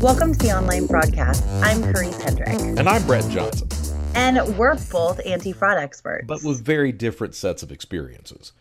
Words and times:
Welcome 0.00 0.32
to 0.32 0.38
the 0.38 0.50
Online 0.56 0.88
FraudCast. 0.88 1.46
I'm 1.62 1.82
Karisse 1.82 2.22
Hendrick. 2.22 2.48
And 2.48 2.88
I'm 2.88 3.06
Brett 3.06 3.28
Johnson. 3.30 3.68
And 4.14 4.56
we're 4.56 4.76
both 4.90 5.20
anti 5.26 5.52
fraud 5.52 5.76
experts. 5.76 6.24
But 6.26 6.42
with 6.42 6.64
very 6.64 6.90
different 6.90 7.34
sets 7.34 7.62
of 7.62 7.70
experiences. 7.70 8.52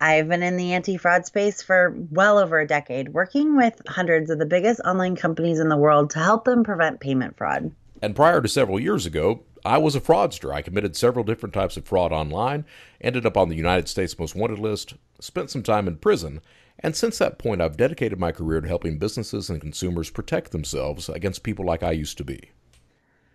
I've 0.00 0.28
been 0.28 0.42
in 0.42 0.56
the 0.56 0.72
anti 0.74 0.96
fraud 0.96 1.26
space 1.26 1.62
for 1.62 1.94
well 2.10 2.38
over 2.38 2.60
a 2.60 2.66
decade, 2.66 3.14
working 3.14 3.56
with 3.56 3.80
hundreds 3.88 4.30
of 4.30 4.38
the 4.38 4.46
biggest 4.46 4.80
online 4.80 5.16
companies 5.16 5.58
in 5.58 5.68
the 5.68 5.76
world 5.76 6.10
to 6.10 6.18
help 6.18 6.44
them 6.44 6.64
prevent 6.64 7.00
payment 7.00 7.36
fraud. 7.36 7.72
And 8.02 8.14
prior 8.14 8.42
to 8.42 8.48
several 8.48 8.78
years 8.78 9.06
ago, 9.06 9.42
I 9.64 9.78
was 9.78 9.96
a 9.96 10.00
fraudster. 10.00 10.54
I 10.54 10.62
committed 10.62 10.96
several 10.96 11.24
different 11.24 11.54
types 11.54 11.76
of 11.76 11.86
fraud 11.86 12.12
online, 12.12 12.66
ended 13.00 13.24
up 13.24 13.36
on 13.36 13.48
the 13.48 13.56
United 13.56 13.88
States 13.88 14.18
Most 14.18 14.34
Wanted 14.34 14.58
list, 14.58 14.94
spent 15.18 15.50
some 15.50 15.62
time 15.62 15.88
in 15.88 15.96
prison, 15.96 16.40
and 16.80 16.94
since 16.94 17.18
that 17.18 17.38
point, 17.38 17.62
I've 17.62 17.76
dedicated 17.76 18.18
my 18.18 18.32
career 18.32 18.60
to 18.60 18.68
helping 18.68 18.98
businesses 18.98 19.48
and 19.48 19.60
consumers 19.60 20.10
protect 20.10 20.52
themselves 20.52 21.08
against 21.08 21.42
people 21.42 21.64
like 21.64 21.82
I 21.82 21.92
used 21.92 22.18
to 22.18 22.24
be. 22.24 22.50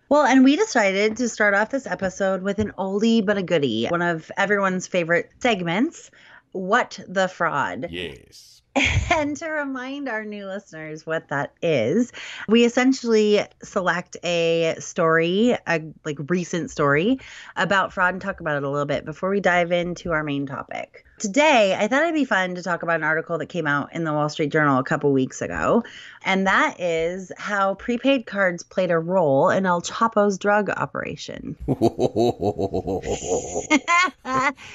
Well, 0.08 0.26
and 0.26 0.44
we 0.44 0.56
decided 0.56 1.16
to 1.16 1.28
start 1.28 1.54
off 1.54 1.70
this 1.70 1.86
episode 1.86 2.42
with 2.42 2.58
an 2.58 2.72
oldie 2.78 3.24
but 3.24 3.38
a 3.38 3.42
goodie, 3.42 3.86
one 3.86 4.02
of 4.02 4.30
everyone's 4.36 4.86
favorite 4.86 5.30
segments 5.40 6.10
What 6.52 7.00
the 7.08 7.28
Fraud? 7.28 7.88
Yes. 7.90 8.62
And 9.14 9.36
to 9.36 9.48
remind 9.48 10.08
our 10.08 10.24
new 10.24 10.46
listeners 10.46 11.04
what 11.04 11.28
that 11.28 11.52
is, 11.60 12.12
we 12.48 12.64
essentially 12.64 13.44
select 13.62 14.16
a 14.24 14.74
story, 14.78 15.54
a 15.66 15.82
like 16.06 16.18
recent 16.30 16.70
story 16.70 17.18
about 17.56 17.92
fraud 17.92 18.14
and 18.14 18.22
talk 18.22 18.40
about 18.40 18.56
it 18.56 18.62
a 18.62 18.70
little 18.70 18.86
bit 18.86 19.04
before 19.04 19.28
we 19.28 19.40
dive 19.40 19.70
into 19.70 20.12
our 20.12 20.24
main 20.24 20.46
topic. 20.46 21.04
Today, 21.22 21.76
I 21.78 21.86
thought 21.86 22.02
it'd 22.02 22.14
be 22.14 22.24
fun 22.24 22.56
to 22.56 22.64
talk 22.64 22.82
about 22.82 22.96
an 22.96 23.04
article 23.04 23.38
that 23.38 23.46
came 23.46 23.68
out 23.68 23.94
in 23.94 24.02
the 24.02 24.12
Wall 24.12 24.28
Street 24.28 24.50
Journal 24.50 24.80
a 24.80 24.82
couple 24.82 25.12
weeks 25.12 25.40
ago, 25.40 25.84
and 26.24 26.48
that 26.48 26.80
is 26.80 27.30
how 27.38 27.74
prepaid 27.74 28.26
cards 28.26 28.64
played 28.64 28.90
a 28.90 28.98
role 28.98 29.48
in 29.48 29.64
El 29.64 29.82
Chapo's 29.82 30.36
drug 30.36 30.68
operation. 30.68 31.54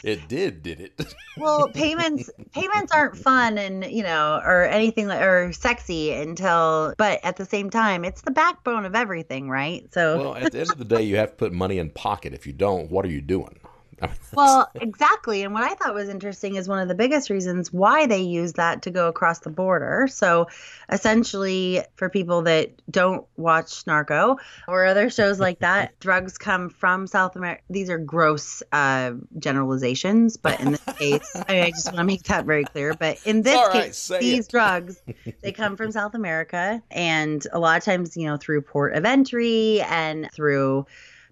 it 0.06 0.30
did, 0.30 0.64
did 0.64 0.80
it? 0.80 1.14
well, 1.38 1.68
payments 1.68 2.30
payments 2.53 2.94
aren't 2.94 3.18
fun 3.18 3.58
and, 3.58 3.84
you 3.84 4.03
know, 4.03 4.40
or 4.42 4.64
anything 4.64 5.08
like 5.08 5.20
or 5.22 5.52
sexy 5.52 6.14
until 6.14 6.94
but 6.98 7.20
at 7.25 7.36
the 7.36 7.44
same 7.44 7.70
time, 7.70 8.06
it's 8.06 8.22
the 8.22 8.31
backbone 8.31 8.86
of 8.86 8.95
everything, 8.95 9.50
right? 9.50 9.86
So 9.94 10.18
Well, 10.18 10.36
at 10.36 10.53
the 10.53 10.62
end 10.62 10.72
of 10.72 10.78
the 10.78 10.86
day, 10.86 11.02
you 11.02 11.18
have 11.18 11.31
to 11.31 11.36
put 11.36 11.52
money 11.52 11.78
in 11.78 11.90
pocket. 11.90 12.34
If 12.34 12.48
you 12.48 12.53
don't, 12.53 12.90
what 12.90 13.03
are 13.03 13.09
you 13.09 13.20
doing? 13.20 13.59
well, 14.34 14.70
exactly. 14.76 15.44
And 15.44 15.53
what 15.53 15.64
I 15.64 15.73
thought 15.73 15.94
was 15.94 16.09
interesting 16.09 16.56
is 16.56 16.67
one 16.67 16.80
of 16.80 16.88
the 16.88 16.95
biggest 16.95 17.30
reasons 17.30 17.73
why 17.73 18.06
they 18.06 18.22
use 18.22 18.53
that 18.53 18.81
to 18.84 18.92
go 18.92 19.08
across 19.08 19.40
the 19.40 19.50
border. 19.50 20.08
So, 20.09 20.48
essentially, 20.92 21.81
for 21.95 22.09
people 22.09 22.44
that 22.44 22.72
don't 22.92 23.25
watch 23.38 23.86
Narco 23.88 24.38
or 24.68 24.86
other 24.86 25.09
shows 25.09 25.40
like 25.40 25.59
that, 25.59 26.00
drugs 26.00 26.38
come 26.38 26.70
from 26.70 27.08
South 27.08 27.36
America. 27.36 27.62
These 27.70 27.90
are 27.90 27.98
gross 27.98 28.62
uh, 28.72 29.14
generalizations, 29.40 30.38
but 30.38 30.59
in 30.59 30.72
this 30.72 30.84
case, 30.98 31.31
I, 31.36 31.53
mean, 31.53 31.64
I 31.64 31.70
just 31.72 31.88
want 31.88 31.98
to 31.98 32.03
make 32.03 32.23
that 32.23 32.45
very 32.45 32.66
clear. 32.66 32.94
But 32.94 33.20
in 33.25 33.42
this 33.42 33.56
All 33.56 33.72
case, 33.72 34.12
right, 34.12 34.22
these 34.22 34.45
it. 34.45 34.52
drugs 34.52 35.02
they 35.42 35.52
come 35.52 35.75
from 35.75 35.92
South 35.92 36.14
America, 36.14 36.81
and 36.92 37.45
a 37.52 37.59
lot 37.59 37.78
of 37.78 37.84
times, 37.84 38.16
you 38.16 38.25
know, 38.25 38.38
through 38.38 38.62
port 38.62 38.94
of 38.94 39.06
entry 39.06 39.81
and 39.81 40.30
through 40.31 40.86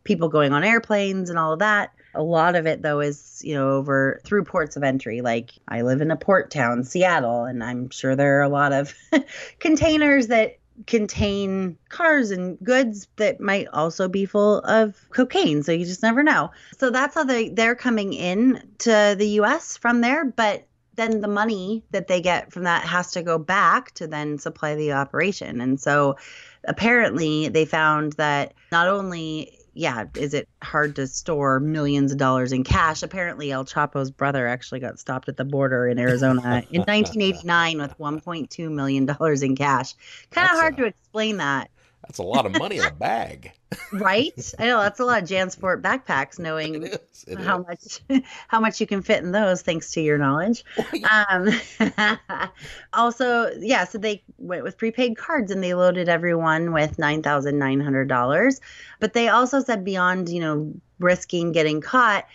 people 0.03 0.30
going 0.30 0.53
on 0.53 0.63
airplanes 0.63 1.30
and 1.30 1.38
all 1.38 1.52
of 1.52 1.59
that. 1.59 1.91
A 2.16 2.23
lot 2.23 2.55
of 2.55 2.66
it, 2.66 2.81
though, 2.81 2.99
is, 2.99 3.41
you 3.44 3.53
know, 3.53 3.71
over 3.71 4.21
through 4.23 4.43
ports 4.43 4.76
of 4.76 4.83
entry. 4.83 5.21
Like 5.21 5.52
I 5.67 5.81
live 5.81 6.02
in 6.02 6.11
a 6.11 6.15
port 6.15 6.52
town, 6.52 6.83
Seattle, 6.83 7.43
and 7.43 7.64
I'm 7.64 7.89
sure 7.89 8.15
there 8.15 8.39
are 8.39 8.43
a 8.43 8.49
lot 8.49 8.73
of 8.73 8.93
containers 9.59 10.27
that 10.27 10.58
contain 10.87 11.77
cars 11.89 12.31
and 12.31 12.59
goods 12.59 13.08
that 13.15 13.39
might 13.39 13.67
also 13.71 14.08
be 14.08 14.26
full 14.26 14.59
of 14.59 14.95
cocaine. 15.11 15.64
So 15.64 15.71
you 15.71 15.86
just 15.86 16.03
never 16.03 16.21
know. 16.21 16.52
So 16.77 16.89
that's 16.89 17.15
how 17.15 17.23
they, 17.23 17.49
they're 17.49 17.76
coming 17.76 18.14
in 18.14 18.61
to 18.80 19.15
the 19.17 19.27
US 19.39 19.77
from 19.77 20.02
there. 20.02 20.26
But 20.26 20.67
then 20.95 21.21
the 21.21 21.27
money 21.27 21.83
that 21.92 22.08
they 22.08 22.21
get 22.21 22.52
from 22.52 22.64
that 22.64 22.83
has 22.83 23.11
to 23.11 23.23
go 23.23 23.37
back 23.37 23.92
to 23.95 24.08
then 24.08 24.37
supply 24.37 24.76
the 24.76 24.93
operation. 24.93 25.61
And 25.61 25.80
so 25.80 26.17
apparently 26.65 27.49
they 27.49 27.65
found 27.65 28.14
that 28.14 28.53
not 28.71 28.87
only 28.87 29.59
yeah, 29.75 30.05
is 30.15 30.33
it 30.33 30.47
hard 30.63 30.95
to 30.95 31.05
store 31.05 31.59
millions 31.59 32.13
of 32.13 32.17
dollars 32.17 32.53
in 32.53 32.63
cash? 32.63 33.03
Apparently, 33.03 33.52
El 33.52 33.65
Chapo's 33.65 34.09
brother 34.09 34.47
actually 34.47 34.80
got 34.80 34.97
stopped 34.99 35.27
at 35.27 35.36
the 35.36 35.43
border 35.43 35.86
in 35.87 35.99
Arizona 35.99 36.63
in 36.71 36.81
1989 36.87 37.77
with 37.77 37.97
1.2 37.97 38.71
million 38.71 39.05
dollars 39.05 39.43
in 39.43 39.55
cash. 39.55 39.93
Kind 40.31 40.49
of 40.49 40.55
hard 40.55 40.73
a, 40.75 40.77
to 40.77 40.85
explain 40.85 41.37
that. 41.37 41.69
That's 42.03 42.19
a 42.19 42.23
lot 42.23 42.45
of 42.45 42.58
money 42.58 42.77
in 42.77 42.85
a 42.85 42.91
bag. 42.91 43.52
Right? 43.91 44.53
I 44.59 44.65
know 44.65 44.81
that's 44.81 44.99
a 44.99 45.05
lot 45.05 45.23
of 45.23 45.30
JanSport 45.30 45.81
backpacks, 45.81 46.39
knowing 46.39 46.83
it 46.83 47.02
is, 47.11 47.25
it 47.27 47.39
how 47.39 47.65
is. 47.69 48.02
much 48.09 48.23
how 48.47 48.59
much 48.59 48.81
you 48.81 48.87
can 48.87 49.02
fit 49.02 49.23
in 49.23 49.31
those, 49.31 49.61
thanks 49.61 49.91
to 49.91 50.02
your 50.02 50.17
knowledge. 50.17 50.63
um, 51.30 51.49
also, 52.93 53.52
yeah, 53.59 53.85
so 53.85 53.97
they 53.97 54.23
went 54.37 54.64
with 54.64 54.77
prepaid 54.77 55.17
cards 55.17 55.52
and 55.52 55.64
they 55.64 55.73
loaded 55.73 56.09
everyone 56.09 56.73
with 56.73 56.99
nine 56.99 57.21
thousand 57.21 57.58
nine 57.58 57.80
hundred 57.80 58.08
dollars. 58.08 58.61
But 58.99 59.14
they 59.14 59.30
also 59.30 59.61
said 59.61 59.83
beyond, 59.83 60.30
you 60.30 60.39
know, 60.39 60.73
risking 60.99 61.52
getting 61.52 61.81
caught, 61.81 62.25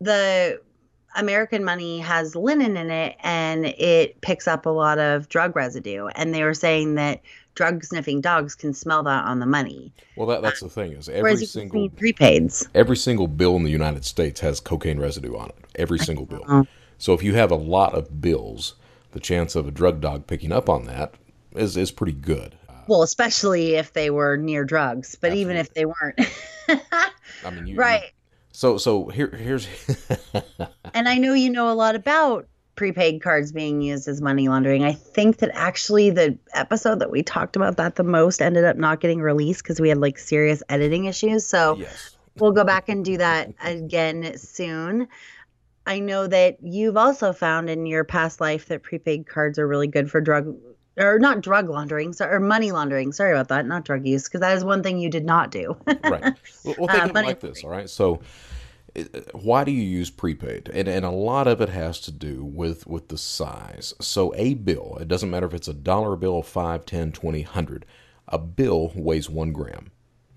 the 0.00 0.60
American 1.16 1.64
money 1.64 1.98
has 1.98 2.36
linen 2.36 2.76
in 2.76 2.90
it 2.90 3.16
and 3.20 3.66
it 3.66 4.20
picks 4.20 4.46
up 4.46 4.66
a 4.66 4.70
lot 4.70 4.98
of 4.98 5.28
drug 5.28 5.56
residue. 5.56 6.06
And 6.06 6.34
they 6.34 6.44
were 6.44 6.54
saying 6.54 6.94
that 6.96 7.20
drug 7.58 7.82
sniffing 7.82 8.20
dogs 8.20 8.54
can 8.54 8.72
smell 8.72 9.02
that 9.02 9.24
on 9.24 9.40
the 9.40 9.46
money. 9.46 9.92
Well, 10.14 10.28
that, 10.28 10.42
that's 10.42 10.60
the 10.60 10.68
thing 10.68 10.92
is 10.92 11.08
every 11.08 11.44
single 11.44 11.90
prepaids, 11.90 12.68
every 12.72 12.96
single 12.96 13.26
bill 13.26 13.56
in 13.56 13.64
the 13.64 13.70
United 13.70 14.04
States 14.04 14.38
has 14.40 14.60
cocaine 14.60 15.00
residue 15.00 15.36
on 15.36 15.48
it. 15.48 15.56
Every 15.74 15.98
single 15.98 16.24
bill. 16.24 16.68
So 16.98 17.14
if 17.14 17.22
you 17.24 17.34
have 17.34 17.50
a 17.50 17.56
lot 17.56 17.94
of 17.94 18.20
bills, 18.20 18.76
the 19.10 19.18
chance 19.18 19.56
of 19.56 19.66
a 19.66 19.72
drug 19.72 20.00
dog 20.00 20.28
picking 20.28 20.52
up 20.52 20.68
on 20.68 20.84
that 20.84 21.14
is 21.56 21.76
is 21.76 21.90
pretty 21.90 22.12
good. 22.12 22.56
Well, 22.86 23.02
especially 23.02 23.74
if 23.74 23.92
they 23.92 24.10
were 24.10 24.36
near 24.36 24.64
drugs, 24.64 25.16
but 25.20 25.32
Absolutely. 25.32 25.40
even 25.40 25.56
if 25.56 25.74
they 25.74 25.84
weren't. 25.84 26.20
I 27.44 27.50
mean, 27.50 27.66
you, 27.66 27.74
right. 27.74 28.02
You, 28.02 28.08
so 28.52 28.78
so 28.78 29.08
here 29.08 29.30
here's 29.30 29.66
And 30.94 31.08
I 31.08 31.18
know 31.18 31.34
you 31.34 31.50
know 31.50 31.72
a 31.72 31.74
lot 31.74 31.96
about 31.96 32.46
prepaid 32.78 33.20
cards 33.20 33.50
being 33.50 33.82
used 33.82 34.06
as 34.06 34.20
money 34.20 34.46
laundering. 34.46 34.84
I 34.84 34.92
think 34.92 35.38
that 35.38 35.50
actually 35.52 36.10
the 36.10 36.38
episode 36.54 37.00
that 37.00 37.10
we 37.10 37.24
talked 37.24 37.56
about 37.56 37.76
that 37.76 37.96
the 37.96 38.04
most 38.04 38.40
ended 38.40 38.64
up 38.64 38.76
not 38.76 39.00
getting 39.00 39.20
released 39.20 39.64
because 39.64 39.80
we 39.80 39.88
had 39.88 39.98
like 39.98 40.16
serious 40.16 40.62
editing 40.68 41.06
issues. 41.06 41.44
So 41.44 41.74
yes. 41.74 42.16
we'll 42.36 42.52
go 42.52 42.62
back 42.62 42.88
and 42.88 43.04
do 43.04 43.16
that 43.16 43.52
again 43.64 44.38
soon. 44.38 45.08
I 45.88 45.98
know 45.98 46.28
that 46.28 46.58
you've 46.62 46.96
also 46.96 47.32
found 47.32 47.68
in 47.68 47.84
your 47.84 48.04
past 48.04 48.40
life 48.40 48.66
that 48.66 48.84
prepaid 48.84 49.26
cards 49.26 49.58
are 49.58 49.66
really 49.66 49.88
good 49.88 50.08
for 50.08 50.20
drug 50.20 50.56
or 50.96 51.18
not 51.18 51.40
drug 51.40 51.68
laundering, 51.68 52.12
so, 52.12 52.26
or 52.26 52.38
money 52.38 52.70
laundering. 52.70 53.12
Sorry 53.12 53.32
about 53.32 53.48
that, 53.48 53.66
not 53.66 53.84
drug 53.86 54.06
use, 54.06 54.24
because 54.24 54.40
that 54.40 54.56
is 54.56 54.64
one 54.64 54.84
thing 54.84 54.98
you 54.98 55.10
did 55.10 55.24
not 55.24 55.50
do. 55.50 55.76
right. 56.04 56.22
Well, 56.64 56.74
well 56.78 56.86
think 56.86 56.92
uh, 56.92 57.08
of 57.08 57.10
it 57.10 57.26
like 57.26 57.40
this, 57.40 57.64
all 57.64 57.70
right? 57.70 57.90
So, 57.90 58.20
why 59.32 59.64
do 59.64 59.72
you 59.72 59.82
use 59.82 60.10
prepaid? 60.10 60.70
And, 60.72 60.88
and 60.88 61.04
a 61.04 61.10
lot 61.10 61.46
of 61.46 61.60
it 61.60 61.68
has 61.68 62.00
to 62.02 62.12
do 62.12 62.44
with 62.44 62.86
with 62.86 63.08
the 63.08 63.18
size. 63.18 63.94
So, 64.00 64.34
a 64.36 64.54
bill, 64.54 64.98
it 65.00 65.08
doesn't 65.08 65.30
matter 65.30 65.46
if 65.46 65.54
it's 65.54 65.68
a 65.68 65.74
dollar 65.74 66.16
bill, 66.16 66.42
five, 66.42 66.86
ten, 66.86 67.12
twenty, 67.12 67.42
hundred. 67.42 67.86
A 68.28 68.38
bill 68.38 68.92
weighs 68.94 69.30
one 69.30 69.52
gram. 69.52 69.90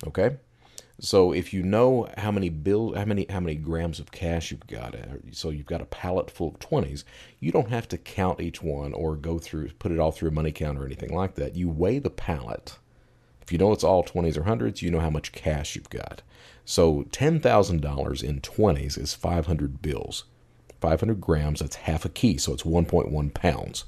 Okay. 0.07 0.37
So 1.03 1.31
if 1.31 1.51
you 1.51 1.63
know 1.63 2.07
how 2.15 2.29
many 2.29 2.49
bills, 2.49 2.95
how 2.95 3.05
many 3.05 3.25
how 3.27 3.39
many 3.39 3.55
grams 3.55 3.99
of 3.99 4.11
cash 4.11 4.51
you've 4.51 4.67
got, 4.67 4.93
uh, 4.93 5.17
so 5.31 5.49
you've 5.49 5.65
got 5.65 5.81
a 5.81 5.85
pallet 5.85 6.29
full 6.29 6.49
of 6.49 6.59
twenties, 6.59 7.03
you 7.39 7.51
don't 7.51 7.71
have 7.71 7.87
to 7.87 7.97
count 7.97 8.39
each 8.39 8.61
one 8.61 8.93
or 8.93 9.15
go 9.15 9.39
through 9.39 9.69
put 9.79 9.91
it 9.91 9.97
all 9.97 10.11
through 10.11 10.29
a 10.29 10.33
money 10.33 10.51
counter 10.51 10.83
or 10.83 10.85
anything 10.85 11.11
like 11.11 11.33
that. 11.35 11.55
You 11.55 11.69
weigh 11.69 11.97
the 11.97 12.11
pallet. 12.11 12.77
If 13.51 13.53
you 13.53 13.59
know 13.59 13.73
it's 13.73 13.83
all 13.83 14.01
twenties 14.01 14.37
or 14.37 14.43
hundreds, 14.43 14.81
you 14.81 14.89
know 14.89 15.01
how 15.01 15.09
much 15.09 15.33
cash 15.33 15.75
you've 15.75 15.89
got. 15.89 16.21
So 16.63 17.03
ten 17.11 17.41
thousand 17.41 17.81
dollars 17.81 18.23
in 18.23 18.39
twenties 18.39 18.97
is 18.97 19.13
five 19.13 19.47
hundred 19.47 19.81
bills. 19.81 20.23
Five 20.79 21.01
hundred 21.01 21.19
grams, 21.19 21.59
that's 21.59 21.75
half 21.75 22.05
a 22.05 22.09
key, 22.09 22.37
so 22.37 22.53
it's 22.53 22.63
one 22.63 22.85
point 22.85 23.11
one 23.11 23.29
pounds. 23.29 23.83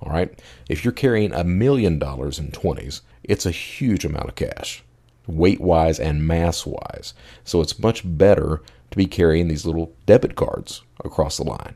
All 0.00 0.12
right. 0.12 0.40
If 0.68 0.84
you're 0.84 0.92
carrying 0.92 1.32
a 1.32 1.42
million 1.42 1.98
dollars 1.98 2.38
in 2.38 2.52
twenties, 2.52 3.02
it's 3.24 3.44
a 3.44 3.50
huge 3.50 4.04
amount 4.04 4.28
of 4.28 4.36
cash 4.36 4.84
weight 5.26 5.60
wise 5.60 5.98
and 5.98 6.24
mass 6.24 6.64
wise. 6.64 7.12
So 7.42 7.60
it's 7.60 7.80
much 7.80 8.02
better 8.04 8.62
to 8.92 8.96
be 8.96 9.06
carrying 9.06 9.48
these 9.48 9.66
little 9.66 9.92
debit 10.06 10.36
cards 10.36 10.82
across 11.04 11.38
the 11.38 11.42
line. 11.42 11.74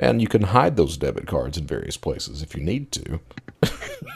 And 0.00 0.22
you 0.22 0.28
can 0.28 0.42
hide 0.42 0.76
those 0.78 0.96
debit 0.96 1.26
cards 1.26 1.58
in 1.58 1.66
various 1.66 1.98
places 1.98 2.42
if 2.42 2.56
you 2.56 2.62
need 2.62 2.90
to. 2.92 3.20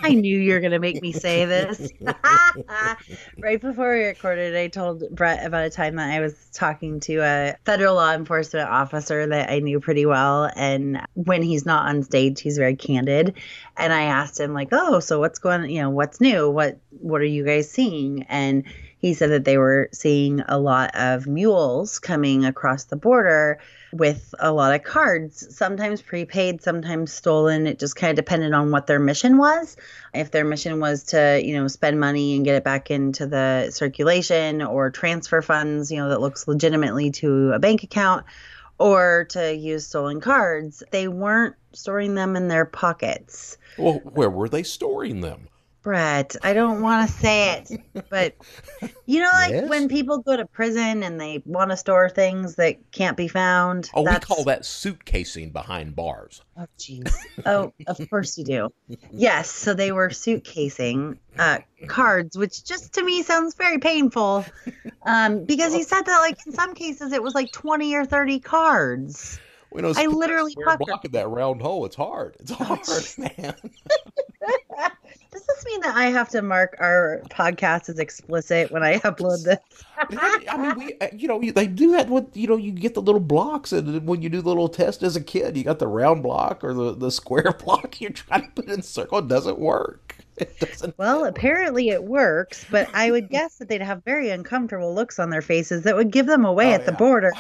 I 0.02 0.14
knew 0.14 0.38
you 0.38 0.54
were 0.54 0.60
going 0.60 0.72
to 0.72 0.78
make 0.78 1.02
me 1.02 1.12
say 1.12 1.44
this. 1.44 1.92
right 3.38 3.60
before 3.60 3.92
we 3.92 4.04
recorded, 4.04 4.56
I 4.56 4.69
told 4.69 5.04
Brett 5.10 5.44
about 5.44 5.66
a 5.66 5.70
time 5.70 5.96
that 5.96 6.10
I 6.10 6.20
was 6.20 6.34
talking 6.54 7.00
to 7.00 7.16
a 7.19 7.54
federal 7.66 7.96
law 7.96 8.14
enforcement 8.14 8.69
officer 8.69 9.26
that 9.26 9.50
I 9.50 9.58
knew 9.58 9.78
pretty 9.78 10.06
well. 10.06 10.50
And 10.56 11.02
when 11.12 11.42
he's 11.42 11.66
not 11.66 11.87
on 11.87 12.02
stage, 12.02 12.40
he's 12.40 12.56
very 12.56 12.76
candid. 12.76 13.34
And 13.76 13.92
I 13.92 14.04
asked 14.04 14.40
him, 14.40 14.54
like, 14.54 14.69
oh, 14.72 15.00
so 15.00 15.20
what's 15.20 15.38
going 15.38 15.69
you 15.69 15.82
know, 15.82 15.90
what's 15.90 16.19
new? 16.19 16.48
What 16.48 16.78
what 17.00 17.20
are 17.20 17.26
you 17.26 17.44
guys 17.44 17.70
seeing? 17.70 18.22
And 18.25 18.64
he 19.04 19.12
said 19.12 19.30
that 19.32 19.44
they 19.44 19.58
were 19.58 19.90
seeing 19.92 20.40
a 20.48 20.58
lot 20.58 20.90
of 20.94 21.26
mules 21.26 21.98
coming 21.98 22.46
across 22.46 22.84
the 22.84 22.96
border 22.96 23.60
with 23.92 24.34
a 24.38 24.50
lot 24.50 24.74
of 24.74 24.82
cards, 24.82 25.54
sometimes 25.54 26.00
prepaid, 26.00 26.62
sometimes 26.62 27.12
stolen. 27.12 27.66
It 27.66 27.78
just 27.78 27.96
kind 27.96 28.08
of 28.08 28.16
depended 28.16 28.54
on 28.54 28.70
what 28.70 28.86
their 28.86 28.98
mission 28.98 29.36
was. 29.36 29.76
If 30.14 30.30
their 30.30 30.46
mission 30.46 30.80
was 30.80 31.02
to, 31.08 31.38
you 31.44 31.52
know, 31.52 31.68
spend 31.68 32.00
money 32.00 32.34
and 32.34 32.46
get 32.46 32.54
it 32.54 32.64
back 32.64 32.90
into 32.90 33.26
the 33.26 33.70
circulation 33.72 34.62
or 34.62 34.88
transfer 34.88 35.42
funds, 35.42 35.92
you 35.92 35.98
know, 35.98 36.08
that 36.08 36.22
looks 36.22 36.48
legitimately 36.48 37.10
to 37.10 37.52
a 37.52 37.58
bank 37.58 37.82
account 37.82 38.24
or 38.78 39.26
to 39.32 39.54
use 39.54 39.86
stolen 39.86 40.22
cards, 40.22 40.82
they 40.92 41.08
weren't 41.08 41.56
storing 41.74 42.14
them 42.14 42.36
in 42.36 42.48
their 42.48 42.64
pockets. 42.64 43.58
Well, 43.76 44.00
where 44.02 44.30
were 44.30 44.48
they 44.48 44.62
storing 44.62 45.20
them? 45.20 45.48
Brett, 45.84 46.34
I 46.42 46.54
don't 46.54 46.81
want 46.81 47.08
to 47.08 47.16
say 47.16 47.52
it, 47.52 47.82
but 48.08 48.34
you 49.06 49.20
know, 49.20 49.28
like 49.34 49.52
yes? 49.52 49.69
when 49.69 49.86
people 49.88 50.19
go 50.19 50.34
to 50.34 50.46
prison 50.46 51.02
and 51.02 51.20
they 51.20 51.42
want 51.44 51.70
to 51.72 51.76
store 51.76 52.08
things 52.08 52.54
that 52.54 52.90
can't 52.90 53.19
be 53.19 53.28
found. 53.28 53.90
Oh, 53.92 54.02
that's... 54.02 54.26
we 54.26 54.34
call 54.34 54.44
that 54.44 54.62
suitcasing 54.62 55.52
behind 55.52 55.94
bars. 55.94 56.40
Oh, 56.56 56.66
jeez. 56.78 57.14
oh, 57.44 57.75
of 57.86 58.00
course 58.08 58.38
you 58.38 58.44
do. 58.44 58.72
Yes, 59.12 59.50
so 59.50 59.75
they 59.75 59.92
were 59.92 60.08
suitcasing 60.08 61.19
uh, 61.38 61.58
cards, 61.87 62.38
which 62.38 62.64
just 62.64 62.94
to 62.94 63.04
me 63.04 63.22
sounds 63.22 63.54
very 63.54 63.78
painful, 63.78 64.46
um, 65.02 65.44
because 65.44 65.75
he 65.75 65.82
said 65.82 66.02
that 66.06 66.19
like 66.20 66.38
in 66.46 66.54
some 66.54 66.75
cases 66.75 67.12
it 67.12 67.22
was 67.22 67.34
like 67.34 67.52
twenty 67.52 67.94
or 67.94 68.06
thirty 68.06 68.40
cards. 68.40 69.38
Know 69.75 69.92
I 69.96 70.06
literally 70.06 70.54
blocking 70.54 71.10
that 71.12 71.28
round 71.28 71.60
hole. 71.60 71.84
It's 71.84 71.96
hard. 71.96 72.37
It's 72.38 72.52
hard, 72.52 72.87
man. 73.19 73.54
Does 75.34 75.44
this 75.46 75.64
mean 75.66 75.81
that 75.81 75.96
I 75.96 76.06
have 76.10 76.28
to 76.28 76.42
mark 76.42 76.76
our 76.78 77.20
podcast 77.28 77.88
as 77.88 77.98
explicit 77.98 78.70
when 78.70 78.84
I 78.84 78.98
upload 79.00 79.42
this? 79.42 79.58
I 79.98 80.56
mean, 80.56 80.78
we, 80.78 80.94
uh, 81.00 81.08
you 81.12 81.26
know, 81.26 81.40
they 81.40 81.66
do 81.66 81.90
that 81.90 82.08
with, 82.08 82.36
you 82.36 82.46
know, 82.46 82.56
you 82.56 82.70
get 82.70 82.94
the 82.94 83.02
little 83.02 83.20
blocks, 83.20 83.72
and 83.72 84.06
when 84.06 84.22
you 84.22 84.28
do 84.28 84.40
the 84.40 84.46
little 84.46 84.69
test 84.69 85.02
as 85.02 85.16
a 85.16 85.20
kid, 85.20 85.56
you 85.56 85.64
got 85.64 85.81
the 85.81 85.88
round 85.88 86.22
block 86.22 86.62
or 86.62 86.72
the, 86.72 86.94
the 86.94 87.10
square 87.10 87.52
block. 87.64 88.00
You're 88.00 88.12
trying 88.12 88.42
to 88.42 88.50
put 88.52 88.66
in 88.66 88.81
circle. 88.81 89.19
It 89.19 89.26
doesn't 89.26 89.58
work. 89.58 90.16
It 90.36 90.58
doesn't. 90.58 90.98
Well, 90.98 91.20
work. 91.20 91.31
apparently 91.31 91.90
it 91.90 92.02
works, 92.02 92.66
but 92.69 92.88
I 92.92 93.12
would 93.12 93.28
guess 93.28 93.58
that 93.58 93.69
they'd 93.69 93.80
have 93.80 94.02
very 94.02 94.30
uncomfortable 94.30 94.92
looks 94.92 95.20
on 95.20 95.30
their 95.30 95.42
faces 95.42 95.84
that 95.84 95.94
would 95.94 96.10
give 96.10 96.26
them 96.26 96.44
away 96.44 96.72
oh, 96.72 96.75
at 96.75 96.80
yeah. 96.80 96.87
the 96.87 96.92
border. 96.92 97.32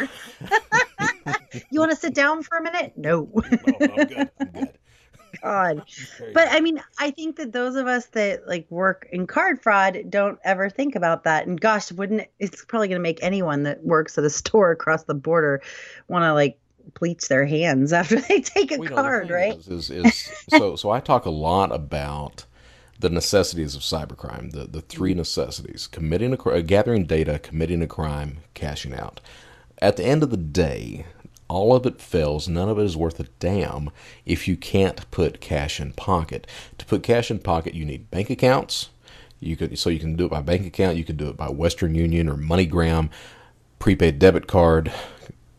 you 1.70 1.80
want 1.80 1.90
to 1.90 1.96
sit 1.96 2.14
down 2.14 2.44
for 2.44 2.58
a 2.58 2.62
minute? 2.62 2.92
No. 2.96 3.28
no, 3.34 3.42
no 3.42 3.94
I'm 3.96 4.06
good. 4.06 4.30
I'm 4.40 4.48
good. 4.52 4.78
God. 5.42 5.84
But 6.32 6.48
I 6.50 6.60
mean, 6.60 6.82
I 6.98 7.10
think 7.10 7.36
that 7.36 7.52
those 7.52 7.76
of 7.76 7.86
us 7.86 8.06
that 8.06 8.46
like 8.48 8.70
work 8.70 9.08
in 9.12 9.26
card 9.26 9.62
fraud 9.62 9.98
don't 10.08 10.38
ever 10.44 10.68
think 10.68 10.94
about 10.94 11.24
that. 11.24 11.46
And 11.46 11.60
gosh, 11.60 11.92
wouldn't 11.92 12.22
it, 12.22 12.32
it's 12.38 12.64
probably 12.64 12.88
going 12.88 12.98
to 12.98 13.02
make 13.02 13.22
anyone 13.22 13.62
that 13.64 13.84
works 13.84 14.18
at 14.18 14.24
a 14.24 14.30
store 14.30 14.70
across 14.70 15.04
the 15.04 15.14
border 15.14 15.62
want 16.08 16.24
to 16.24 16.32
like 16.32 16.58
bleach 16.98 17.28
their 17.28 17.46
hands 17.46 17.92
after 18.00 18.20
they 18.20 18.40
take 18.40 18.72
a 18.72 18.78
well, 18.78 18.88
card, 18.90 19.30
right? 19.30 19.56
Is, 19.56 19.68
is, 19.68 19.90
is 19.90 20.32
so 20.48 20.76
so 20.76 20.90
I 20.90 21.00
talk 21.00 21.24
a 21.24 21.30
lot 21.30 21.72
about 21.72 22.46
the 23.00 23.10
necessities 23.10 23.74
of 23.74 23.82
cybercrime, 23.82 24.52
the 24.52 24.64
the 24.64 24.80
three 24.80 25.12
mm-hmm. 25.12 25.18
necessities: 25.18 25.86
committing 25.86 26.32
a 26.32 26.42
uh, 26.48 26.60
gathering 26.60 27.06
data, 27.06 27.38
committing 27.38 27.82
a 27.82 27.86
crime, 27.86 28.38
cashing 28.54 28.94
out. 28.94 29.20
At 29.78 29.96
the 29.96 30.04
end 30.04 30.22
of 30.22 30.30
the 30.30 30.36
day, 30.36 31.06
all 31.54 31.74
of 31.74 31.86
it 31.86 32.00
fails. 32.00 32.48
None 32.48 32.68
of 32.68 32.78
it 32.78 32.84
is 32.84 32.96
worth 32.96 33.20
a 33.20 33.28
damn 33.38 33.90
if 34.26 34.48
you 34.48 34.56
can't 34.56 35.08
put 35.10 35.40
cash 35.40 35.80
in 35.80 35.92
pocket. 35.92 36.46
To 36.78 36.84
put 36.84 37.02
cash 37.02 37.30
in 37.30 37.38
pocket, 37.38 37.74
you 37.74 37.84
need 37.84 38.10
bank 38.10 38.28
accounts. 38.28 38.90
You 39.38 39.56
could 39.56 39.78
so 39.78 39.90
you 39.90 40.00
can 40.00 40.16
do 40.16 40.24
it 40.24 40.30
by 40.30 40.40
bank 40.40 40.66
account. 40.66 40.96
You 40.96 41.04
can 41.04 41.16
do 41.16 41.28
it 41.28 41.36
by 41.36 41.48
Western 41.48 41.94
Union 41.94 42.28
or 42.28 42.34
MoneyGram, 42.34 43.08
prepaid 43.78 44.18
debit 44.18 44.46
card, 44.46 44.92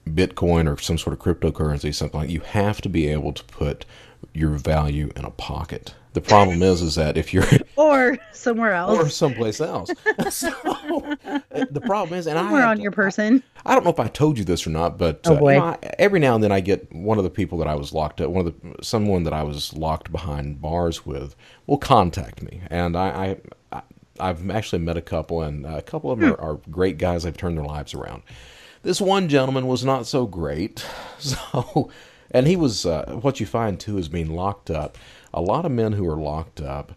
Bitcoin 0.07 0.71
or 0.71 0.80
some 0.81 0.97
sort 0.97 1.13
of 1.13 1.19
cryptocurrency, 1.19 1.94
something 1.94 2.19
like. 2.19 2.30
You 2.30 2.41
have 2.41 2.81
to 2.81 2.89
be 2.89 3.07
able 3.07 3.31
to 3.31 3.44
put 3.45 3.86
your 4.33 4.51
value 4.51 5.12
in 5.15 5.24
a 5.24 5.31
pocket. 5.31 5.94
The 6.15 6.21
problem 6.21 6.63
is, 6.63 6.81
is 6.81 6.95
that 6.95 7.17
if 7.17 7.33
you're 7.33 7.45
or 7.75 8.17
somewhere 8.31 8.71
else 8.71 8.97
or 8.97 9.09
someplace 9.09 9.59
else, 9.59 9.89
so 10.29 10.50
the 11.51 11.81
problem 11.85 12.17
is, 12.17 12.25
and 12.25 12.38
somewhere 12.38 12.65
I 12.65 12.71
on 12.71 12.79
your 12.79 12.91
person. 12.91 13.44
I, 13.65 13.71
I, 13.71 13.75
don't 13.75 13.83
know 13.83 13.89
if 13.89 14.00
I 14.00 14.07
told 14.07 14.38
you 14.38 14.45
this 14.45 14.65
or 14.65 14.69
not, 14.69 14.97
but 14.97 15.19
oh. 15.25 15.35
Uh, 15.35 15.51
you 15.51 15.59
know, 15.59 15.65
I, 15.65 15.77
every 16.00 16.21
now 16.21 16.33
and 16.33 16.41
then 16.41 16.53
I 16.53 16.62
get 16.62 16.89
one 16.95 17.17
of 17.17 17.25
the 17.25 17.29
people 17.29 17.57
that 17.57 17.67
I 17.67 17.75
was 17.75 17.91
locked 17.91 18.21
up, 18.21 18.29
one 18.29 18.47
of 18.47 18.53
the 18.53 18.81
someone 18.81 19.23
that 19.23 19.33
I 19.33 19.44
was 19.44 19.73
locked 19.73 20.09
behind 20.09 20.62
bars 20.62 21.06
with, 21.06 21.35
will 21.67 21.77
contact 21.77 22.41
me, 22.41 22.62
and 22.69 22.95
I, 22.95 23.38
I, 23.73 23.81
I 24.17 24.27
have 24.27 24.50
actually 24.50 24.79
met 24.79 24.95
a 24.95 25.01
couple, 25.01 25.41
and 25.41 25.65
a 25.65 25.81
couple 25.81 26.12
of 26.12 26.19
them 26.21 26.29
hmm. 26.29 26.41
are, 26.41 26.51
are 26.51 26.59
great 26.71 26.97
guys. 26.97 27.25
I've 27.25 27.35
turned 27.35 27.57
their 27.57 27.65
lives 27.65 27.94
around. 27.94 28.23
This 28.83 29.01
one 29.01 29.27
gentleman 29.27 29.67
was 29.67 29.83
not 29.83 30.07
so 30.07 30.25
great, 30.25 30.85
so 31.19 31.91
and 32.31 32.47
he 32.47 32.56
was 32.56 32.85
uh, 32.85 33.17
what 33.21 33.39
you 33.39 33.45
find 33.45 33.79
too 33.79 33.97
is 33.97 34.07
being 34.07 34.33
locked 34.33 34.69
up 34.69 34.97
a 35.35 35.41
lot 35.41 35.65
of 35.65 35.71
men 35.71 35.91
who 35.91 36.07
are 36.09 36.15
locked 36.15 36.61
up, 36.61 36.93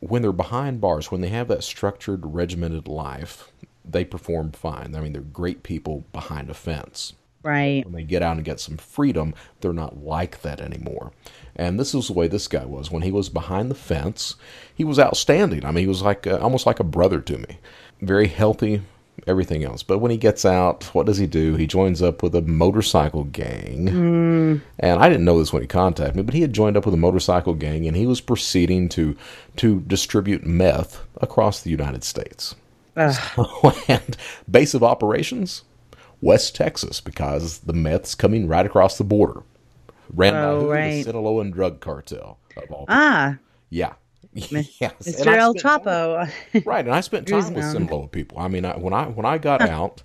when 0.00 0.22
they're 0.22 0.32
behind 0.32 0.80
bars, 0.80 1.12
when 1.12 1.20
they 1.20 1.28
have 1.28 1.48
that 1.48 1.62
structured, 1.62 2.34
regimented 2.34 2.88
life, 2.88 3.52
they 3.84 4.04
perform 4.04 4.52
fine. 4.52 4.96
I 4.96 5.00
mean, 5.00 5.12
they're 5.12 5.22
great 5.22 5.62
people 5.62 6.04
behind 6.12 6.48
a 6.50 6.54
fence. 6.54 7.12
Right. 7.42 7.84
When 7.84 7.92
they 7.92 8.04
get 8.04 8.22
out 8.22 8.36
and 8.36 8.44
get 8.44 8.58
some 8.58 8.78
freedom, 8.78 9.34
they're 9.60 9.74
not 9.74 10.02
like 10.02 10.40
that 10.40 10.62
anymore. 10.62 11.12
And 11.54 11.78
this 11.78 11.94
is 11.94 12.06
the 12.06 12.14
way 12.14 12.26
this 12.26 12.48
guy 12.48 12.64
was. 12.64 12.90
When 12.90 13.02
he 13.02 13.12
was 13.12 13.28
behind 13.28 13.70
the 13.70 13.74
fence, 13.74 14.36
he 14.74 14.82
was 14.82 14.98
outstanding. 14.98 15.64
I 15.64 15.70
mean, 15.70 15.82
he 15.84 15.88
was 15.88 16.00
like 16.00 16.26
uh, 16.26 16.38
almost 16.38 16.64
like 16.64 16.80
a 16.80 16.84
brother 16.84 17.20
to 17.20 17.36
me. 17.36 17.58
Very 18.00 18.28
healthy, 18.28 18.80
everything 19.26 19.64
else. 19.64 19.82
But 19.82 19.98
when 19.98 20.10
he 20.10 20.16
gets 20.16 20.44
out, 20.44 20.84
what 20.94 21.06
does 21.06 21.18
he 21.18 21.26
do? 21.26 21.54
He 21.54 21.66
joins 21.66 22.02
up 22.02 22.22
with 22.22 22.34
a 22.34 22.42
motorcycle 22.42 23.24
gang. 23.24 23.86
Mm. 23.86 24.60
And 24.78 25.02
I 25.02 25.08
didn't 25.08 25.24
know 25.24 25.38
this 25.38 25.52
when 25.52 25.62
he 25.62 25.68
contacted 25.68 26.16
me, 26.16 26.22
but 26.22 26.34
he 26.34 26.42
had 26.42 26.52
joined 26.52 26.76
up 26.76 26.84
with 26.84 26.94
a 26.94 26.98
motorcycle 26.98 27.54
gang 27.54 27.86
and 27.86 27.96
he 27.96 28.06
was 28.06 28.20
proceeding 28.20 28.88
to 28.90 29.16
to 29.56 29.80
distribute 29.80 30.44
meth 30.44 31.00
across 31.20 31.60
the 31.60 31.70
United 31.70 32.04
States. 32.04 32.54
So, 32.96 33.72
and 33.88 34.16
base 34.48 34.74
of 34.74 34.82
operations, 34.82 35.62
West 36.20 36.54
Texas, 36.54 37.00
because 37.00 37.58
the 37.58 37.72
meth's 37.72 38.14
coming 38.14 38.46
right 38.46 38.66
across 38.66 38.98
the 38.98 39.04
border. 39.04 39.42
Ran 40.12 40.34
oh, 40.34 40.66
by 40.66 40.66
right. 40.66 40.90
the 40.90 41.02
Sinaloa 41.04 41.44
drug 41.50 41.80
cartel. 41.80 42.38
ah. 42.88 43.36
Yeah. 43.70 43.94
yes. 44.80 44.92
Mr. 45.02 45.26
El 45.26 45.54
Chapo. 45.54 46.28
right, 46.64 46.84
and 46.84 46.94
I 46.94 47.00
spent 47.00 47.28
time 47.28 47.54
with 47.54 47.64
Sinaloa 47.64 48.08
people. 48.08 48.38
I 48.38 48.48
mean, 48.48 48.64
I, 48.64 48.76
when 48.76 48.92
I 48.92 49.06
when 49.06 49.24
I 49.24 49.38
got 49.38 49.60
out, 49.62 50.02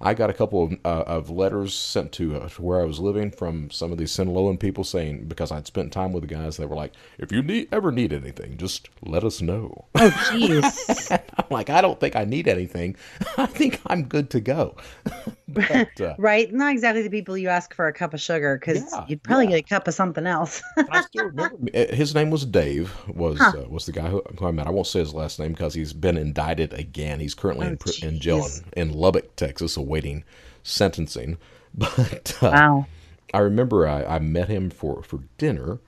I 0.00 0.14
got 0.14 0.30
a 0.30 0.32
couple 0.32 0.64
of, 0.64 0.72
uh, 0.84 1.04
of 1.06 1.30
letters 1.30 1.74
sent 1.74 2.12
to, 2.12 2.36
uh, 2.36 2.48
to 2.48 2.62
where 2.62 2.80
I 2.80 2.84
was 2.84 2.98
living 2.98 3.30
from 3.30 3.70
some 3.70 3.92
of 3.92 3.98
these 3.98 4.12
Sinaloan 4.12 4.58
people 4.58 4.84
saying 4.84 5.24
because 5.26 5.50
I'd 5.50 5.66
spent 5.66 5.92
time 5.92 6.12
with 6.12 6.22
the 6.22 6.34
guys, 6.34 6.56
they 6.56 6.66
were 6.66 6.76
like, 6.76 6.92
"If 7.18 7.32
you 7.32 7.42
need 7.42 7.68
ever 7.72 7.90
need 7.90 8.12
anything, 8.12 8.56
just 8.56 8.88
let 9.02 9.24
us 9.24 9.40
know." 9.40 9.86
Oh, 9.94 10.10
jeez. 10.30 11.20
I'm 11.38 11.44
like, 11.50 11.70
I 11.70 11.80
don't 11.80 11.98
think 12.00 12.16
I 12.16 12.24
need 12.24 12.48
anything. 12.48 12.96
I 13.36 13.46
think 13.46 13.80
I'm 13.86 14.04
good 14.04 14.30
to 14.30 14.40
go. 14.40 14.76
but, 15.48 16.00
uh, 16.00 16.14
right? 16.18 16.52
Not 16.52 16.72
exactly 16.72 17.02
the 17.02 17.10
people 17.10 17.36
you 17.36 17.48
ask 17.48 17.74
for 17.74 17.86
a 17.86 17.92
cup 17.92 18.14
of 18.14 18.20
sugar 18.20 18.58
because 18.58 18.84
yeah, 18.92 19.04
you'd 19.08 19.22
probably 19.22 19.46
yeah. 19.46 19.52
get 19.52 19.60
a 19.60 19.68
cup 19.68 19.88
of 19.88 19.94
something 19.94 20.26
else. 20.26 20.62
I 20.76 21.02
still 21.02 21.26
remember 21.26 21.56
uh, 21.74 21.94
his 21.94 22.14
name 22.14 22.30
was 22.30 22.44
Dave. 22.44 22.94
Was 23.08 23.38
huh. 23.38 23.52
uh, 23.56 23.68
was 23.68 23.86
the 23.86 23.92
guy 23.92 24.08
who, 24.08 24.22
who, 24.38 24.46
I 24.46 24.50
met? 24.50 24.66
I 24.66 24.70
won't 24.70 24.86
say 24.86 25.00
his 25.00 25.14
last 25.14 25.38
name 25.38 25.52
because 25.52 25.74
he's 25.74 25.92
been 25.92 26.16
indicted 26.16 26.72
again. 26.74 27.20
He's 27.20 27.34
currently 27.34 27.66
oh, 27.66 27.76
in, 28.02 28.08
in 28.08 28.20
jail 28.20 28.46
in, 28.74 28.90
in 28.90 28.94
Lubbock, 28.94 29.36
Texas 29.36 29.76
awaiting 29.86 30.24
sentencing. 30.62 31.38
But 31.78 32.38
uh, 32.40 32.52
wow. 32.54 32.86
I 33.34 33.40
remember 33.40 33.86
I, 33.86 34.02
I 34.02 34.18
met 34.18 34.48
him 34.48 34.70
for, 34.70 35.02
for 35.02 35.20
dinner, 35.36 35.78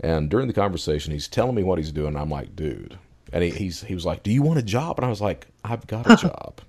and 0.00 0.30
during 0.30 0.46
the 0.46 0.54
conversation, 0.54 1.12
he's 1.12 1.28
telling 1.28 1.54
me 1.54 1.62
what 1.62 1.76
he's 1.76 1.92
doing. 1.92 2.16
I'm 2.16 2.30
like, 2.30 2.56
dude. 2.56 2.98
And 3.30 3.44
he, 3.44 3.50
he's 3.50 3.82
he 3.82 3.92
was 3.92 4.06
like, 4.06 4.22
"Do 4.22 4.30
you 4.30 4.40
want 4.40 4.58
a 4.58 4.62
job?" 4.62 4.98
And 4.98 5.04
I 5.04 5.10
was 5.10 5.20
like, 5.20 5.48
"I've 5.62 5.86
got 5.86 6.10
a 6.10 6.16
job." 6.28 6.62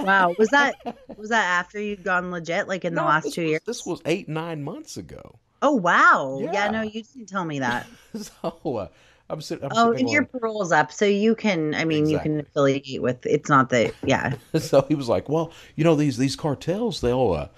wow, 0.00 0.34
was 0.38 0.50
that 0.50 0.74
was 1.16 1.30
that 1.30 1.46
after 1.46 1.80
you'd 1.80 2.04
gone 2.04 2.30
legit, 2.30 2.68
like 2.68 2.84
in 2.84 2.92
no, 2.92 3.02
the 3.02 3.08
last 3.08 3.32
two 3.32 3.40
was, 3.40 3.50
years? 3.50 3.62
This 3.64 3.86
was 3.86 4.02
eight 4.04 4.28
nine 4.28 4.62
months 4.62 4.98
ago. 4.98 5.36
Oh 5.62 5.72
wow! 5.72 6.40
Yeah, 6.42 6.52
yeah 6.52 6.70
no, 6.70 6.82
you 6.82 7.02
didn't 7.04 7.30
tell 7.30 7.46
me 7.46 7.60
that. 7.60 7.86
so 8.14 8.76
uh, 8.76 8.88
I'm. 9.30 9.40
I'm 9.50 9.68
oh, 9.72 9.92
and 9.92 10.10
your 10.10 10.24
parole's 10.24 10.72
up, 10.72 10.92
so 10.92 11.04
you 11.04 11.34
can. 11.34 11.74
I 11.74 11.84
mean, 11.84 12.04
exactly. 12.04 12.12
you 12.12 12.36
can 12.36 12.46
affiliate 12.46 13.02
with. 13.02 13.24
It's 13.24 13.48
not 13.48 13.70
that. 13.70 13.94
Yeah. 14.04 14.34
so 14.58 14.84
he 14.88 14.94
was 14.94 15.08
like, 15.08 15.28
"Well, 15.28 15.52
you 15.76 15.84
know 15.84 15.94
these 15.94 16.18
these 16.18 16.36
cartels, 16.36 17.00
they'll 17.00 17.32
uh, 17.32 17.48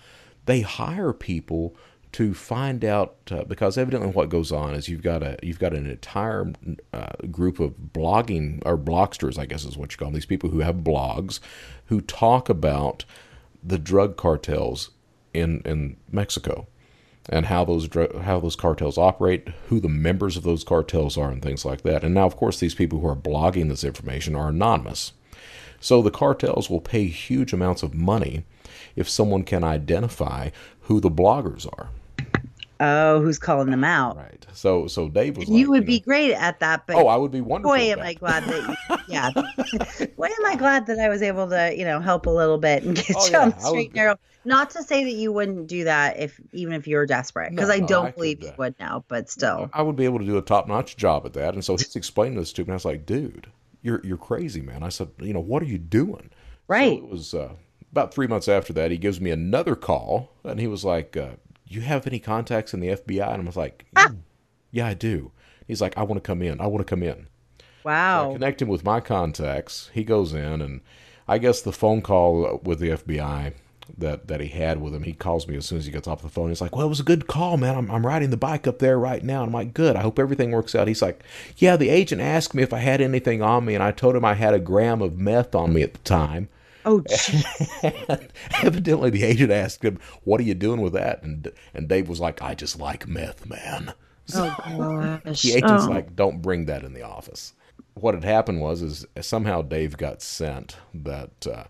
they 0.45 0.61
hire 0.61 1.13
people 1.13 1.77
to 2.13 2.33
find 2.33 2.85
out 2.85 3.17
uh, 3.31 3.45
because 3.45 3.77
evidently 3.77 4.09
what 4.11 4.31
goes 4.31 4.51
on 4.51 4.75
is 4.75 4.89
you've 4.89 5.03
got 5.03 5.23
a 5.23 5.37
you've 5.43 5.59
got 5.59 5.75
an 5.75 5.87
entire 5.87 6.53
uh, 6.95 7.09
group 7.31 7.61
of 7.61 7.75
blogging 7.93 8.63
or 8.65 8.79
blogsters, 8.79 9.39
I 9.39 9.45
guess 9.45 9.65
is 9.65 9.77
what 9.77 9.93
you 9.93 9.99
call 9.99 10.09
them, 10.09 10.15
these 10.15 10.25
people 10.25 10.51
who 10.51 10.61
have 10.61 10.77
blogs 10.77 11.41
who 11.87 12.01
talk 12.01 12.49
about 12.49 13.05
the 13.63 13.79
drug 13.79 14.17
cartels 14.17 14.91
in 15.35 15.61
in 15.67 15.97
Mexico 16.11 16.69
and 17.29 17.47
how 17.47 17.65
those 17.65 17.89
how 18.23 18.41
those 18.41 18.57
cartels 18.57 18.99
operate, 18.99 19.49
who 19.69 19.81
the 19.81 19.89
members 19.89 20.37
of 20.37 20.45
those 20.45 20.65
cartels 20.65 21.19
are, 21.19 21.31
and 21.31 21.43
things 21.43 21.65
like 21.65 21.83
that. 21.83 22.05
And 22.05 22.15
now, 22.15 22.27
of 22.27 22.37
course, 22.37 22.61
these 22.61 22.75
people 22.75 23.01
who 23.01 23.09
are 23.09 23.17
blogging 23.17 23.69
this 23.69 23.85
information 23.85 24.35
are 24.35 24.49
anonymous. 24.49 25.13
So 25.81 26.03
the 26.03 26.11
cartels 26.11 26.71
will 26.71 26.81
pay 26.81 27.07
huge 27.07 27.53
amounts 27.53 27.83
of 27.83 27.95
money 27.95 28.45
if 28.95 29.09
someone 29.09 29.43
can 29.43 29.63
identify 29.63 30.51
who 30.83 31.01
the 31.01 31.11
bloggers 31.11 31.67
are. 31.79 31.91
Oh, 32.79 33.21
who's 33.23 33.39
calling 33.39 33.71
them 33.71 33.85
out? 33.85 34.17
Right. 34.17 34.47
So, 34.53 34.87
so 34.87 35.09
Dave 35.09 35.37
was. 35.37 35.49
you 35.49 35.55
like, 35.55 35.69
would 35.69 35.83
you 35.83 35.87
be 35.87 36.01
great 36.01 36.33
at 36.35 36.61
that, 36.61 36.87
but 36.87 36.97
Oh, 36.97 37.07
I 37.07 37.17
would 37.17 37.31
be 37.31 37.41
wonderful. 37.41 37.73
boy, 37.75 37.91
am 37.93 38.01
I 38.01 38.15
glad 38.15 38.45
that 38.45 38.69
you, 38.69 38.97
yeah. 39.09 39.31
boy, 40.17 40.27
am 40.27 40.47
I 40.47 40.57
glad 40.57 40.87
that 40.87 40.99
I 40.99 41.09
was 41.09 41.23
able 41.23 41.49
to, 41.49 41.75
you 41.77 41.85
know, 41.85 42.01
help 42.01 42.27
a 42.27 42.31
little 42.31 42.59
bit 42.59 42.83
and 42.83 42.97
get 42.97 43.11
Oh, 43.15 43.27
you 43.27 43.33
yeah, 43.33 43.39
on 43.39 43.51
the 43.51 43.61
straight 43.61 43.95
narrow. 43.95 44.17
Not 44.45 44.71
to 44.71 44.83
say 44.83 45.05
that 45.05 45.13
you 45.13 45.33
wouldn't 45.33 45.67
do 45.67 45.85
that 45.85 46.19
if 46.19 46.39
even 46.53 46.75
if 46.75 46.87
you 46.87 46.97
were 46.97 47.07
desperate, 47.07 47.51
because 47.51 47.69
No, 47.69 47.75
I 47.75 47.79
no, 47.79 47.87
don't 47.87 48.07
I 48.07 48.11
believe 48.13 48.43
you 48.43 48.53
would 48.59 48.75
now, 48.79 49.05
but 49.09 49.29
still. 49.31 49.71
I 49.73 49.83
would 49.83 49.97
be 49.97 50.05
able 50.05 50.19
to 50.21 50.25
do 50.27 50.39
a 50.39 50.43
top 50.43 50.69
notch 50.69 50.97
job 50.97 51.27
at 51.27 51.33
that. 51.33 51.55
And 51.55 51.65
so 51.65 51.77
he's 51.77 51.97
explaining 51.97 52.39
this 52.39 52.53
to 52.55 52.63
me. 52.63 52.67
And 52.67 52.73
I 52.73 52.75
was 52.75 52.85
like, 52.85 53.07
dude, 53.07 53.49
you're 53.83 54.01
you're 54.05 54.17
crazy, 54.19 54.61
man. 54.63 54.83
I 54.83 54.89
said, 54.91 55.09
you 55.21 55.33
know, 55.33 55.41
what 55.41 55.63
are 55.63 55.67
you 55.67 55.79
doing? 55.79 56.31
Right. 56.69 56.99
So 57.01 57.05
it 57.05 57.11
was 57.11 57.35
uh, 57.35 57.53
about 57.91 58.13
three 58.15 58.27
months 58.27 58.49
after 58.49 58.73
that. 58.75 58.91
He 58.91 58.99
gives 58.99 59.21
me 59.21 59.31
another 59.31 59.75
call, 59.75 60.31
and 60.45 60.61
he 60.61 60.67
was 60.67 60.85
like, 60.85 61.17
uh, 61.17 61.31
"You 61.69 61.81
have 61.83 62.07
any 62.07 62.19
contacts 62.19 62.73
in 62.75 62.81
the 62.81 62.89
FBI?" 62.91 63.33
And 63.35 63.43
I 63.43 63.47
was 63.47 63.57
like, 63.57 63.87
Ah. 63.97 64.09
"Yeah, 64.11 64.15
"Yeah, 64.73 64.87
I 64.89 64.95
do." 64.95 65.33
He's 65.67 65.81
like, 65.81 65.97
"I 65.99 66.03
want 66.03 66.23
to 66.23 66.27
come 66.27 66.43
in. 66.43 66.61
I 66.61 66.67
want 66.67 66.87
to 66.87 66.91
come 66.91 67.03
in." 67.03 67.27
I 67.61 67.63
Wow. 67.85 68.33
connect 68.33 68.63
him 68.63 68.69
with 68.69 68.85
my 68.85 69.01
contacts. 69.01 69.91
He 69.95 70.03
goes 70.05 70.33
in, 70.33 70.61
and 70.61 70.81
I 71.29 71.39
guess 71.39 71.61
the 71.63 71.73
phone 71.73 72.03
call 72.03 72.61
with 72.65 72.79
the 72.81 72.91
FBI 72.91 73.53
that 73.99 74.27
that 74.27 74.41
he 74.41 74.49
had 74.49 74.81
with 74.81 74.93
him, 74.95 75.05
he 75.05 75.13
calls 75.13 75.47
me 75.47 75.57
as 75.57 75.67
soon 75.67 75.79
as 75.79 75.87
he 75.87 75.93
gets 75.93 76.09
off 76.09 76.21
the 76.23 76.29
phone. 76.29 76.49
He's 76.49 76.61
like, 76.61 76.75
"Well, 76.75 76.87
it 76.87 76.89
was 76.89 76.99
a 77.01 77.05
good 77.05 77.29
call, 77.29 77.57
man. 77.57 77.77
I'm, 77.77 77.89
I'm 77.91 78.05
riding 78.07 78.31
the 78.31 78.37
bike 78.37 78.67
up 78.67 78.81
there 78.81 78.99
right 78.99 79.23
now." 79.23 79.43
And 79.43 79.49
I'm 79.51 79.55
like, 79.55 79.75
"Good. 79.75 79.95
I 79.95 80.03
hope 80.03 80.19
everything 80.19 80.51
works 80.51 80.75
out." 80.75 80.89
He's 80.89 81.03
like, 81.03 81.23
"Yeah, 81.59 81.77
the 81.77 81.89
agent 81.91 82.21
asked 82.21 82.55
me 82.55 82.65
if 82.65 82.73
I 82.73 82.79
had 82.81 83.01
anything 83.01 83.43
on 83.43 83.65
me, 83.65 83.75
and 83.75 83.83
I 83.85 83.93
told 83.93 84.17
him 84.17 84.25
I 84.25 84.35
had 84.35 84.55
a 84.55 84.59
gram 84.59 85.01
of 85.03 85.17
meth 85.19 85.55
on 85.55 85.73
me 85.73 85.83
at 85.83 85.93
the 85.95 86.01
time." 86.01 86.49
Oh. 86.87 87.03
Evidently, 88.63 89.11
the 89.11 89.25
agent 89.25 89.51
asked 89.53 89.83
him, 89.85 89.99
"What 90.25 90.41
are 90.41 90.45
you 90.45 90.55
doing 90.55 90.81
with 90.81 90.93
that?" 90.95 91.23
And 91.23 91.51
and 91.75 91.89
Dave 91.89 92.09
was 92.09 92.21
like, 92.21 92.41
"I 92.43 92.55
just 92.55 92.79
like 92.79 93.07
meth, 93.07 93.47
man." 93.47 93.93
oh 94.35 95.21
gosh. 95.25 95.43
The 95.43 95.55
agent's 95.57 95.85
Oh. 95.85 95.91
like, 95.91 96.17
"Don't 96.17 96.43
bring 96.43 96.67
that 96.67 96.83
in 96.85 96.93
the 96.95 97.03
office." 97.03 97.53
What 97.95 98.15
had 98.15 98.25
happened 98.25 98.61
was, 98.61 98.83
is 98.83 99.07
somehow 99.21 99.63
Dave 99.63 99.97
got 99.97 100.23
sent 100.23 100.77
that. 100.95 101.47
Uh, 101.47 101.65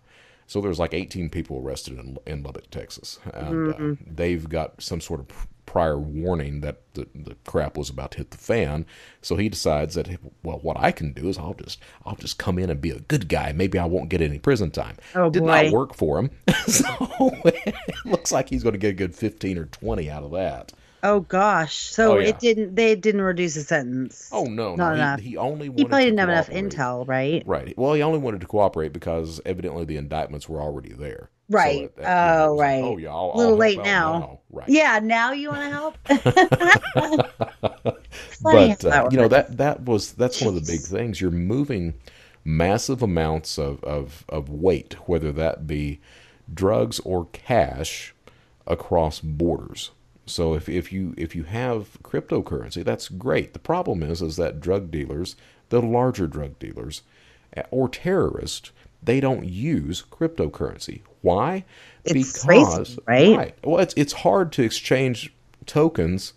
so 0.48 0.60
there 0.60 0.68
was 0.68 0.78
like 0.78 0.94
18 0.94 1.28
people 1.30 1.58
arrested 1.58 1.98
in, 1.98 2.18
in 2.26 2.42
Lubbock, 2.44 2.70
Texas, 2.70 3.18
and 3.34 3.54
Mm-hmm. 3.74 3.92
uh, 3.92 4.12
Dave 4.14 4.48
got 4.48 4.80
some 4.80 5.00
sort 5.00 5.20
of 5.20 5.46
prior 5.66 5.98
warning 5.98 6.60
that 6.62 6.80
the, 6.94 7.06
the 7.14 7.36
crap 7.44 7.76
was 7.76 7.90
about 7.90 8.12
to 8.12 8.18
hit 8.18 8.30
the 8.30 8.38
fan. 8.38 8.86
So 9.20 9.36
he 9.36 9.48
decides 9.48 9.94
that, 9.96 10.08
well, 10.42 10.58
what 10.60 10.78
I 10.78 10.92
can 10.92 11.12
do 11.12 11.28
is 11.28 11.36
I'll 11.36 11.54
just 11.54 11.80
I'll 12.06 12.16
just 12.16 12.38
come 12.38 12.58
in 12.58 12.70
and 12.70 12.80
be 12.80 12.90
a 12.90 13.00
good 13.00 13.28
guy. 13.28 13.52
Maybe 13.52 13.78
I 13.78 13.84
won't 13.84 14.08
get 14.08 14.22
any 14.22 14.38
prison 14.38 14.70
time. 14.70 14.96
Oh, 15.14 15.28
Did 15.30 15.40
boy. 15.42 15.46
not 15.64 15.72
work 15.72 15.94
for 15.94 16.18
him. 16.18 16.30
so 16.66 16.86
it 17.44 17.74
looks 18.04 18.32
like 18.32 18.48
he's 18.48 18.62
going 18.62 18.72
to 18.74 18.78
get 18.78 18.90
a 18.90 18.94
good 18.94 19.14
15 19.14 19.58
or 19.58 19.66
20 19.66 20.10
out 20.10 20.22
of 20.22 20.30
that. 20.32 20.72
Oh 21.02 21.20
gosh. 21.20 21.76
So 21.76 22.14
Oh, 22.14 22.18
yeah. 22.18 22.28
it 22.28 22.38
didn't. 22.38 22.74
They 22.74 22.96
didn't 22.96 23.20
reduce 23.20 23.54
the 23.54 23.60
sentence. 23.60 24.28
Oh 24.32 24.44
no, 24.44 24.74
Not 24.74 24.90
no, 24.90 24.94
enough. 24.94 25.20
he, 25.20 25.30
he 25.30 25.36
only 25.36 25.66
He 25.66 25.84
probably 25.84 26.04
didn't 26.06 26.18
have 26.18 26.30
enough 26.30 26.48
intel, 26.48 27.06
right? 27.06 27.42
Right. 27.46 27.76
Well, 27.76 27.92
he 27.94 28.02
only 28.02 28.18
wanted 28.18 28.40
to 28.40 28.46
cooperate 28.46 28.92
because 28.92 29.40
evidently 29.44 29.84
the 29.84 29.98
indictments 29.98 30.48
were 30.48 30.60
already 30.60 30.92
there. 30.94 31.28
Right. 31.48 31.82
it- 31.84 31.96
that- 31.96 32.02
it 32.02 32.06
Oh, 32.08 32.54
was 32.54 32.58
like, 32.58 32.66
right. 32.68 32.82
oh 32.84 32.96
yeah, 32.98 33.10
I'll, 33.10 33.32
A 33.34 33.36
little 33.36 33.52
I'll 33.52 33.58
late 33.58 33.78
out 33.78 33.84
now. 33.84 34.40
Right. 34.50 34.68
Yeah. 34.68 35.00
Now 35.02 35.32
you 35.32 35.50
want 35.50 35.62
to 35.62 35.70
help? 35.70 35.98
But 38.42 38.84
uh, 38.84 39.08
you 39.10 39.16
know 39.16 39.28
that 39.28 39.56
that 39.56 39.84
was 39.84 40.12
that's 40.12 40.40
one 40.40 40.56
of 40.56 40.64
the 40.64 40.72
big 40.72 40.80
things. 40.82 41.20
You're 41.20 41.30
moving 41.30 41.94
massive 42.44 43.02
amounts 43.02 43.58
of, 43.58 43.82
of, 43.84 44.24
of 44.28 44.48
weight, 44.48 44.94
whether 45.08 45.32
that 45.32 45.66
be 45.66 46.00
drugs 46.52 47.00
or 47.00 47.26
cash, 47.32 48.14
across 48.66 49.20
borders. 49.20 49.90
So 50.26 50.54
if, 50.54 50.68
if 50.68 50.92
you 50.92 51.14
if 51.16 51.34
you 51.34 51.44
have 51.44 51.98
cryptocurrency, 52.02 52.84
that's 52.84 53.08
great. 53.08 53.52
The 53.52 53.58
problem 53.58 54.02
is 54.02 54.22
is 54.22 54.36
that 54.36 54.60
drug 54.60 54.90
dealers, 54.90 55.36
the 55.70 55.80
larger 55.82 56.26
drug 56.26 56.58
dealers, 56.58 57.02
uh, 57.56 57.62
or 57.70 57.88
terrorists, 57.88 58.70
they 59.02 59.20
don't 59.20 59.44
use 59.44 60.02
cryptocurrency. 60.10 61.02
Why? 61.22 61.64
It's 62.04 62.44
crazy, 62.44 62.98
right? 63.06 63.54
Well, 63.64 63.80
it's 63.80 63.94
it's 63.96 64.12
hard 64.12 64.52
to 64.52 64.62
exchange 64.62 65.32
tokens 65.66 66.32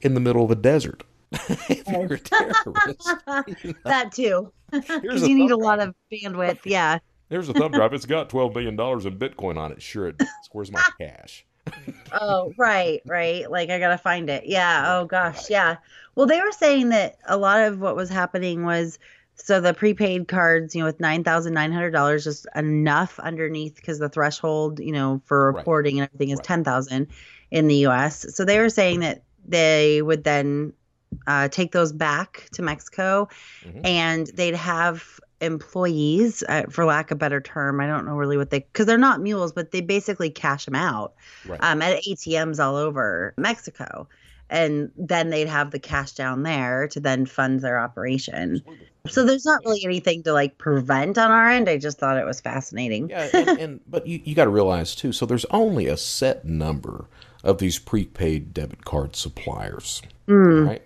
in 0.00 0.14
the 0.14 0.20
middle 0.20 0.44
of 0.44 0.50
a 0.50 0.54
desert. 0.54 1.02
if 1.32 1.86
you're 1.88 2.14
a 2.14 2.18
terrorist, 2.18 3.08
that 3.84 4.12
too. 4.12 4.52
Because 4.72 5.26
you 5.26 5.36
need 5.36 5.52
a 5.52 5.56
lot 5.56 5.78
of 5.78 5.94
bandwidth. 6.12 6.58
Yeah. 6.64 6.98
There's 7.28 7.48
a 7.48 7.54
thumb 7.54 7.72
drive. 7.72 7.92
It's 7.92 8.04
got 8.04 8.28
twelve 8.28 8.52
billion 8.52 8.76
dollars 8.76 9.06
in 9.06 9.16
Bitcoin 9.16 9.56
on 9.56 9.72
it. 9.72 9.80
Sure, 9.80 10.08
it 10.08 10.18
does. 10.18 10.28
Where's 10.50 10.72
my 10.72 10.82
cash? 11.00 11.46
Oh, 12.12 12.52
right, 12.56 13.00
right. 13.06 13.50
Like 13.50 13.70
I 13.70 13.78
gotta 13.78 13.98
find 13.98 14.28
it. 14.28 14.46
Yeah. 14.46 14.84
Oh 14.86 15.04
gosh. 15.06 15.48
Yeah. 15.48 15.76
Well, 16.14 16.26
they 16.26 16.40
were 16.40 16.52
saying 16.52 16.88
that 16.90 17.16
a 17.28 17.36
lot 17.36 17.60
of 17.60 17.80
what 17.80 17.96
was 17.96 18.08
happening 18.08 18.64
was 18.64 18.98
so 19.36 19.60
the 19.60 19.74
prepaid 19.74 20.28
cards, 20.28 20.74
you 20.74 20.80
know, 20.80 20.86
with 20.86 21.00
nine 21.00 21.24
thousand 21.24 21.54
nine 21.54 21.72
hundred 21.72 21.90
dollars, 21.92 22.24
just 22.24 22.46
enough 22.54 23.18
underneath 23.20 23.76
because 23.76 23.98
the 23.98 24.08
threshold, 24.08 24.80
you 24.80 24.92
know, 24.92 25.20
for 25.26 25.46
Right. 25.50 25.56
reporting 25.56 26.00
and 26.00 26.08
everything 26.08 26.30
is 26.30 26.38
Right. 26.38 26.44
ten 26.46 26.64
thousand 26.64 27.08
in 27.50 27.68
the 27.68 27.76
U.S. 27.76 28.26
So 28.34 28.44
they 28.44 28.58
were 28.58 28.70
saying 28.70 29.00
that 29.00 29.22
they 29.46 30.02
would 30.02 30.24
then 30.24 30.72
uh, 31.26 31.48
take 31.48 31.72
those 31.72 31.92
back 31.92 32.48
to 32.52 32.62
Mexico, 32.62 33.28
Mhm. 33.64 33.80
and 33.84 34.26
they'd 34.34 34.54
have 34.56 35.20
employees, 35.40 36.42
uh, 36.48 36.62
for 36.70 36.84
lack 36.84 37.10
of 37.10 37.16
a 37.16 37.18
better 37.18 37.40
term. 37.40 37.80
I 37.80 37.86
don't 37.86 38.04
know 38.06 38.16
really 38.16 38.36
what 38.36 38.50
they 38.50 38.60
because 38.60 38.86
they're 38.86 38.98
not 38.98 39.20
mules, 39.20 39.52
but 39.52 39.70
they 39.70 39.80
basically 39.80 40.30
cash 40.30 40.64
them 40.64 40.74
out 40.74 41.14
Right. 41.46 41.60
um, 41.62 41.82
at 41.82 42.02
ATMs 42.04 42.62
all 42.64 42.76
over 42.76 43.34
Mexico. 43.36 44.08
And 44.48 44.92
then 44.96 45.30
they'd 45.30 45.48
have 45.48 45.72
the 45.72 45.80
cash 45.80 46.12
down 46.12 46.44
there 46.44 46.86
to 46.88 47.00
then 47.00 47.26
fund 47.26 47.60
their 47.62 47.80
operation. 47.80 48.62
So 49.08 49.24
there's 49.24 49.44
not 49.44 49.64
really 49.64 49.84
anything 49.84 50.22
to 50.22 50.32
like 50.32 50.56
prevent 50.58 51.18
on 51.18 51.32
our 51.32 51.48
end. 51.50 51.68
I 51.68 51.78
just 51.78 51.98
thought 51.98 52.16
it 52.16 52.24
was 52.24 52.40
fascinating. 52.40 53.10
Yeah, 53.10 53.28
and, 53.34 53.48
and 53.58 53.80
but 53.88 54.06
you, 54.06 54.20
you 54.24 54.36
got 54.36 54.44
to 54.44 54.50
realize 54.50 54.94
too. 54.94 55.10
So 55.12 55.26
there's 55.26 55.46
only 55.50 55.88
a 55.88 55.96
set 55.96 56.44
number 56.44 57.06
of 57.42 57.58
these 57.58 57.80
prepaid 57.80 58.54
debit 58.54 58.84
card 58.84 59.16
suppliers, 59.16 60.00
Mm. 60.28 60.66
right? 60.68 60.82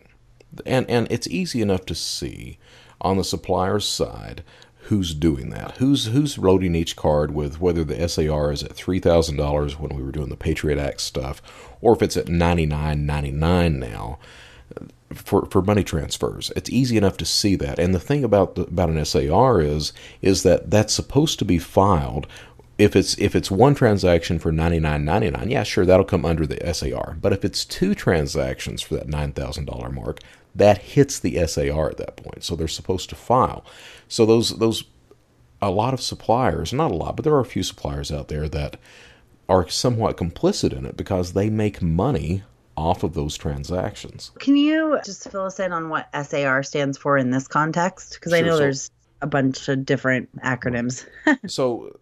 And 0.67 0.89
and 0.89 1.07
it's 1.11 1.27
easy 1.29 1.61
enough 1.61 1.85
to 1.87 1.95
see 1.95 2.59
on 3.01 3.17
the 3.17 3.25
supplier's 3.25 3.87
side 3.87 4.43
who's 4.85 5.15
doing 5.15 5.51
that, 5.51 5.77
who's 5.77 6.07
who's 6.07 6.39
loading 6.39 6.75
each 6.75 6.97
card 6.97 7.33
with 7.33 7.61
whether 7.61 7.85
the 7.85 8.09
SAR 8.09 8.53
is 8.53 8.63
at 8.63 8.73
three 8.73 8.99
thousand 8.99 9.37
dollars 9.37 9.79
when 9.79 9.95
we 9.95 10.03
were 10.03 10.13
doing 10.13 10.31
the 10.31 10.37
Patriot 10.37 10.79
Act 10.79 11.01
stuff, 11.01 11.41
or 11.81 11.95
if 11.95 12.03
it's 12.03 12.17
at 12.17 12.29
ninety 12.29 12.67
nine 12.67 13.07
ninety 13.07 13.31
nine 13.31 13.79
now 13.79 14.19
for, 15.13 15.47
for 15.47 15.63
money 15.63 15.83
transfers. 15.83 16.53
It's 16.57 16.71
easy 16.71 16.97
enough 16.97 17.17
to 17.19 17.25
see 17.25 17.57
that. 17.57 17.79
And 17.79 17.95
the 17.95 18.01
thing 18.01 18.25
about 18.25 18.55
the, 18.55 18.63
about 18.63 18.91
an 18.91 19.05
SAR 19.05 19.61
is 19.61 19.93
is 20.23 20.43
that 20.43 20.71
that's 20.71 20.95
supposed 20.95 21.39
to 21.41 21.45
be 21.45 21.59
filed 21.59 22.27
if 22.79 22.97
it's 22.97 23.19
if 23.19 23.37
it's 23.37 23.51
one 23.51 23.75
transaction 23.75 24.39
for 24.39 24.51
99.99, 24.51 25.51
yeah, 25.51 25.63
sure, 25.63 25.85
that'll 25.85 26.05
come 26.05 26.25
under 26.25 26.47
the 26.47 26.75
SAR. 26.75 27.17
But 27.21 27.35
if 27.35 27.45
it's 27.45 27.67
two 27.67 27.95
transactions 27.95 28.81
for 28.81 28.95
that 28.95 29.07
$9,000 29.07 29.93
mark, 29.93 30.21
that 30.55 30.79
hits 30.79 31.19
the 31.19 31.47
SAR 31.47 31.91
at 31.91 31.97
that 31.99 32.17
point. 32.17 32.43
So 32.45 32.57
they're 32.57 32.69
supposed 32.69 33.09
to 33.11 33.15
file. 33.15 33.65
So 34.09 34.27
those 34.27 34.59
those 34.59 34.85
a 35.63 35.71
lot 35.71 35.95
of 35.95 36.01
suppliers, 36.01 36.73
not 36.73 36.91
a 36.91 36.95
lot, 36.95 37.17
but 37.17 37.25
there 37.25 37.35
are 37.35 37.41
a 37.41 37.45
few 37.45 37.63
suppliers 37.63 38.11
out 38.11 38.29
there 38.29 38.49
that 38.49 38.77
are 39.49 39.69
somewhat 39.69 40.17
complicit 40.17 40.73
in 40.73 40.87
it 40.87 40.97
because 40.97 41.33
they 41.33 41.51
make 41.51 41.83
money 41.83 42.43
off 42.77 43.03
of 43.03 43.15
those 43.15 43.37
transactions. 43.37 44.31
Can 44.39 44.57
you 44.57 44.99
just 45.05 45.31
fill 45.31 45.45
us 45.45 45.61
in 45.61 45.73
on 45.73 45.89
what 45.91 46.09
SAR 46.25 46.63
stands 46.63 46.97
for 46.97 47.19
in 47.19 47.31
this 47.31 47.47
context? 47.47 48.15
Because 48.15 48.33
I 48.33 48.41
know 48.41 48.53
so- 48.53 48.59
there's 48.59 48.91
a 49.23 49.27
bunch 49.27 49.69
of 49.69 49.85
different 49.85 50.35
acronyms. 50.41 51.05
so 51.47 51.95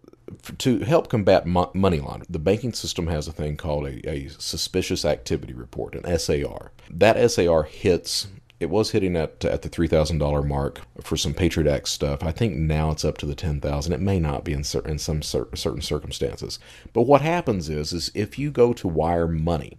to 0.59 0.79
help 0.79 1.09
combat 1.09 1.45
mo- 1.45 1.71
money 1.73 1.99
laundering, 1.99 2.27
the 2.29 2.39
banking 2.39 2.73
system 2.73 3.07
has 3.07 3.27
a 3.27 3.31
thing 3.33 3.57
called 3.57 3.87
a, 3.87 4.09
a 4.09 4.29
suspicious 4.29 5.03
activity 5.03 5.53
report, 5.53 5.95
an 5.95 6.17
SAR. 6.17 6.71
That 6.89 7.29
SAR 7.31 7.63
hits. 7.63 8.27
It 8.59 8.69
was 8.69 8.91
hitting 8.91 9.15
at 9.15 9.45
at 9.45 9.61
the 9.61 9.69
three 9.69 9.87
thousand 9.87 10.17
dollar 10.17 10.41
mark 10.41 10.81
for 11.01 11.15
some 11.15 11.33
Patriot 11.33 11.71
Act 11.71 11.87
stuff. 11.87 12.23
I 12.23 12.31
think 12.31 12.55
now 12.55 12.91
it's 12.91 13.05
up 13.05 13.17
to 13.19 13.25
the 13.25 13.35
ten 13.35 13.61
thousand. 13.61 13.93
It 13.93 14.01
may 14.01 14.19
not 14.19 14.43
be 14.43 14.53
in 14.53 14.63
cer- 14.63 14.85
in 14.87 14.99
some 14.99 15.21
cer- 15.21 15.55
certain 15.55 15.81
circumstances. 15.81 16.59
But 16.91 17.03
what 17.03 17.21
happens 17.21 17.69
is 17.69 17.93
is 17.93 18.11
if 18.13 18.37
you 18.37 18.51
go 18.51 18.73
to 18.73 18.87
wire 18.87 19.27
money 19.27 19.77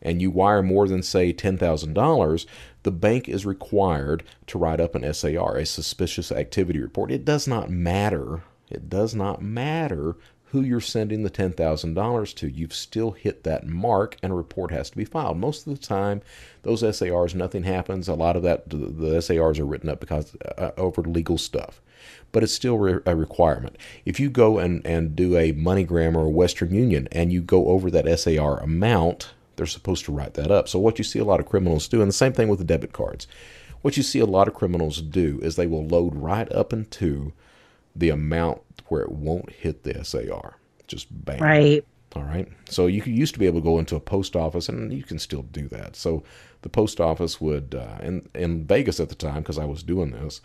and 0.00 0.22
you 0.22 0.30
wire 0.30 0.62
more 0.62 0.86
than, 0.86 1.02
say, 1.02 1.32
$10,000, 1.32 2.46
the 2.84 2.90
bank 2.90 3.28
is 3.28 3.44
required 3.44 4.22
to 4.46 4.58
write 4.58 4.80
up 4.80 4.94
an 4.94 5.12
SAR, 5.12 5.56
a 5.56 5.66
suspicious 5.66 6.30
activity 6.30 6.78
report. 6.78 7.10
It 7.10 7.24
does 7.24 7.48
not 7.48 7.68
matter. 7.68 8.42
It 8.70 8.88
does 8.88 9.14
not 9.14 9.42
matter 9.42 10.16
who 10.50 10.62
you're 10.62 10.80
sending 10.80 11.22
the 11.22 11.30
$10,000 11.30 12.34
to. 12.34 12.48
You've 12.48 12.72
still 12.72 13.10
hit 13.10 13.44
that 13.44 13.66
mark 13.66 14.16
and 14.22 14.32
a 14.32 14.36
report 14.36 14.70
has 14.70 14.90
to 14.90 14.96
be 14.96 15.04
filed. 15.04 15.38
Most 15.38 15.66
of 15.66 15.78
the 15.78 15.86
time, 15.86 16.22
those 16.62 16.80
SARs, 16.96 17.34
nothing 17.34 17.64
happens. 17.64 18.08
A 18.08 18.14
lot 18.14 18.36
of 18.36 18.42
that, 18.42 18.68
the 18.68 19.20
SARs 19.20 19.58
are 19.58 19.66
written 19.66 19.90
up 19.90 20.00
because 20.00 20.34
uh, 20.56 20.70
over 20.76 21.02
legal 21.02 21.36
stuff. 21.36 21.82
But 22.32 22.42
it's 22.42 22.52
still 22.52 22.78
re- 22.78 23.00
a 23.04 23.14
requirement. 23.14 23.76
If 24.06 24.18
you 24.18 24.30
go 24.30 24.58
and, 24.58 24.84
and 24.86 25.14
do 25.14 25.36
a 25.36 25.52
MoneyGram 25.52 26.16
or 26.16 26.26
a 26.26 26.30
Western 26.30 26.74
Union 26.74 27.08
and 27.12 27.32
you 27.32 27.42
go 27.42 27.68
over 27.68 27.90
that 27.90 28.18
SAR 28.18 28.58
amount, 28.60 29.34
they're 29.56 29.66
supposed 29.66 30.06
to 30.06 30.12
write 30.12 30.34
that 30.34 30.50
up. 30.50 30.68
So 30.68 30.78
what 30.78 30.98
you 30.98 31.04
see 31.04 31.18
a 31.18 31.24
lot 31.24 31.40
of 31.40 31.46
criminals 31.46 31.88
do, 31.88 32.00
and 32.00 32.08
the 32.08 32.14
same 32.14 32.32
thing 32.32 32.48
with 32.48 32.58
the 32.58 32.64
debit 32.64 32.92
cards, 32.92 33.26
what 33.82 33.96
you 33.96 34.02
see 34.02 34.18
a 34.18 34.26
lot 34.26 34.48
of 34.48 34.54
criminals 34.54 35.02
do 35.02 35.40
is 35.42 35.56
they 35.56 35.66
will 35.66 35.86
load 35.86 36.14
right 36.14 36.50
up 36.52 36.72
into 36.72 37.32
the 37.96 38.10
amount 38.10 38.62
where 38.86 39.02
it 39.02 39.12
won't 39.12 39.50
hit 39.50 39.82
the 39.82 40.04
SAR. 40.04 40.56
Just 40.86 41.08
bang. 41.24 41.40
Right. 41.40 41.84
All 42.16 42.22
right. 42.22 42.48
So 42.68 42.86
you 42.86 43.02
used 43.04 43.34
to 43.34 43.40
be 43.40 43.46
able 43.46 43.60
to 43.60 43.64
go 43.64 43.78
into 43.78 43.96
a 43.96 44.00
post 44.00 44.34
office, 44.34 44.68
and 44.68 44.92
you 44.92 45.02
can 45.02 45.18
still 45.18 45.42
do 45.42 45.68
that. 45.68 45.94
So 45.94 46.22
the 46.62 46.68
post 46.68 47.00
office 47.00 47.40
would, 47.40 47.74
uh, 47.74 47.98
in 48.02 48.28
in 48.34 48.64
Vegas 48.64 48.98
at 49.00 49.08
the 49.08 49.14
time, 49.14 49.40
because 49.42 49.58
I 49.58 49.66
was 49.66 49.82
doing 49.82 50.12
this, 50.12 50.40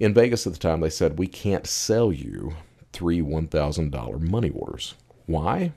in 0.00 0.12
Vegas 0.12 0.46
at 0.46 0.52
the 0.52 0.58
time, 0.58 0.80
they 0.80 0.90
said 0.90 1.18
we 1.18 1.28
can't 1.28 1.66
sell 1.66 2.12
you 2.12 2.54
three 2.92 3.22
one 3.22 3.46
thousand 3.46 3.90
dollar 3.90 4.18
money 4.18 4.50
orders. 4.50 4.94
Why? 5.26 5.72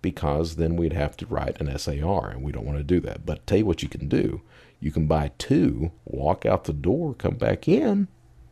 Because 0.00 0.56
then 0.56 0.76
we'd 0.76 0.92
have 0.92 1.16
to 1.18 1.26
write 1.26 1.60
an 1.60 1.76
SAR, 1.78 2.30
and 2.30 2.42
we 2.42 2.52
don't 2.52 2.64
want 2.66 2.78
to 2.78 2.84
do 2.84 3.00
that. 3.00 3.26
But 3.26 3.46
tell 3.46 3.58
you 3.58 3.66
what 3.66 3.82
you 3.82 3.88
can 3.88 4.08
do: 4.08 4.40
you 4.80 4.90
can 4.90 5.06
buy 5.06 5.32
two, 5.36 5.92
walk 6.06 6.46
out 6.46 6.64
the 6.64 6.72
door, 6.72 7.14
come 7.14 7.34
back 7.34 7.68
in, 7.68 8.08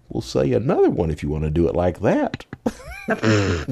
We'll 0.08 0.22
say 0.22 0.52
another 0.52 0.90
one 0.90 1.10
if 1.10 1.22
you 1.22 1.28
want 1.28 1.44
to 1.44 1.50
do 1.50 1.68
it 1.68 1.75
like 1.75 2.00
that. 2.00 2.44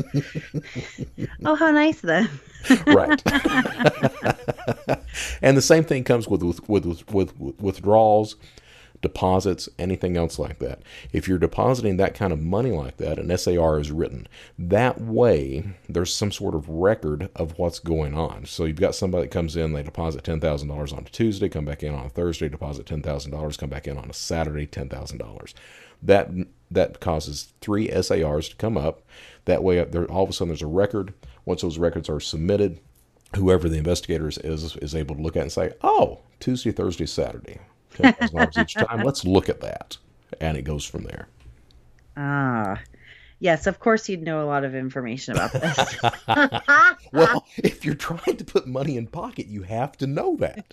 oh, 1.45 1.55
how 1.55 1.71
nice 1.71 2.01
then. 2.01 2.29
right. 2.87 3.23
and 5.43 5.57
the 5.57 5.63
same 5.63 5.85
thing 5.85 6.05
comes 6.05 6.29
with 6.29 6.43
with, 6.43 6.69
with 6.69 7.11
with 7.11 7.39
with 7.39 7.61
withdrawals, 7.61 8.37
deposits, 9.01 9.69
anything 9.79 10.17
else 10.17 10.39
like 10.39 10.59
that. 10.61 10.81
If 11.13 11.29
you're 11.29 11.39
depositing 11.39 11.97
that 11.97 12.15
kind 12.15 12.33
of 12.33 12.41
money 12.41 12.71
like 12.71 12.97
that, 12.99 13.19
an 13.19 13.37
SAR 13.37 13.81
is 13.81 13.91
written. 13.91 14.29
That 14.59 15.01
way, 15.01 15.65
there's 15.89 16.15
some 16.15 16.33
sort 16.33 16.55
of 16.55 16.69
record 16.69 17.29
of 17.35 17.59
what's 17.59 17.81
going 17.81 18.15
on. 18.15 18.47
So 18.47 18.65
you've 18.65 18.81
got 18.81 18.95
somebody 18.95 19.25
that 19.25 19.33
comes 19.33 19.57
in, 19.57 19.73
they 19.73 19.83
deposit 19.83 20.25
ten 20.25 20.41
thousand 20.41 20.69
dollars 20.69 20.93
on 20.93 21.01
a 21.01 21.11
Tuesday, 21.11 21.49
come 21.49 21.65
back 21.65 21.83
in 21.83 21.95
on 21.95 22.07
a 22.07 22.11
Thursday, 22.11 22.49
deposit 22.49 22.87
ten 22.87 23.03
thousand 23.03 23.33
dollars, 23.33 23.57
come 23.57 23.71
back 23.71 23.89
in 23.89 23.99
on 23.99 24.09
a 24.09 24.15
Saturday, 24.15 24.67
ten 24.67 24.89
thousand 24.89 25.19
dollars 25.19 25.55
that 26.05 26.31
that 26.71 27.01
causes 27.01 27.53
three 27.61 27.91
SARs 28.03 28.49
to 28.49 28.57
come 28.57 28.77
up. 28.77 29.03
That 29.45 29.63
way, 29.63 29.83
there 29.85 30.05
all 30.11 30.25
of 30.25 30.31
a 30.31 30.33
sudden 30.33 30.49
there's 30.49 30.63
a 30.63 30.67
record. 30.67 31.15
Once 31.45 31.63
those 31.63 31.79
records 31.79 32.09
are 32.09 32.21
submitted, 32.21 32.81
whoever 33.37 33.69
the 33.69 33.79
investigators 33.79 34.39
is 34.39 34.77
is 34.77 34.95
able 34.95 35.17
to 35.17 35.23
look 35.23 35.37
at 35.37 35.43
and 35.43 35.53
say, 35.53 35.73
"Oh, 35.83 36.21
Tuesday, 36.41 36.73
Thursday, 36.73 37.07
Saturday, 37.07 37.59
ten 37.95 38.13
thousand 38.15 38.37
dollars 38.37 38.59
each 38.59 38.75
time. 38.75 39.03
Let's 39.03 39.25
look 39.25 39.49
at 39.49 39.61
that," 39.61 39.99
and 40.41 40.57
it 40.57 40.63
goes 40.63 40.85
from 40.85 41.05
there. 41.05 41.29
Ah, 42.17 42.81
Yes, 43.41 43.67
of 43.67 43.81
course 43.81 44.09
you'd 44.09 44.23
know 44.23 44.43
a 44.43 44.47
lot 44.47 44.65
of 44.65 44.75
information 44.75 45.35
about 45.35 45.53
this. 45.53 45.97
well, 47.13 47.45
if 47.59 47.85
you're 47.85 47.95
trying 47.95 48.37
to 48.37 48.45
put 48.45 48.67
money 48.67 48.97
in 48.97 49.07
pocket, 49.07 49.47
you 49.47 49.63
have 49.63 49.97
to 49.99 50.07
know 50.07 50.37
that. 50.37 50.65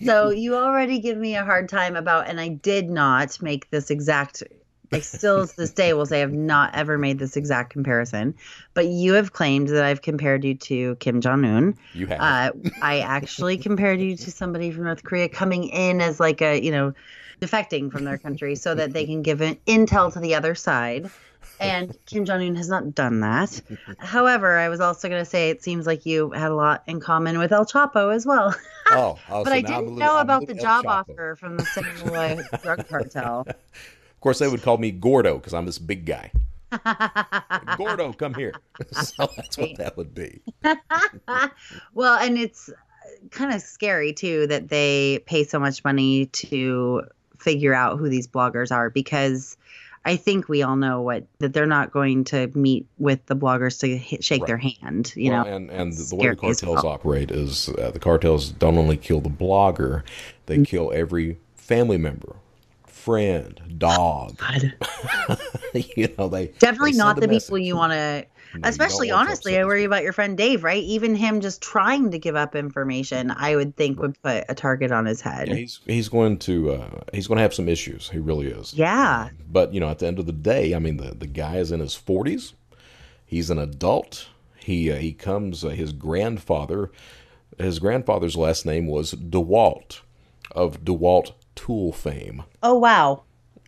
so 0.04 0.30
you 0.30 0.54
already 0.54 1.00
give 1.00 1.18
me 1.18 1.36
a 1.36 1.44
hard 1.44 1.68
time 1.68 1.96
about, 1.96 2.28
and 2.28 2.40
I 2.40 2.48
did 2.48 2.88
not 2.88 3.40
make 3.42 3.70
this 3.70 3.90
exact. 3.90 4.42
I 4.90 5.00
still 5.00 5.46
to 5.46 5.54
this 5.54 5.70
day 5.70 5.92
will 5.92 6.06
say 6.06 6.22
I've 6.22 6.32
not 6.32 6.74
ever 6.74 6.96
made 6.96 7.18
this 7.18 7.36
exact 7.36 7.70
comparison, 7.70 8.34
but 8.72 8.86
you 8.86 9.12
have 9.12 9.34
claimed 9.34 9.68
that 9.68 9.84
I've 9.84 10.00
compared 10.00 10.44
you 10.44 10.54
to 10.54 10.96
Kim 10.96 11.20
Jong 11.20 11.44
Un. 11.44 11.76
You 11.92 12.06
have. 12.06 12.20
Uh, 12.20 12.70
I 12.80 13.00
actually 13.00 13.58
compared 13.58 14.00
you 14.00 14.16
to 14.16 14.30
somebody 14.32 14.70
from 14.70 14.84
North 14.84 15.04
Korea 15.04 15.28
coming 15.28 15.64
in 15.64 16.00
as 16.00 16.18
like 16.18 16.40
a 16.40 16.58
you 16.58 16.70
know 16.70 16.94
defecting 17.40 17.90
from 17.90 18.04
their 18.04 18.18
country 18.18 18.54
so 18.54 18.74
that 18.74 18.92
they 18.92 19.04
can 19.04 19.22
give 19.22 19.38
intel 19.38 20.12
to 20.12 20.20
the 20.20 20.34
other 20.34 20.54
side. 20.54 21.10
And 21.60 21.96
Kim 22.06 22.24
Jong 22.24 22.42
Un 22.42 22.54
has 22.56 22.68
not 22.68 22.94
done 22.94 23.20
that. 23.20 23.60
However, 23.98 24.58
I 24.58 24.68
was 24.68 24.80
also 24.80 25.08
going 25.08 25.20
to 25.20 25.28
say 25.28 25.50
it 25.50 25.62
seems 25.62 25.86
like 25.86 26.06
you 26.06 26.30
had 26.30 26.50
a 26.50 26.54
lot 26.54 26.84
in 26.86 27.00
common 27.00 27.38
with 27.38 27.52
El 27.52 27.66
Chapo 27.66 28.14
as 28.14 28.24
well. 28.24 28.54
oh, 28.90 29.18
oh, 29.28 29.44
but 29.44 29.50
so 29.50 29.54
I 29.54 29.60
didn't 29.60 29.96
know 29.96 30.18
about 30.18 30.46
the 30.46 30.54
El 30.54 30.62
job 30.62 30.84
Chapo. 30.84 30.88
offer 30.88 31.36
from 31.36 31.56
the 31.56 31.64
Sinaloa 31.64 32.42
drug 32.62 32.88
cartel. 32.88 33.44
Of 33.48 34.20
course, 34.20 34.38
they 34.38 34.48
would 34.48 34.62
call 34.62 34.78
me 34.78 34.90
Gordo 34.92 35.36
because 35.38 35.54
I'm 35.54 35.66
this 35.66 35.78
big 35.78 36.06
guy. 36.06 36.30
Gordo, 37.76 38.12
come 38.12 38.34
here. 38.34 38.52
so 38.92 39.28
that's 39.36 39.58
what 39.58 39.76
that 39.78 39.96
would 39.96 40.14
be. 40.14 40.40
well, 41.94 42.18
and 42.18 42.38
it's 42.38 42.70
kind 43.30 43.52
of 43.52 43.62
scary 43.62 44.12
too 44.12 44.46
that 44.46 44.68
they 44.68 45.20
pay 45.26 45.44
so 45.44 45.58
much 45.58 45.82
money 45.82 46.26
to 46.26 47.02
figure 47.38 47.74
out 47.74 47.98
who 47.98 48.08
these 48.08 48.26
bloggers 48.26 48.70
are 48.70 48.90
because 48.90 49.56
I 50.04 50.16
think 50.16 50.48
we 50.48 50.62
all 50.62 50.76
know 50.76 51.02
what 51.02 51.24
that 51.38 51.52
they're 51.52 51.66
not 51.66 51.92
going 51.92 52.24
to 52.24 52.46
meet 52.54 52.86
with 52.98 53.24
the 53.26 53.36
bloggers 53.36 53.78
to 53.80 53.96
hit, 53.96 54.24
shake 54.24 54.42
right. 54.42 54.46
their 54.46 54.56
hand. 54.56 55.12
You 55.14 55.32
well, 55.32 55.44
know, 55.44 55.50
and 55.54 55.70
and 55.70 55.92
the 55.92 56.16
way 56.16 56.28
the 56.28 56.36
cartels 56.36 56.62
well. 56.82 56.88
operate 56.88 57.30
is 57.30 57.68
uh, 57.70 57.90
the 57.90 57.98
cartels 57.98 58.50
don't 58.50 58.78
only 58.78 58.96
kill 58.96 59.20
the 59.20 59.28
blogger, 59.28 60.02
they 60.46 60.54
mm-hmm. 60.54 60.64
kill 60.64 60.92
every 60.94 61.38
family 61.56 61.98
member, 61.98 62.36
friend, 62.86 63.60
dog. 63.76 64.40
you 65.74 66.14
know, 66.16 66.28
they 66.28 66.46
definitely 66.58 66.92
they 66.92 66.98
not 66.98 67.20
the 67.20 67.28
people 67.28 67.58
you 67.58 67.76
want 67.76 67.92
to 67.92 68.24
Especially 68.62 69.10
honestly, 69.10 69.58
I 69.58 69.64
worry 69.64 69.84
about 69.84 70.02
your 70.02 70.12
friend 70.12 70.36
Dave, 70.36 70.64
right? 70.64 70.82
Even 70.82 71.14
him 71.14 71.40
just 71.40 71.60
trying 71.60 72.10
to 72.10 72.18
give 72.18 72.36
up 72.36 72.54
information, 72.54 73.30
I 73.30 73.56
would 73.56 73.76
think 73.76 74.00
would 74.00 74.20
put 74.22 74.44
a 74.48 74.54
target 74.54 74.90
on 74.92 75.06
his 75.06 75.20
head. 75.20 75.48
Yeah, 75.48 75.54
he's 75.54 75.80
he's 75.86 76.08
going 76.08 76.38
to 76.40 76.72
uh, 76.72 77.00
he's 77.12 77.26
going 77.26 77.36
to 77.36 77.42
have 77.42 77.54
some 77.54 77.68
issues. 77.68 78.08
He 78.10 78.18
really 78.18 78.48
is. 78.48 78.74
Yeah. 78.74 79.30
But 79.50 79.72
you 79.74 79.80
know, 79.80 79.88
at 79.88 79.98
the 79.98 80.06
end 80.06 80.18
of 80.18 80.26
the 80.26 80.32
day, 80.32 80.74
I 80.74 80.78
mean, 80.78 80.96
the 80.96 81.14
the 81.14 81.26
guy 81.26 81.56
is 81.56 81.72
in 81.72 81.80
his 81.80 81.94
forties. 81.94 82.54
He's 83.24 83.50
an 83.50 83.58
adult. 83.58 84.28
He 84.56 84.90
uh, 84.90 84.96
he 84.96 85.12
comes. 85.12 85.64
Uh, 85.64 85.70
his 85.70 85.92
grandfather, 85.92 86.90
his 87.58 87.78
grandfather's 87.78 88.36
last 88.36 88.64
name 88.64 88.86
was 88.86 89.14
DeWalt, 89.14 90.00
of 90.52 90.84
DeWalt 90.84 91.32
tool 91.54 91.92
fame. 91.92 92.44
Oh 92.62 92.78
wow. 92.78 93.24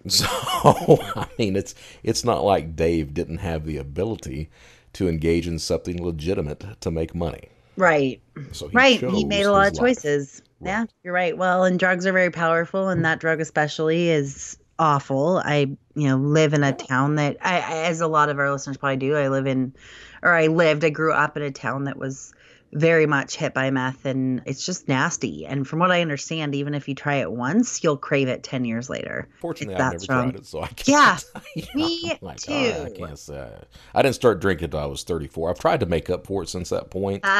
So 0.08 0.26
I 1.16 1.26
mean, 1.38 1.56
it's 1.56 1.74
it's 2.02 2.24
not 2.24 2.44
like 2.44 2.76
Dave 2.76 3.12
didn't 3.14 3.38
have 3.38 3.66
the 3.66 3.76
ability 3.76 4.50
to 4.94 5.08
engage 5.08 5.46
in 5.46 5.58
something 5.58 6.02
legitimate 6.02 6.80
to 6.80 6.90
make 6.90 7.14
money. 7.14 7.48
Right. 7.76 8.20
So 8.52 8.68
he 8.68 8.76
right. 8.76 9.00
He 9.00 9.24
made 9.24 9.44
a 9.44 9.52
lot 9.52 9.68
of 9.68 9.78
choices. 9.78 10.42
Right. 10.60 10.70
Yeah, 10.70 10.84
you're 11.02 11.14
right. 11.14 11.36
Well, 11.36 11.64
and 11.64 11.78
drugs 11.78 12.06
are 12.06 12.12
very 12.12 12.30
powerful, 12.30 12.88
and 12.88 13.04
that 13.04 13.20
drug 13.20 13.40
especially 13.40 14.08
is 14.10 14.58
awful. 14.78 15.42
I, 15.44 15.76
you 15.94 16.08
know, 16.08 16.16
live 16.16 16.54
in 16.54 16.64
a 16.64 16.72
town 16.72 17.16
that, 17.16 17.36
I, 17.40 17.60
as 17.86 18.00
a 18.00 18.08
lot 18.08 18.30
of 18.30 18.38
our 18.38 18.50
listeners 18.50 18.78
probably 18.78 18.96
do, 18.96 19.16
I 19.16 19.28
live 19.28 19.46
in, 19.46 19.74
or 20.22 20.34
I 20.34 20.48
lived, 20.48 20.84
I 20.84 20.90
grew 20.90 21.12
up 21.12 21.36
in 21.36 21.42
a 21.42 21.50
town 21.50 21.84
that 21.84 21.98
was 21.98 22.32
very 22.72 23.06
much 23.06 23.36
hit 23.36 23.52
by 23.52 23.70
meth 23.70 24.06
and 24.06 24.42
it's 24.46 24.64
just 24.64 24.88
nasty. 24.88 25.46
And 25.46 25.66
from 25.66 25.80
what 25.80 25.90
I 25.90 26.02
understand, 26.02 26.54
even 26.54 26.74
if 26.74 26.88
you 26.88 26.94
try 26.94 27.16
it 27.16 27.32
once, 27.32 27.82
you'll 27.82 27.96
crave 27.96 28.28
it 28.28 28.42
10 28.42 28.64
years 28.64 28.88
later. 28.88 29.28
Fortunately, 29.40 29.74
I've 29.74 29.92
never 29.92 29.98
strong. 29.98 30.30
tried 30.30 30.40
it, 30.40 30.46
so 30.46 30.62
I 30.62 30.68
can't. 30.68 31.24
Yeah, 31.54 31.64
me 31.74 32.18
like, 32.20 32.38
too. 32.38 32.52
Oh, 32.52 32.84
I 32.84 32.90
can't 32.90 33.18
say. 33.18 33.50
I 33.94 34.02
didn't 34.02 34.14
start 34.14 34.40
drinking 34.40 34.66
until 34.66 34.80
I 34.80 34.86
was 34.86 35.02
34. 35.02 35.50
I've 35.50 35.58
tried 35.58 35.80
to 35.80 35.86
make 35.86 36.10
up 36.10 36.26
for 36.26 36.42
it 36.42 36.48
since 36.48 36.68
that 36.70 36.90
point. 36.90 37.22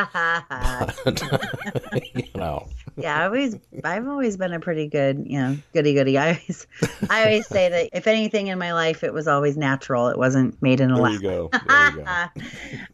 but, 1.05 2.03
you 2.15 2.25
know. 2.35 2.69
Yeah, 3.03 3.21
I 3.21 3.25
always, 3.27 3.57
I've 3.85 4.07
always 4.07 4.37
been 4.37 4.53
a 4.53 4.61
pretty 4.61 4.89
good, 4.89 5.25
you 5.27 5.41
know, 5.41 5.57
goody 5.75 5.95
goody. 5.95 6.19
I 6.19 6.29
always, 6.29 6.67
I 7.09 7.25
always 7.25 7.47
say 7.47 7.69
that 7.69 7.91
if 7.93 8.07
anything 8.07 8.49
in 8.49 8.59
my 8.59 8.73
life, 8.73 9.03
it 9.05 9.13
was 9.13 9.29
always 9.29 9.57
natural. 9.57 10.09
It 10.09 10.19
wasn't 10.19 10.61
made 10.63 10.81
in 10.81 10.91
a 10.91 11.01
lab. 11.01 11.21
There 11.21 11.33
you 11.33 11.49
go. 11.51 11.51
There 11.71 11.91
you 11.91 12.05
go. 12.05 12.27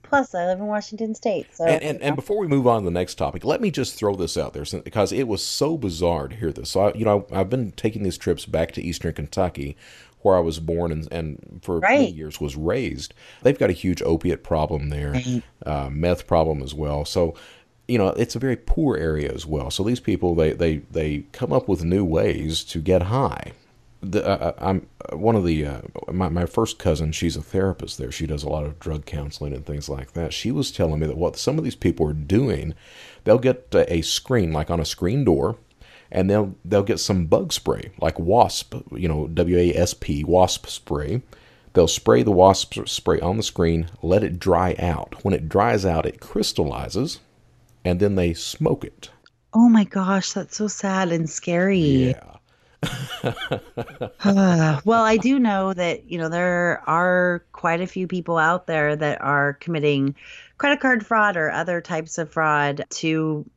Plus, 0.02 0.34
I 0.34 0.46
live 0.46 0.58
in 0.58 0.66
Washington 0.66 1.14
State. 1.14 1.46
So, 1.54 1.64
and, 1.64 1.82
and, 1.82 2.00
and, 2.00 2.16
before 2.16 2.38
we 2.38 2.46
move 2.46 2.66
on 2.66 2.82
to 2.82 2.84
the 2.84 2.90
next 2.90 3.16
topic, 3.16 3.44
let 3.44 3.60
me 3.60 3.70
just 3.70 3.94
throw 3.94 4.14
this 4.14 4.36
out 4.36 4.52
there 4.52 4.64
because 4.84 5.12
it 5.12 5.26
was 5.26 5.44
so 5.44 5.76
bizarre 5.76 6.28
to 6.28 6.36
hear 6.36 6.52
this. 6.52 6.70
So, 6.70 6.88
I, 6.88 6.94
you 6.94 7.04
know, 7.04 7.26
I've 7.32 7.50
been 7.50 7.72
taking 7.72 8.02
these 8.02 8.16
trips 8.16 8.46
back 8.46 8.72
to 8.72 8.82
Eastern 8.82 9.12
Kentucky, 9.14 9.76
where 10.26 10.36
I 10.36 10.40
was 10.40 10.58
born 10.58 10.90
and, 10.90 11.10
and 11.12 11.60
for 11.62 11.78
right. 11.78 12.00
many 12.00 12.10
years 12.10 12.40
was 12.40 12.56
raised. 12.56 13.14
They've 13.42 13.58
got 13.58 13.70
a 13.70 13.74
huge 13.74 14.02
opiate 14.02 14.42
problem 14.42 14.88
there, 14.88 15.12
right. 15.12 15.42
uh, 15.64 15.88
meth 15.90 16.26
problem 16.26 16.62
as 16.62 16.74
well. 16.74 17.04
So, 17.04 17.34
you 17.88 17.98
know, 17.98 18.08
it's 18.08 18.36
a 18.36 18.40
very 18.40 18.56
poor 18.56 18.96
area 18.96 19.32
as 19.32 19.46
well. 19.46 19.70
So 19.70 19.82
these 19.82 20.00
people, 20.00 20.34
they 20.34 20.52
they 20.52 20.78
they 20.90 21.24
come 21.32 21.52
up 21.52 21.68
with 21.68 21.84
new 21.84 22.04
ways 22.04 22.64
to 22.64 22.80
get 22.80 23.02
high 23.02 23.52
the, 24.02 24.26
uh, 24.26 24.36
uh 24.36 24.52
I'm 24.58 24.86
uh, 25.12 25.16
one 25.16 25.36
of 25.36 25.44
the 25.44 25.66
uh, 25.66 25.80
my 26.12 26.28
my 26.28 26.46
first 26.46 26.78
cousin. 26.78 27.12
She's 27.12 27.36
a 27.36 27.42
therapist 27.42 27.98
there. 27.98 28.12
She 28.12 28.26
does 28.26 28.42
a 28.42 28.48
lot 28.48 28.64
of 28.64 28.78
drug 28.78 29.06
counseling 29.06 29.52
and 29.52 29.64
things 29.64 29.88
like 29.88 30.12
that. 30.12 30.32
She 30.32 30.50
was 30.50 30.70
telling 30.70 31.00
me 31.00 31.06
that 31.06 31.16
what 31.16 31.36
some 31.36 31.58
of 31.58 31.64
these 31.64 31.74
people 31.76 32.08
are 32.08 32.14
doing, 32.14 32.74
they'll 33.24 33.38
get 33.38 33.74
a 33.74 34.02
screen 34.02 34.52
like 34.52 34.70
on 34.70 34.80
a 34.80 34.84
screen 34.84 35.24
door, 35.24 35.56
and 36.10 36.30
they'll 36.30 36.54
they'll 36.64 36.82
get 36.82 37.00
some 37.00 37.26
bug 37.26 37.52
spray 37.52 37.90
like 38.00 38.18
wasp, 38.18 38.74
you 38.92 39.08
know, 39.08 39.26
W 39.28 39.58
A 39.58 39.74
S 39.74 39.94
P 39.94 40.24
wasp 40.24 40.66
spray. 40.66 41.22
They'll 41.72 41.88
spray 41.88 42.22
the 42.22 42.32
wasp 42.32 42.86
spray 42.86 43.20
on 43.20 43.36
the 43.36 43.42
screen, 43.42 43.90
let 44.02 44.24
it 44.24 44.38
dry 44.38 44.76
out. 44.78 45.22
When 45.24 45.34
it 45.34 45.46
dries 45.46 45.84
out, 45.84 46.06
it 46.06 46.20
crystallizes, 46.20 47.20
and 47.86 48.00
then 48.00 48.14
they 48.14 48.34
smoke 48.34 48.84
it. 48.84 49.10
Oh 49.52 49.68
my 49.68 49.84
gosh, 49.84 50.32
that's 50.32 50.56
so 50.56 50.68
sad 50.68 51.12
and 51.12 51.28
scary. 51.28 51.78
Yeah. 51.78 52.36
uh, 54.24 54.80
well, 54.84 55.04
I 55.04 55.16
do 55.16 55.38
know 55.38 55.72
that, 55.72 56.10
you 56.10 56.18
know, 56.18 56.28
there 56.28 56.82
are 56.86 57.44
quite 57.52 57.80
a 57.80 57.86
few 57.86 58.06
people 58.06 58.38
out 58.38 58.66
there 58.66 58.96
that 58.96 59.20
are 59.22 59.54
committing 59.54 60.14
credit 60.58 60.80
card 60.80 61.06
fraud 61.06 61.36
or 61.36 61.50
other 61.50 61.80
types 61.80 62.18
of 62.18 62.30
fraud 62.30 62.84
to 62.90 63.48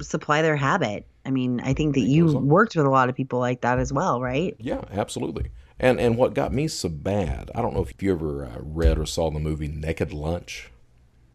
supply 0.00 0.42
their 0.42 0.56
habit. 0.56 1.06
I 1.24 1.30
mean, 1.30 1.60
I 1.60 1.74
think 1.74 1.94
that 1.94 2.00
you 2.02 2.38
worked 2.38 2.76
with 2.76 2.86
a 2.86 2.90
lot 2.90 3.08
of 3.08 3.14
people 3.14 3.38
like 3.38 3.60
that 3.60 3.78
as 3.78 3.92
well, 3.92 4.20
right? 4.20 4.56
Yeah, 4.58 4.82
absolutely. 4.90 5.50
And 5.78 6.00
and 6.00 6.16
what 6.16 6.34
got 6.34 6.52
me 6.52 6.68
so 6.68 6.88
bad, 6.88 7.50
I 7.54 7.62
don't 7.62 7.74
know 7.74 7.82
if 7.82 8.02
you 8.02 8.12
ever 8.12 8.46
uh, 8.46 8.58
read 8.60 8.98
or 8.98 9.06
saw 9.06 9.30
the 9.30 9.38
movie 9.38 9.68
Naked 9.68 10.12
Lunch. 10.12 10.70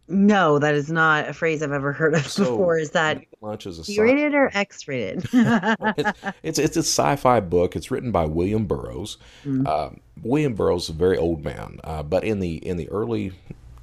No, 0.08 0.60
that 0.60 0.76
is 0.76 0.92
not 0.92 1.30
a 1.30 1.34
phrase 1.34 1.64
I've 1.64 1.72
ever 1.72 1.94
heard 1.94 2.14
of 2.14 2.28
so, 2.28 2.44
before. 2.44 2.78
Is 2.78 2.92
that 2.92 3.24
lunch 3.42 3.66
is 3.66 3.80
a 3.80 3.84
sci- 3.84 4.02
rated 4.02 4.34
or 4.34 4.52
X 4.54 4.88
rated? 4.88 5.26
it's, 5.34 6.12
it's, 6.44 6.60
it's 6.60 6.78
a 6.78 6.82
sci-fi 6.82 7.40
book. 7.40 7.76
It's 7.76 7.90
written 7.90 8.12
by 8.12 8.26
William 8.26 8.66
Burroughs. 8.66 9.18
Mm-hmm. 9.46 9.66
Uh, 9.66 9.90
William 10.22 10.56
Burroughs 10.56 10.84
is 10.84 10.90
a 10.90 10.94
very 10.94 11.18
old 11.18 11.44
man, 11.44 11.80
uh, 11.86 12.04
but 12.04 12.24
in 12.24 12.40
the 12.40 12.56
in 12.68 12.78
the 12.78 12.90
early 12.90 13.32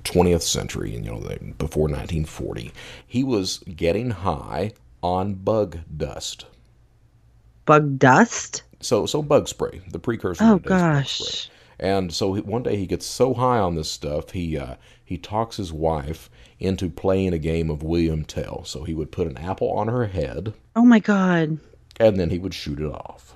20th 0.05 0.43
century, 0.43 0.95
and 0.95 1.05
you 1.05 1.11
know 1.11 1.21
before 1.59 1.85
1940, 1.85 2.73
he 3.07 3.25
was 3.25 3.59
getting 3.77 4.11
high 4.11 4.73
on 5.03 5.35
bug 5.35 5.79
dust. 5.97 6.47
Bug 7.65 7.99
dust. 7.99 8.63
So 8.81 9.07
so 9.07 9.23
bug 9.23 9.49
spray, 9.49 9.81
the 9.91 9.99
precursor. 9.99 10.45
Oh 10.45 10.59
gosh. 10.59 11.49
And 11.81 12.13
so 12.13 12.37
one 12.37 12.63
day 12.63 12.77
he 12.77 12.87
gets 12.87 13.07
so 13.07 13.33
high 13.33 13.59
on 13.59 13.75
this 13.75 13.91
stuff, 13.91 14.31
he 14.31 14.57
uh, 14.57 14.75
he 15.03 15.17
talks 15.17 15.57
his 15.57 15.73
wife 15.73 16.31
into 16.59 16.91
playing 16.91 17.33
a 17.33 17.39
game 17.39 17.71
of 17.71 17.83
William 17.83 18.23
Tell. 18.23 18.65
So 18.65 18.85
he 18.85 18.95
would 18.95 19.11
put 19.11 19.27
an 19.27 19.39
apple 19.39 19.73
on 19.73 19.89
her 19.89 20.07
head. 20.07 20.53
Oh 20.77 20.85
my 20.85 20.99
God. 20.99 21.59
And 21.99 22.21
then 22.21 22.31
he 22.31 22.39
would 22.39 22.55
shoot 22.55 22.81
it 22.81 22.87
off. 22.87 23.35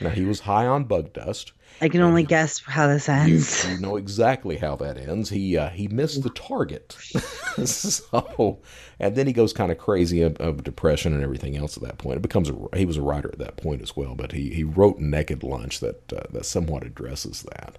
Now 0.00 0.10
he 0.10 0.24
was 0.24 0.40
high 0.40 0.66
on 0.66 0.84
bug 0.84 1.12
dust. 1.12 1.52
I 1.80 1.88
can 1.88 2.02
only 2.02 2.24
guess 2.24 2.58
how 2.58 2.88
this 2.88 3.08
ends. 3.08 3.64
You, 3.64 3.74
you, 3.74 3.80
know 3.80 3.96
exactly 3.96 4.56
how 4.56 4.76
that 4.76 4.98
ends. 4.98 5.30
He 5.30 5.56
uh, 5.56 5.70
he 5.70 5.88
missed 5.88 6.22
the 6.22 6.30
target, 6.30 6.92
so 7.64 8.58
and 8.98 9.16
then 9.16 9.26
he 9.26 9.32
goes 9.32 9.52
kind 9.52 9.72
of 9.72 9.78
crazy 9.78 10.20
of, 10.20 10.36
of, 10.36 10.62
depression 10.64 11.14
and 11.14 11.22
everything 11.22 11.56
else 11.56 11.76
at 11.76 11.82
that 11.84 11.98
point. 11.98 12.16
It 12.16 12.22
becomes 12.22 12.50
a, 12.50 12.56
he 12.76 12.84
was 12.84 12.96
a 12.96 13.02
writer 13.02 13.30
at 13.32 13.38
that 13.38 13.56
point 13.56 13.82
as 13.82 13.96
well, 13.96 14.14
but 14.14 14.32
he, 14.32 14.50
he 14.50 14.64
wrote 14.64 14.98
Naked 14.98 15.42
Lunch 15.42 15.80
that 15.80 16.12
uh, 16.12 16.24
that 16.30 16.44
somewhat 16.44 16.84
addresses 16.84 17.42
that 17.54 17.78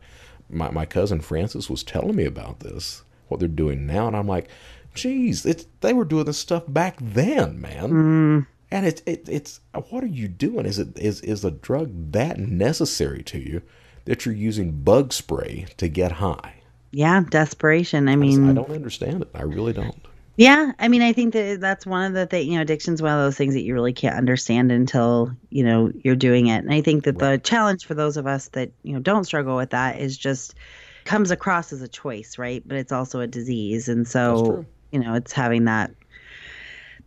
my, 0.51 0.69
my 0.71 0.85
cousin 0.85 1.21
Francis 1.21 1.69
was 1.69 1.83
telling 1.83 2.15
me 2.15 2.25
about 2.25 2.59
this, 2.59 3.03
what 3.27 3.39
they're 3.39 3.49
doing 3.49 3.85
now, 3.85 4.07
and 4.07 4.15
I'm 4.15 4.27
like, 4.27 4.49
geez, 4.93 5.45
it's 5.45 5.65
they 5.81 5.93
were 5.93 6.05
doing 6.05 6.25
this 6.25 6.37
stuff 6.37 6.63
back 6.67 6.97
then, 6.99 7.59
man. 7.61 7.89
Mm. 7.89 8.47
And 8.71 8.85
it's 8.85 9.01
it, 9.05 9.27
it's 9.27 9.59
what 9.89 10.03
are 10.03 10.07
you 10.07 10.27
doing? 10.27 10.65
Is 10.65 10.79
it 10.79 10.97
is 10.97 11.21
is 11.21 11.41
the 11.41 11.51
drug 11.51 12.11
that 12.13 12.39
necessary 12.39 13.21
to 13.23 13.37
you 13.37 13.61
that 14.05 14.25
you're 14.25 14.33
using 14.33 14.71
bug 14.71 15.13
spray 15.13 15.65
to 15.77 15.87
get 15.89 16.13
high? 16.13 16.55
Yeah, 16.91 17.23
desperation. 17.29 18.09
I 18.09 18.15
mean, 18.15 18.49
I 18.49 18.53
don't 18.53 18.71
understand 18.71 19.21
it. 19.21 19.29
I 19.33 19.43
really 19.43 19.73
don't. 19.73 19.95
Yeah, 20.37 20.71
I 20.79 20.87
mean, 20.87 21.01
I 21.01 21.13
think 21.13 21.33
that 21.33 21.59
that's 21.59 21.85
one 21.85 22.05
of 22.05 22.13
the 22.13 22.25
things. 22.25 22.47
You 22.47 22.55
know, 22.55 22.61
addiction's 22.61 23.01
one 23.01 23.11
of 23.11 23.19
those 23.19 23.37
things 23.37 23.53
that 23.53 23.61
you 23.61 23.73
really 23.73 23.93
can't 23.93 24.15
understand 24.15 24.71
until 24.71 25.31
you 25.49 25.63
know 25.63 25.91
you're 26.03 26.15
doing 26.15 26.47
it. 26.47 26.63
And 26.63 26.73
I 26.73 26.81
think 26.81 27.03
that 27.03 27.21
right. 27.21 27.31
the 27.31 27.37
challenge 27.37 27.85
for 27.85 27.93
those 27.93 28.17
of 28.17 28.25
us 28.25 28.47
that 28.49 28.71
you 28.83 28.93
know 28.93 28.99
don't 28.99 29.25
struggle 29.25 29.57
with 29.57 29.69
that 29.71 29.99
is 29.99 30.17
just 30.17 30.55
comes 31.03 31.31
across 31.31 31.73
as 31.73 31.81
a 31.81 31.87
choice, 31.87 32.37
right? 32.37 32.63
But 32.65 32.77
it's 32.77 32.91
also 32.91 33.19
a 33.19 33.27
disease, 33.27 33.89
and 33.89 34.07
so 34.07 34.65
you 34.91 34.99
know, 34.99 35.13
it's 35.13 35.31
having 35.31 35.65
that 35.65 35.91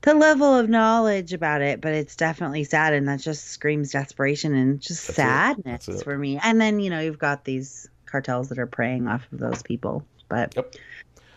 the 0.04 0.14
level 0.14 0.54
of 0.54 0.68
knowledge 0.68 1.32
about 1.32 1.62
it, 1.62 1.80
but 1.80 1.94
it's 1.94 2.14
definitely 2.14 2.64
sad, 2.64 2.92
and 2.92 3.08
that 3.08 3.20
just 3.20 3.46
screams 3.46 3.92
desperation 3.92 4.54
and 4.54 4.80
just 4.80 5.06
That's 5.06 5.16
sadness 5.16 5.88
it. 5.88 6.04
for 6.04 6.18
me. 6.18 6.38
And 6.42 6.60
then 6.60 6.78
you 6.78 6.90
know, 6.90 7.00
you've 7.00 7.18
got 7.18 7.44
these 7.44 7.88
cartels 8.04 8.50
that 8.50 8.58
are 8.58 8.66
preying 8.66 9.08
off 9.08 9.26
of 9.32 9.38
those 9.38 9.62
people, 9.62 10.04
but. 10.28 10.54
Yep. 10.54 10.74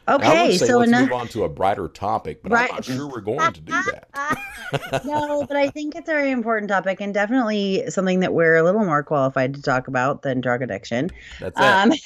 Okay, 0.10 0.58
so 0.58 0.78
let's 0.78 0.88
enough... 0.88 1.02
move 1.02 1.12
on 1.12 1.28
to 1.30 1.44
a 1.44 1.50
brighter 1.50 1.90
topic, 1.90 2.42
but 2.42 2.54
right. 2.54 2.70
I'm 2.70 2.76
not 2.76 2.86
sure 2.86 3.08
we're 3.10 3.20
going 3.20 3.52
to 3.52 3.60
do 3.60 3.74
that. 3.74 5.04
no, 5.06 5.46
but 5.46 5.58
I 5.58 5.70
think 5.70 5.96
it's 5.96 6.08
a 6.08 6.14
very 6.14 6.32
important 6.32 6.70
topic 6.70 7.02
and 7.02 7.14
definitely 7.14 7.84
something 7.90 8.22
that 8.22 8.34
we're 8.34 8.56
a 8.56 8.64
little 8.64 8.86
more 8.86 9.04
qualified 9.04 9.56
to 9.56 9.62
talk 9.62 9.90
about 9.90 10.22
than 10.22 10.40
drug 10.40 10.62
addiction. 10.62 11.10
That's 11.42 11.60
it. 11.60 12.00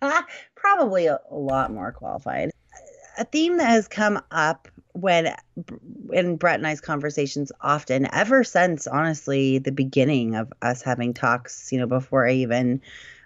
Um, 0.00 0.22
probably 0.54 1.06
a, 1.06 1.18
a 1.28 1.34
lot 1.34 1.72
more 1.72 1.90
qualified. 1.90 2.52
A 3.18 3.24
theme 3.24 3.56
that 3.56 3.70
has 3.70 3.88
come 3.88 4.22
up 4.30 4.68
when 4.92 5.34
in 6.12 6.36
Brett 6.36 6.56
and 6.56 6.66
I's 6.66 6.80
conversations 6.80 7.52
often 7.60 8.12
ever 8.12 8.44
since 8.44 8.86
honestly 8.86 9.58
the 9.58 9.72
beginning 9.72 10.34
of 10.34 10.52
us 10.62 10.82
having 10.82 11.14
talks, 11.14 11.70
you 11.72 11.78
know, 11.78 11.86
before 11.86 12.26
I 12.26 12.32
even 12.32 12.80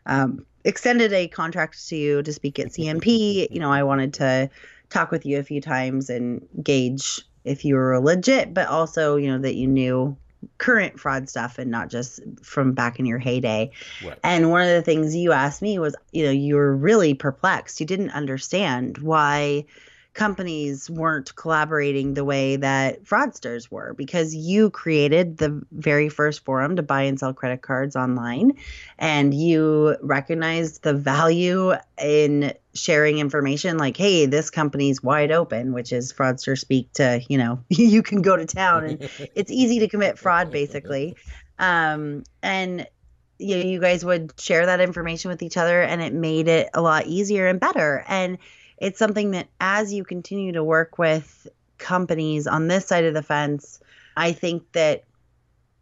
um, 0.06 0.44
extended 0.64 1.12
a 1.12 1.28
contract 1.28 1.88
to 1.88 1.96
you 1.96 2.22
to 2.22 2.32
speak 2.32 2.58
at 2.58 2.68
CNP. 2.68 3.48
You 3.50 3.60
know, 3.60 3.70
I 3.70 3.82
wanted 3.82 4.14
to 4.14 4.50
talk 4.90 5.10
with 5.10 5.26
you 5.26 5.38
a 5.38 5.42
few 5.42 5.60
times 5.60 6.10
and 6.10 6.46
gauge 6.62 7.22
if 7.44 7.64
you 7.64 7.74
were 7.74 7.98
legit, 8.00 8.54
but 8.54 8.68
also, 8.68 9.16
you 9.16 9.30
know, 9.30 9.38
that 9.38 9.54
you 9.54 9.66
knew 9.66 10.16
current 10.58 11.00
fraud 11.00 11.28
stuff 11.28 11.58
and 11.58 11.70
not 11.70 11.88
just 11.88 12.20
from 12.42 12.72
back 12.72 12.98
in 12.98 13.06
your 13.06 13.18
heyday. 13.18 13.70
Right. 14.04 14.18
And 14.22 14.50
one 14.50 14.62
of 14.62 14.68
the 14.68 14.82
things 14.82 15.16
you 15.16 15.32
asked 15.32 15.62
me 15.62 15.78
was, 15.78 15.96
you 16.12 16.24
know, 16.24 16.30
you 16.30 16.56
were 16.56 16.74
really 16.74 17.14
perplexed. 17.14 17.80
You 17.80 17.86
didn't 17.86 18.10
understand 18.10 18.98
why 18.98 19.64
companies 20.14 20.88
weren't 20.88 21.34
collaborating 21.34 22.14
the 22.14 22.24
way 22.24 22.56
that 22.56 23.04
fraudsters 23.04 23.70
were 23.70 23.94
because 23.94 24.34
you 24.34 24.70
created 24.70 25.36
the 25.38 25.62
very 25.72 26.08
first 26.08 26.44
forum 26.44 26.76
to 26.76 26.82
buy 26.82 27.02
and 27.02 27.18
sell 27.18 27.34
credit 27.34 27.62
cards 27.62 27.96
online 27.96 28.52
and 28.98 29.34
you 29.34 29.96
recognized 30.00 30.82
the 30.82 30.94
value 30.94 31.72
in 32.00 32.52
sharing 32.74 33.18
information 33.18 33.76
like 33.76 33.96
hey 33.96 34.26
this 34.26 34.50
company's 34.50 35.02
wide 35.02 35.30
open 35.30 35.72
which 35.72 35.92
is 35.92 36.12
fraudster 36.12 36.58
speak 36.58 36.92
to 36.92 37.20
you 37.28 37.36
know 37.36 37.62
you 37.68 38.02
can 38.02 38.22
go 38.22 38.36
to 38.36 38.46
town 38.46 38.84
and 38.84 39.10
it's 39.34 39.50
easy 39.50 39.80
to 39.80 39.88
commit 39.88 40.18
fraud 40.18 40.50
basically. 40.50 41.16
Um, 41.58 42.24
and 42.42 42.86
you 43.38 43.56
know, 43.56 43.64
you 43.64 43.80
guys 43.80 44.04
would 44.04 44.32
share 44.38 44.66
that 44.66 44.80
information 44.80 45.30
with 45.30 45.42
each 45.42 45.56
other 45.56 45.82
and 45.82 46.00
it 46.00 46.12
made 46.12 46.48
it 46.48 46.70
a 46.72 46.80
lot 46.80 47.06
easier 47.06 47.46
and 47.46 47.58
better. 47.58 48.04
And 48.08 48.38
it's 48.78 48.98
something 48.98 49.32
that 49.32 49.48
as 49.60 49.92
you 49.92 50.04
continue 50.04 50.52
to 50.52 50.64
work 50.64 50.98
with 50.98 51.48
companies 51.78 52.46
on 52.46 52.68
this 52.68 52.86
side 52.86 53.04
of 53.04 53.14
the 53.14 53.22
fence, 53.22 53.80
I 54.16 54.32
think 54.32 54.72
that 54.72 55.04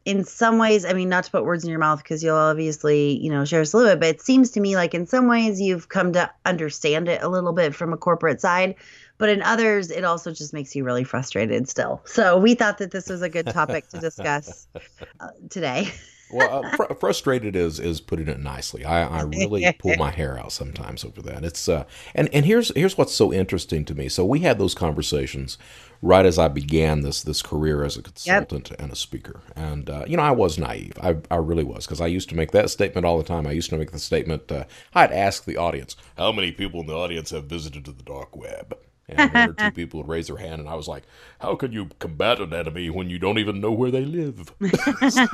in 0.05 0.24
some 0.24 0.59
ways, 0.59 0.85
I 0.85 0.94
mean, 0.94 1.09
not 1.09 1.24
to 1.24 1.31
put 1.31 1.44
words 1.44 1.62
in 1.62 1.70
your 1.70 1.78
mouth 1.78 2.02
because 2.02 2.24
you'll 2.24 2.37
obviously, 2.37 3.18
you 3.18 3.31
know, 3.31 3.44
share 3.44 3.61
us 3.61 3.72
a 3.72 3.76
little 3.76 3.92
bit, 3.92 4.00
but 4.00 4.09
it 4.09 4.20
seems 4.20 4.50
to 4.52 4.61
me 4.61 4.74
like 4.74 4.94
in 4.94 5.07
some 5.07 5.28
ways 5.28 5.61
you've 5.61 5.88
come 5.88 6.12
to 6.14 6.31
understand 6.44 7.09
it 7.09 7.22
a 7.22 7.28
little 7.28 7.52
bit 7.52 7.74
from 7.74 7.92
a 7.92 7.96
corporate 7.96 8.40
side, 8.40 8.74
but 9.18 9.28
in 9.28 9.42
others, 9.42 9.90
it 9.90 10.05
also 10.05 10.33
just 10.33 10.52
makes 10.52 10.74
you 10.74 10.83
really 10.83 11.05
frustrated 11.05 11.68
still. 11.68 12.02
So 12.05 12.38
we 12.38 12.55
thought 12.55 12.78
that 12.78 12.90
this 12.90 13.09
was 13.09 13.22
a 13.22 13.28
good 13.28 13.46
topic 13.46 13.88
to 13.90 13.98
discuss 13.98 14.66
uh, 15.20 15.28
today. 15.50 15.92
well, 16.32 16.64
uh, 16.64 16.76
fr- 16.76 16.94
frustrated 16.94 17.54
is 17.54 17.78
is 17.78 18.00
putting 18.00 18.28
it 18.28 18.40
nicely. 18.40 18.84
I, 18.84 19.06
I 19.06 19.22
really 19.22 19.70
pull 19.78 19.96
my 19.96 20.10
hair 20.10 20.38
out 20.38 20.52
sometimes 20.52 21.04
over 21.04 21.22
that. 21.22 21.44
It's 21.44 21.68
uh, 21.68 21.84
and 22.14 22.28
and 22.32 22.46
here's 22.46 22.74
here's 22.74 22.96
what's 22.96 23.14
so 23.14 23.32
interesting 23.32 23.84
to 23.86 23.94
me. 23.94 24.08
So 24.08 24.24
we 24.24 24.40
had 24.40 24.58
those 24.58 24.74
conversations 24.74 25.58
right 26.00 26.26
as 26.26 26.38
I 26.38 26.48
began 26.48 27.02
this 27.02 27.22
this 27.22 27.42
career 27.42 27.84
as 27.84 27.96
a 27.96 28.02
consultant 28.02 28.70
yep. 28.70 28.80
and 28.80 28.92
a 28.92 28.96
speaker, 28.96 29.40
and 29.54 29.88
uh, 29.88 30.04
you 30.06 30.16
know 30.16 30.22
I 30.22 30.32
was 30.32 30.58
naive. 30.58 30.98
I 31.02 31.16
I 31.30 31.36
really 31.36 31.64
was 31.64 31.86
because 31.86 32.00
I 32.00 32.06
used 32.06 32.28
to 32.30 32.36
make 32.36 32.52
that 32.52 32.70
statement 32.70 33.06
all 33.06 33.18
the 33.18 33.24
time. 33.24 33.46
I 33.46 33.52
used 33.52 33.70
to 33.70 33.78
make 33.78 33.92
the 33.92 33.98
statement. 33.98 34.50
Uh, 34.50 34.64
I'd 34.94 35.12
ask 35.12 35.44
the 35.44 35.56
audience, 35.56 35.96
"How 36.16 36.32
many 36.32 36.52
people 36.52 36.80
in 36.80 36.86
the 36.86 36.96
audience 36.96 37.30
have 37.30 37.44
visited 37.44 37.84
the 37.84 37.92
dark 37.92 38.36
web?" 38.36 38.76
And 39.08 39.32
one 39.32 39.50
or 39.50 39.52
two 39.52 39.70
people 39.74 40.00
would 40.00 40.08
raise 40.08 40.28
their 40.28 40.36
hand, 40.36 40.60
and 40.60 40.68
I 40.68 40.74
was 40.74 40.88
like, 40.88 41.04
"How 41.40 41.54
can 41.54 41.72
you 41.72 41.90
combat 41.98 42.40
an 42.40 42.52
enemy 42.52 42.90
when 42.90 43.10
you 43.10 43.18
don't 43.18 43.38
even 43.38 43.60
know 43.60 43.72
where 43.72 43.90
they 43.90 44.04
live?" 44.04 44.52
so, 45.08 45.26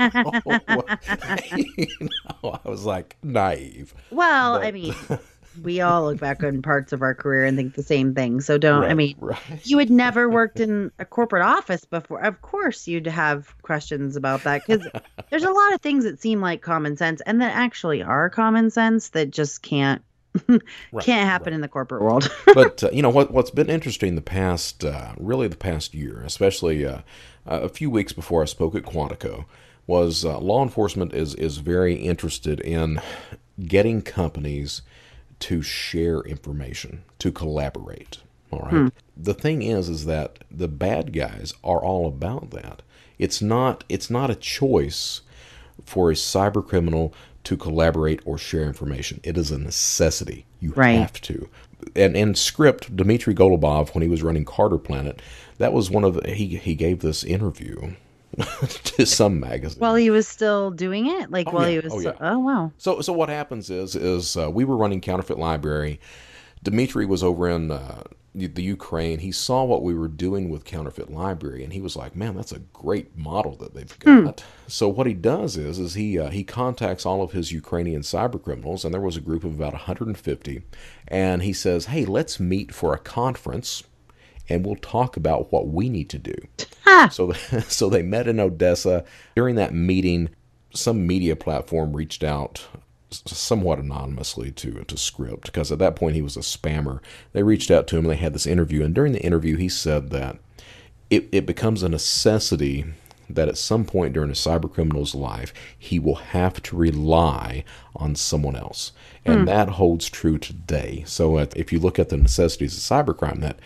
you 1.56 1.86
know, 2.00 2.60
I 2.64 2.68
was 2.68 2.84
like 2.84 3.16
naive. 3.22 3.94
Well, 4.10 4.58
but, 4.58 4.66
I 4.66 4.72
mean, 4.72 4.94
we 5.62 5.80
all 5.80 6.04
look 6.04 6.18
back 6.18 6.42
on 6.42 6.62
parts 6.62 6.92
of 6.92 7.02
our 7.02 7.14
career 7.14 7.44
and 7.44 7.56
think 7.56 7.74
the 7.74 7.82
same 7.82 8.14
thing. 8.14 8.40
So 8.40 8.58
don't. 8.58 8.82
Right, 8.82 8.90
I 8.90 8.94
mean, 8.94 9.16
right. 9.18 9.40
you 9.64 9.78
had 9.78 9.90
never 9.90 10.28
worked 10.28 10.60
in 10.60 10.90
a 10.98 11.04
corporate 11.04 11.44
office 11.44 11.84
before. 11.84 12.20
Of 12.20 12.40
course, 12.42 12.86
you'd 12.88 13.06
have 13.06 13.54
questions 13.62 14.16
about 14.16 14.44
that 14.44 14.66
because 14.66 14.86
there's 15.30 15.44
a 15.44 15.50
lot 15.50 15.74
of 15.74 15.80
things 15.80 16.04
that 16.04 16.20
seem 16.20 16.40
like 16.40 16.62
common 16.62 16.96
sense 16.96 17.20
and 17.22 17.40
that 17.42 17.54
actually 17.54 18.02
are 18.02 18.30
common 18.30 18.70
sense 18.70 19.10
that 19.10 19.30
just 19.30 19.62
can't 19.62 20.02
right, 20.48 21.04
can't 21.04 21.28
happen 21.28 21.46
right. 21.46 21.54
in 21.54 21.60
the 21.60 21.68
corporate 21.68 22.02
world. 22.02 22.30
but 22.54 22.84
uh, 22.84 22.90
you 22.92 23.02
know 23.02 23.10
what? 23.10 23.30
What's 23.30 23.50
been 23.50 23.70
interesting 23.70 24.14
the 24.14 24.22
past, 24.22 24.84
uh, 24.84 25.12
really 25.18 25.48
the 25.48 25.56
past 25.56 25.94
year, 25.94 26.22
especially 26.24 26.84
uh, 26.84 27.00
a 27.46 27.68
few 27.68 27.90
weeks 27.90 28.12
before 28.12 28.42
I 28.42 28.46
spoke 28.46 28.74
at 28.74 28.82
Quantico, 28.82 29.44
was 29.86 30.24
uh, 30.24 30.38
law 30.38 30.62
enforcement 30.62 31.12
is 31.14 31.34
is 31.34 31.58
very 31.58 31.94
interested 31.94 32.60
in 32.60 33.00
getting 33.66 34.02
companies 34.02 34.82
to 35.40 35.62
share 35.62 36.20
information, 36.20 37.02
to 37.18 37.32
collaborate. 37.32 38.18
All 38.50 38.60
right. 38.60 38.70
Hmm. 38.70 38.88
The 39.16 39.34
thing 39.34 39.62
is, 39.62 39.88
is 39.88 40.06
that 40.06 40.38
the 40.50 40.68
bad 40.68 41.12
guys 41.12 41.52
are 41.62 41.82
all 41.82 42.06
about 42.06 42.50
that. 42.50 42.82
It's 43.18 43.42
not. 43.42 43.84
It's 43.88 44.10
not 44.10 44.30
a 44.30 44.36
choice 44.36 45.22
for 45.84 46.10
a 46.10 46.14
cyber 46.14 46.66
criminal 46.66 47.14
to 47.48 47.56
collaborate 47.56 48.20
or 48.26 48.36
share 48.36 48.64
information. 48.64 49.20
It 49.22 49.38
is 49.38 49.50
a 49.50 49.56
necessity. 49.56 50.44
You 50.60 50.74
right. 50.76 50.98
have 50.98 51.18
to. 51.22 51.48
And 51.96 52.14
in 52.14 52.34
script, 52.34 52.94
Dmitry 52.94 53.34
Golubov, 53.34 53.94
when 53.94 54.02
he 54.02 54.08
was 54.08 54.22
running 54.22 54.44
CarderPlanet, 54.44 55.20
that 55.56 55.72
was 55.72 55.90
one 55.90 56.04
of 56.04 56.12
the, 56.12 56.30
he 56.30 56.56
he 56.56 56.74
gave 56.74 57.00
this 57.00 57.24
interview 57.24 57.94
to 58.84 59.06
some 59.06 59.40
magazine. 59.40 59.80
While 59.80 59.94
he 59.94 60.10
was 60.10 60.28
still 60.28 60.70
doing 60.70 61.06
it, 61.06 61.30
like 61.30 61.48
oh, 61.48 61.52
while 61.52 61.70
yeah. 61.70 61.80
he 61.80 61.88
was. 61.88 61.94
Oh, 61.94 62.00
yeah. 62.00 62.12
oh, 62.20 62.38
wow. 62.38 62.70
So 62.76 63.00
so 63.00 63.14
what 63.14 63.30
happens 63.30 63.70
is 63.70 63.96
is 63.96 64.36
uh, 64.36 64.50
we 64.50 64.64
were 64.66 64.76
running 64.76 65.00
Counterfeit 65.00 65.38
Library. 65.38 66.00
Dmitry 66.62 67.06
was 67.06 67.22
over 67.22 67.48
in 67.48 67.70
uh, 67.70 68.02
the 68.34 68.62
Ukraine. 68.62 69.18
He 69.20 69.32
saw 69.32 69.64
what 69.64 69.82
we 69.82 69.94
were 69.94 70.08
doing 70.08 70.48
with 70.48 70.64
Counterfeit 70.64 71.10
Library, 71.10 71.64
and 71.64 71.72
he 71.72 71.80
was 71.80 71.96
like, 71.96 72.14
"Man, 72.14 72.36
that's 72.36 72.52
a 72.52 72.60
great 72.72 73.16
model 73.16 73.56
that 73.56 73.74
they've 73.74 73.98
got." 73.98 74.40
Hmm. 74.40 74.46
So 74.66 74.88
what 74.88 75.06
he 75.06 75.14
does 75.14 75.56
is 75.56 75.78
is 75.78 75.94
he 75.94 76.18
uh, 76.18 76.30
he 76.30 76.44
contacts 76.44 77.06
all 77.06 77.22
of 77.22 77.32
his 77.32 77.52
Ukrainian 77.52 78.02
cyber 78.02 78.42
criminals, 78.42 78.84
and 78.84 78.92
there 78.92 79.00
was 79.00 79.16
a 79.16 79.22
group 79.22 79.44
of 79.44 79.54
about 79.54 79.72
150, 79.72 80.62
and 81.08 81.42
he 81.42 81.52
says, 81.52 81.86
"Hey, 81.86 82.04
let's 82.04 82.38
meet 82.38 82.74
for 82.74 82.94
a 82.94 82.98
conference." 82.98 83.82
and 84.50 84.64
we'll 84.64 84.76
talk 84.76 85.14
about 85.14 85.52
what 85.52 85.68
we 85.68 85.90
need 85.90 86.08
to 86.08 86.18
do. 86.18 86.34
So, 87.10 87.32
so 87.68 87.90
they 87.90 88.02
met 88.02 88.26
in 88.26 88.40
Odessa. 88.40 89.04
During 89.36 89.56
that 89.56 89.74
meeting, 89.74 90.30
some 90.74 91.06
media 91.06 91.36
platform 91.36 91.94
reached 91.94 92.24
out 92.24 92.66
somewhat 93.10 93.78
anonymously 93.78 94.50
to 94.52 94.84
to 94.84 94.96
Script 94.96 95.46
because 95.46 95.72
at 95.72 95.78
that 95.78 95.96
point 95.96 96.14
he 96.14 96.22
was 96.22 96.36
a 96.36 96.40
spammer. 96.40 97.00
They 97.32 97.42
reached 97.42 97.70
out 97.70 97.86
to 97.88 97.96
him. 97.96 98.04
And 98.04 98.12
they 98.12 98.16
had 98.16 98.34
this 98.34 98.46
interview, 98.46 98.84
and 98.84 98.94
during 98.94 99.12
the 99.12 99.22
interview, 99.22 99.56
he 99.56 99.68
said 99.68 100.10
that 100.10 100.38
it, 101.10 101.28
it 101.32 101.46
becomes 101.46 101.82
a 101.82 101.88
necessity 101.88 102.84
that 103.30 103.48
at 103.48 103.58
some 103.58 103.84
point 103.84 104.14
during 104.14 104.30
a 104.30 104.34
cyber 104.34 104.72
criminal's 104.72 105.14
life, 105.14 105.52
he 105.78 105.98
will 105.98 106.16
have 106.16 106.62
to 106.62 106.76
rely 106.76 107.64
on 107.94 108.14
someone 108.14 108.56
else. 108.56 108.92
And 109.24 109.42
mm. 109.42 109.46
that 109.46 109.70
holds 109.70 110.08
true 110.08 110.38
today. 110.38 111.04
So 111.06 111.38
if 111.38 111.72
you 111.72 111.78
look 111.78 111.98
at 111.98 112.08
the 112.08 112.16
necessities 112.16 112.76
of 112.76 112.82
cybercrime, 113.06 113.40
that 113.40 113.58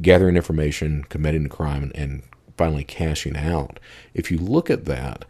gathering 0.00 0.36
information, 0.36 1.04
committing 1.08 1.46
a 1.46 1.48
crime, 1.48 1.84
and, 1.84 1.96
and 1.96 2.22
finally 2.56 2.84
cashing 2.84 3.36
out. 3.36 3.78
If 4.12 4.30
you 4.30 4.38
look 4.38 4.70
at 4.70 4.84
that, 4.86 5.24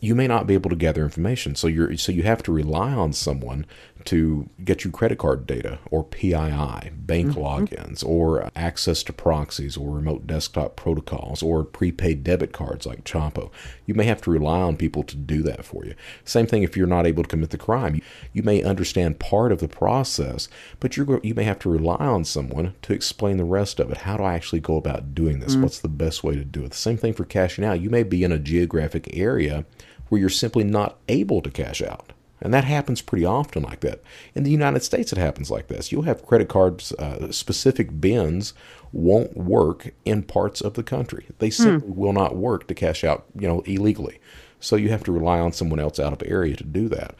you 0.00 0.14
may 0.14 0.26
not 0.26 0.46
be 0.46 0.54
able 0.54 0.70
to 0.70 0.76
gather 0.76 1.02
information. 1.02 1.54
So 1.54 1.66
you're 1.66 1.96
so 1.96 2.12
you 2.12 2.22
have 2.22 2.42
to 2.44 2.52
rely 2.52 2.92
on 2.92 3.12
someone 3.12 3.66
to 4.06 4.48
get 4.64 4.84
you 4.84 4.90
credit 4.90 5.18
card 5.18 5.46
data 5.46 5.78
or 5.90 6.04
PII, 6.04 6.32
bank 6.32 7.32
mm-hmm. 7.32 7.38
logins, 7.38 8.04
or 8.04 8.50
access 8.56 9.02
to 9.04 9.12
proxies 9.12 9.76
or 9.76 9.90
remote 9.90 10.26
desktop 10.26 10.76
protocols 10.76 11.42
or 11.42 11.64
prepaid 11.64 12.24
debit 12.24 12.52
cards 12.52 12.86
like 12.86 13.04
Chapo. 13.04 13.50
You 13.84 13.94
may 13.94 14.04
have 14.04 14.20
to 14.22 14.30
rely 14.30 14.60
on 14.60 14.76
people 14.76 15.02
to 15.04 15.16
do 15.16 15.42
that 15.42 15.64
for 15.64 15.84
you. 15.84 15.94
Same 16.24 16.46
thing 16.46 16.62
if 16.62 16.76
you're 16.76 16.86
not 16.86 17.06
able 17.06 17.22
to 17.22 17.28
commit 17.28 17.50
the 17.50 17.58
crime. 17.58 18.00
You, 18.32 18.42
may 18.42 18.62
understand 18.62 19.18
part 19.18 19.50
of 19.50 19.58
the 19.58 19.68
process, 19.68 20.48
but 20.78 20.96
you're 20.96 21.20
you 21.24 21.34
may 21.34 21.44
have 21.44 21.58
to 21.60 21.70
rely 21.70 21.96
on 21.96 22.24
someone 22.24 22.74
to 22.82 22.92
explain 22.92 23.36
the 23.36 23.44
rest 23.44 23.80
of 23.80 23.90
it. 23.90 23.98
How 23.98 24.16
do 24.16 24.22
I 24.22 24.34
actually 24.34 24.60
go 24.60 24.76
about 24.76 25.14
doing 25.14 25.40
this? 25.40 25.54
Mm-hmm. 25.54 25.62
What's 25.62 25.80
the 25.80 25.88
best 25.88 26.22
way 26.22 26.34
to 26.34 26.44
do 26.44 26.64
it? 26.64 26.70
The 26.70 26.76
same 26.76 26.96
thing 26.96 27.12
for 27.12 27.24
cashing 27.24 27.64
out. 27.64 27.80
You 27.80 27.90
may 27.90 28.04
be 28.04 28.22
in 28.22 28.32
a 28.32 28.38
geographic 28.38 29.16
area 29.16 29.64
where 30.08 30.20
you're 30.20 30.30
simply 30.30 30.64
not 30.64 30.98
able 31.08 31.42
to 31.42 31.50
cash 31.50 31.82
out. 31.82 32.12
And 32.46 32.54
that 32.54 32.62
happens 32.62 33.02
pretty 33.02 33.24
often 33.24 33.64
like 33.64 33.80
that. 33.80 34.00
In 34.36 34.44
the 34.44 34.52
United 34.52 34.84
States, 34.84 35.10
it 35.10 35.18
happens 35.18 35.50
like 35.50 35.66
this. 35.66 35.90
You'll 35.90 36.02
have 36.02 36.24
credit 36.24 36.48
cards, 36.48 36.92
uh, 36.92 37.32
specific 37.32 38.00
bins 38.00 38.54
won't 38.92 39.36
work 39.36 39.92
in 40.04 40.22
parts 40.22 40.60
of 40.60 40.74
the 40.74 40.84
country. 40.84 41.26
They 41.40 41.48
hmm. 41.48 41.64
simply 41.64 41.90
will 41.90 42.12
not 42.12 42.36
work 42.36 42.68
to 42.68 42.74
cash 42.74 43.02
out, 43.02 43.26
you 43.36 43.48
know, 43.48 43.62
illegally. 43.62 44.20
So 44.60 44.76
you 44.76 44.90
have 44.90 45.02
to 45.04 45.12
rely 45.12 45.40
on 45.40 45.50
someone 45.50 45.80
else 45.80 45.98
out 45.98 46.12
of 46.12 46.22
area 46.24 46.54
to 46.54 46.62
do 46.62 46.88
that. 46.90 47.16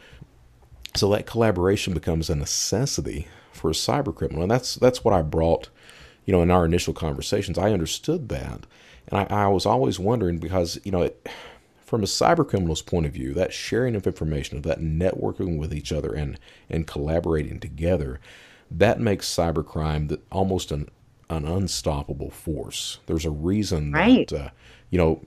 So 0.95 1.09
that 1.09 1.25
collaboration 1.25 1.93
becomes 1.93 2.29
a 2.29 2.35
necessity 2.35 3.27
for 3.51 3.69
a 3.69 3.73
cyber 3.73 4.15
criminal, 4.15 4.43
and 4.43 4.49
that's 4.49 4.75
that's 4.75 5.03
what 5.03 5.13
I 5.13 5.23
brought, 5.23 5.67
you 6.23 6.31
know, 6.31 6.41
in 6.41 6.51
our 6.51 6.63
initial 6.63 6.93
conversations. 6.93 7.57
I 7.57 7.73
understood 7.73 8.29
that, 8.29 8.65
and 9.09 9.19
I, 9.19 9.43
I 9.43 9.47
was 9.49 9.65
always 9.65 9.99
wondering 9.99 10.37
because 10.37 10.79
you 10.85 10.91
know 10.93 11.01
it 11.01 11.27
from 11.87 12.03
a 12.03 12.05
cyber 12.05 12.45
criminal's 12.45 12.81
point 12.81 13.05
of 13.05 13.13
view, 13.13 13.33
that 13.33 13.53
sharing 13.53 13.95
of 13.95 14.05
information, 14.05 14.57
of 14.57 14.63
that 14.63 14.81
networking 14.81 15.57
with 15.57 15.73
each 15.73 15.93
other 15.93 16.13
and 16.13 16.37
and 16.69 16.85
collaborating 16.85 17.61
together, 17.61 18.19
that 18.69 18.99
makes 18.99 19.33
cybercrime 19.33 20.19
almost 20.29 20.71
an 20.71 20.89
an 21.29 21.45
unstoppable 21.45 22.29
force. 22.29 22.99
There's 23.05 23.23
a 23.23 23.31
reason 23.31 23.93
right. 23.93 24.27
that 24.27 24.47
uh, 24.47 24.49
you 24.89 24.97
know 24.97 25.21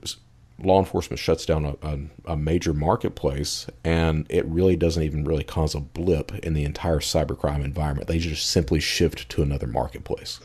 law 0.61 0.77
enforcement 0.77 1.19
shuts 1.19 1.47
down 1.47 1.65
a, 1.65 1.75
a, 1.81 2.33
a, 2.33 2.37
major 2.37 2.71
marketplace 2.71 3.65
and 3.83 4.27
it 4.29 4.45
really 4.45 4.75
doesn't 4.75 5.01
even 5.01 5.23
really 5.23 5.43
cause 5.43 5.73
a 5.73 5.79
blip 5.79 6.31
in 6.45 6.53
the 6.53 6.63
entire 6.63 6.99
cybercrime 6.99 7.65
environment. 7.65 8.07
They 8.07 8.19
just 8.19 8.47
simply 8.47 8.79
shift 8.79 9.27
to 9.29 9.41
another 9.41 9.65
marketplace 9.65 10.39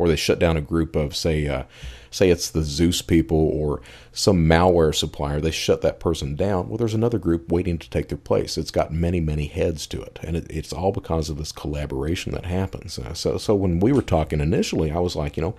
or 0.00 0.08
they 0.08 0.16
shut 0.16 0.38
down 0.38 0.56
a 0.56 0.62
group 0.62 0.96
of 0.96 1.14
say 1.14 1.46
uh, 1.46 1.64
say 2.10 2.30
it's 2.30 2.48
the 2.48 2.62
Zeus 2.62 3.02
people 3.02 3.36
or 3.36 3.82
some 4.12 4.46
malware 4.46 4.94
supplier, 4.94 5.42
they 5.42 5.50
shut 5.50 5.82
that 5.82 6.00
person 6.00 6.34
down. 6.34 6.68
Well, 6.68 6.78
there's 6.78 6.94
another 6.94 7.18
group 7.18 7.52
waiting 7.52 7.76
to 7.76 7.90
take 7.90 8.08
their 8.08 8.16
place. 8.16 8.56
It's 8.56 8.70
got 8.70 8.92
many, 8.92 9.20
many 9.20 9.46
heads 9.46 9.86
to 9.88 10.00
it, 10.00 10.18
and 10.22 10.38
it, 10.38 10.46
it's 10.48 10.72
all 10.72 10.90
because 10.90 11.28
of 11.28 11.36
this 11.36 11.52
collaboration 11.52 12.32
that 12.32 12.46
happens. 12.46 12.98
Uh, 12.98 13.12
so, 13.12 13.36
so 13.36 13.54
when 13.54 13.78
we 13.78 13.92
were 13.92 14.00
talking 14.00 14.40
initially, 14.40 14.90
I 14.90 15.00
was 15.00 15.14
like, 15.14 15.36
you 15.36 15.42
know, 15.42 15.54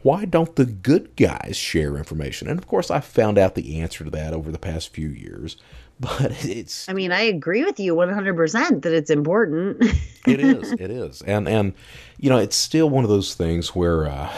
why 0.00 0.24
don't 0.24 0.56
the 0.56 0.64
good 0.64 1.14
guys 1.16 1.54
share 1.56 1.98
information? 1.98 2.48
And 2.48 2.58
of 2.58 2.66
course, 2.66 2.90
I 2.90 3.00
found 3.00 3.36
out 3.36 3.54
the 3.54 3.80
answer 3.80 4.02
to 4.02 4.10
that 4.10 4.32
over 4.32 4.50
the 4.50 4.58
past 4.58 4.94
few 4.94 5.08
years. 5.08 5.58
But 6.00 6.44
it's. 6.44 6.88
I 6.88 6.92
mean, 6.92 7.12
I 7.12 7.20
agree 7.22 7.64
with 7.64 7.78
you 7.78 7.94
100% 7.94 8.82
that 8.82 8.92
it's 8.92 9.10
important. 9.10 9.80
it 10.26 10.40
is. 10.40 10.72
It 10.72 10.90
is. 10.90 11.22
And, 11.22 11.48
and, 11.48 11.72
you 12.18 12.28
know, 12.28 12.38
it's 12.38 12.56
still 12.56 12.90
one 12.90 13.04
of 13.04 13.10
those 13.10 13.34
things 13.34 13.76
where 13.76 14.08
uh, 14.08 14.32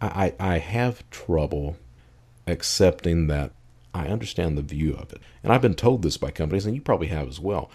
I, 0.00 0.34
I 0.38 0.58
have 0.58 1.08
trouble 1.10 1.76
accepting 2.46 3.26
that 3.26 3.52
I 3.92 4.06
understand 4.06 4.56
the 4.56 4.62
view 4.62 4.94
of 4.94 5.12
it. 5.12 5.20
And 5.42 5.52
I've 5.52 5.62
been 5.62 5.74
told 5.74 6.02
this 6.02 6.16
by 6.16 6.30
companies, 6.30 6.66
and 6.66 6.74
you 6.74 6.80
probably 6.80 7.08
have 7.08 7.28
as 7.28 7.40
well. 7.40 7.70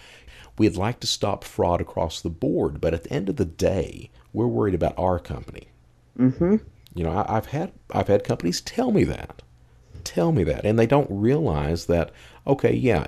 We'd 0.56 0.76
like 0.76 1.00
to 1.00 1.06
stop 1.06 1.44
fraud 1.44 1.80
across 1.80 2.20
the 2.20 2.30
board, 2.30 2.80
but 2.80 2.94
at 2.94 3.04
the 3.04 3.12
end 3.12 3.28
of 3.28 3.36
the 3.36 3.44
day, 3.44 4.10
we're 4.32 4.46
worried 4.46 4.74
about 4.74 4.98
our 4.98 5.18
company. 5.18 5.68
Mm-hmm. 6.18 6.56
You 6.94 7.04
know, 7.04 7.10
I, 7.10 7.36
I've 7.36 7.46
had 7.46 7.72
I've 7.90 8.08
had 8.08 8.22
companies 8.24 8.60
tell 8.60 8.92
me 8.92 9.04
that, 9.04 9.42
tell 10.04 10.32
me 10.32 10.44
that, 10.44 10.64
and 10.64 10.78
they 10.78 10.86
don't 10.86 11.08
realize 11.10 11.86
that. 11.86 12.10
Okay, 12.46 12.74
yeah, 12.74 13.06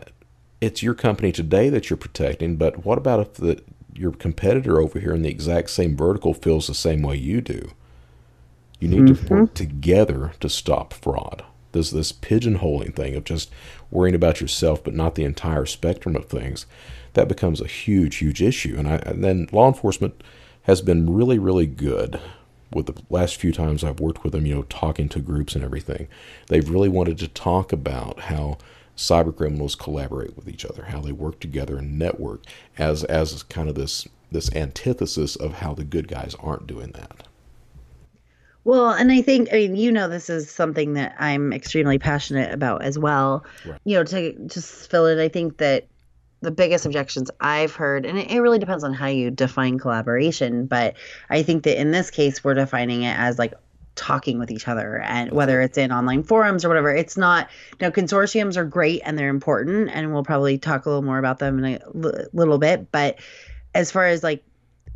it's 0.61 0.83
your 0.83 0.95
company 0.95 1.33
today 1.33 1.69
that 1.69 1.91
you're 1.91 1.97
protecting, 1.97 2.57
but 2.57 2.85
what 2.85 2.99
about 2.99 3.21
if 3.21 3.35
the 3.35 3.63
your 3.93 4.11
competitor 4.11 4.81
over 4.81 4.99
here 4.99 5.15
in 5.15 5.23
the 5.23 5.31
exact 5.31 5.71
same 5.71 5.97
vertical 5.97 6.35
feels 6.35 6.67
the 6.67 6.75
same 6.75 7.03
way 7.03 7.17
you 7.17 7.41
do? 7.41 7.71
You 8.81 8.89
need 8.89 9.03
mm-hmm. 9.03 9.27
to 9.27 9.35
work 9.35 9.55
together 9.55 10.33
to 10.41 10.49
stop 10.49 10.93
fraud. 10.93 11.45
There's 11.73 11.91
this 11.91 12.13
pigeonholing 12.13 12.95
thing 12.95 13.15
of 13.15 13.25
just 13.25 13.51
worrying 13.91 14.15
about 14.15 14.41
yourself, 14.41 14.83
but 14.83 14.95
not 14.95 15.15
the 15.15 15.25
entire 15.25 15.67
spectrum 15.67 16.17
of 16.17 16.27
things. 16.27 16.67
That 17.15 17.29
becomes 17.29 17.61
a 17.61 17.67
huge, 17.67 18.17
huge 18.17 18.43
issue. 18.43 18.75
And, 18.77 18.89
I, 18.89 18.97
and 18.97 19.23
then 19.23 19.49
law 19.53 19.69
enforcement 19.69 20.23
has 20.63 20.83
been 20.83 21.13
really, 21.13 21.39
really 21.39 21.67
good 21.67 22.21
with 22.75 22.87
the 22.87 23.01
last 23.11 23.37
few 23.37 23.53
times 23.53 23.85
I've 23.85 24.01
worked 24.01 24.25
with 24.25 24.33
them, 24.33 24.47
you 24.47 24.55
know, 24.55 24.63
talking 24.65 25.09
to 25.11 25.21
groups 25.21 25.55
and 25.55 25.65
everything. 25.65 26.09
They've 26.49 26.69
really 26.69 26.89
wanted 26.89 27.19
to 27.19 27.29
talk 27.29 27.73
about 27.73 28.21
how 28.21 28.59
cyber 28.97 29.37
criminals 29.37 29.75
collaborate 29.75 30.37
with 30.37 30.49
each 30.49 30.65
other, 30.65 30.85
how 30.85 31.01
they 31.01 31.13
work 31.13 31.41
together 31.41 31.79
and 31.79 31.99
network 31.99 32.45
as 32.79 33.05
as 33.05 33.43
kind 33.45 33.69
of 33.69 33.75
this 33.75 34.09
this 34.31 34.55
antithesis 34.55 35.37
of 35.37 35.55
how 35.55 35.75
the 35.75 35.85
good 35.85 36.09
guys 36.09 36.35
aren't 36.41 36.67
doing 36.67 36.91
that. 36.93 37.27
Well, 38.65 38.91
and 38.91 39.13
I 39.13 39.21
think 39.21 39.49
I 39.53 39.57
mean 39.57 39.77
you 39.77 39.93
know 39.93 40.09
this 40.09 40.31
is 40.31 40.51
something 40.51 40.95
that 40.95 41.15
I'm 41.19 41.53
extremely 41.53 41.99
passionate 41.99 42.53
about 42.53 42.83
as 42.83 42.99
well. 42.99 43.45
Right. 43.67 43.81
You 43.85 43.99
know, 43.99 44.05
to 44.05 44.33
just 44.47 44.91
fill 44.91 45.07
it, 45.07 45.19
I 45.19 45.29
think 45.29 45.59
that 45.59 45.87
the 46.45 46.51
biggest 46.51 46.87
objections 46.87 47.31
I've 47.41 47.75
heard, 47.75 48.07
and 48.07 48.19
it, 48.19 48.31
it 48.31 48.41
really 48.41 48.59
depends 48.59 48.85
on 48.85 48.95
how 48.95 49.07
you 49.07 49.31
define 49.31 49.79
collaboration, 49.79 50.67
but 50.67 50.95
I 51.29 51.43
think 51.43 51.65
that 51.65 51.81
in 51.81 51.91
this 51.91 52.11
case, 52.11 52.45
we're 52.45 52.55
defining 52.55 53.03
it 53.03 53.19
as 53.19 53.39
like 53.39 53.55
talking 53.97 54.39
with 54.39 54.51
each 54.51 54.67
other 54.67 54.99
and 54.99 55.31
whether 55.31 55.61
it's 55.61 55.79
in 55.79 55.93
online 55.93 56.25
forums 56.25 56.65
or 56.65 56.69
whatever 56.69 56.93
it's 56.93 57.17
not 57.17 57.49
you 57.79 57.87
know 57.87 57.93
consortiums 57.93 58.57
are 58.57 58.65
great 58.65 59.01
and 59.05 59.17
they're 59.17 59.29
important 59.29 59.89
and 59.93 60.13
we'll 60.13 60.25
probably 60.25 60.59
talk 60.59 60.85
a 60.85 60.89
little 60.89 61.05
more 61.05 61.19
about 61.19 61.39
them 61.39 61.63
in 61.63 61.75
a 61.77 61.79
l- 61.95 62.27
little 62.33 62.59
bit 62.59 62.91
but 62.91 63.21
as 63.73 63.93
far 63.93 64.07
as 64.07 64.25
like 64.25 64.43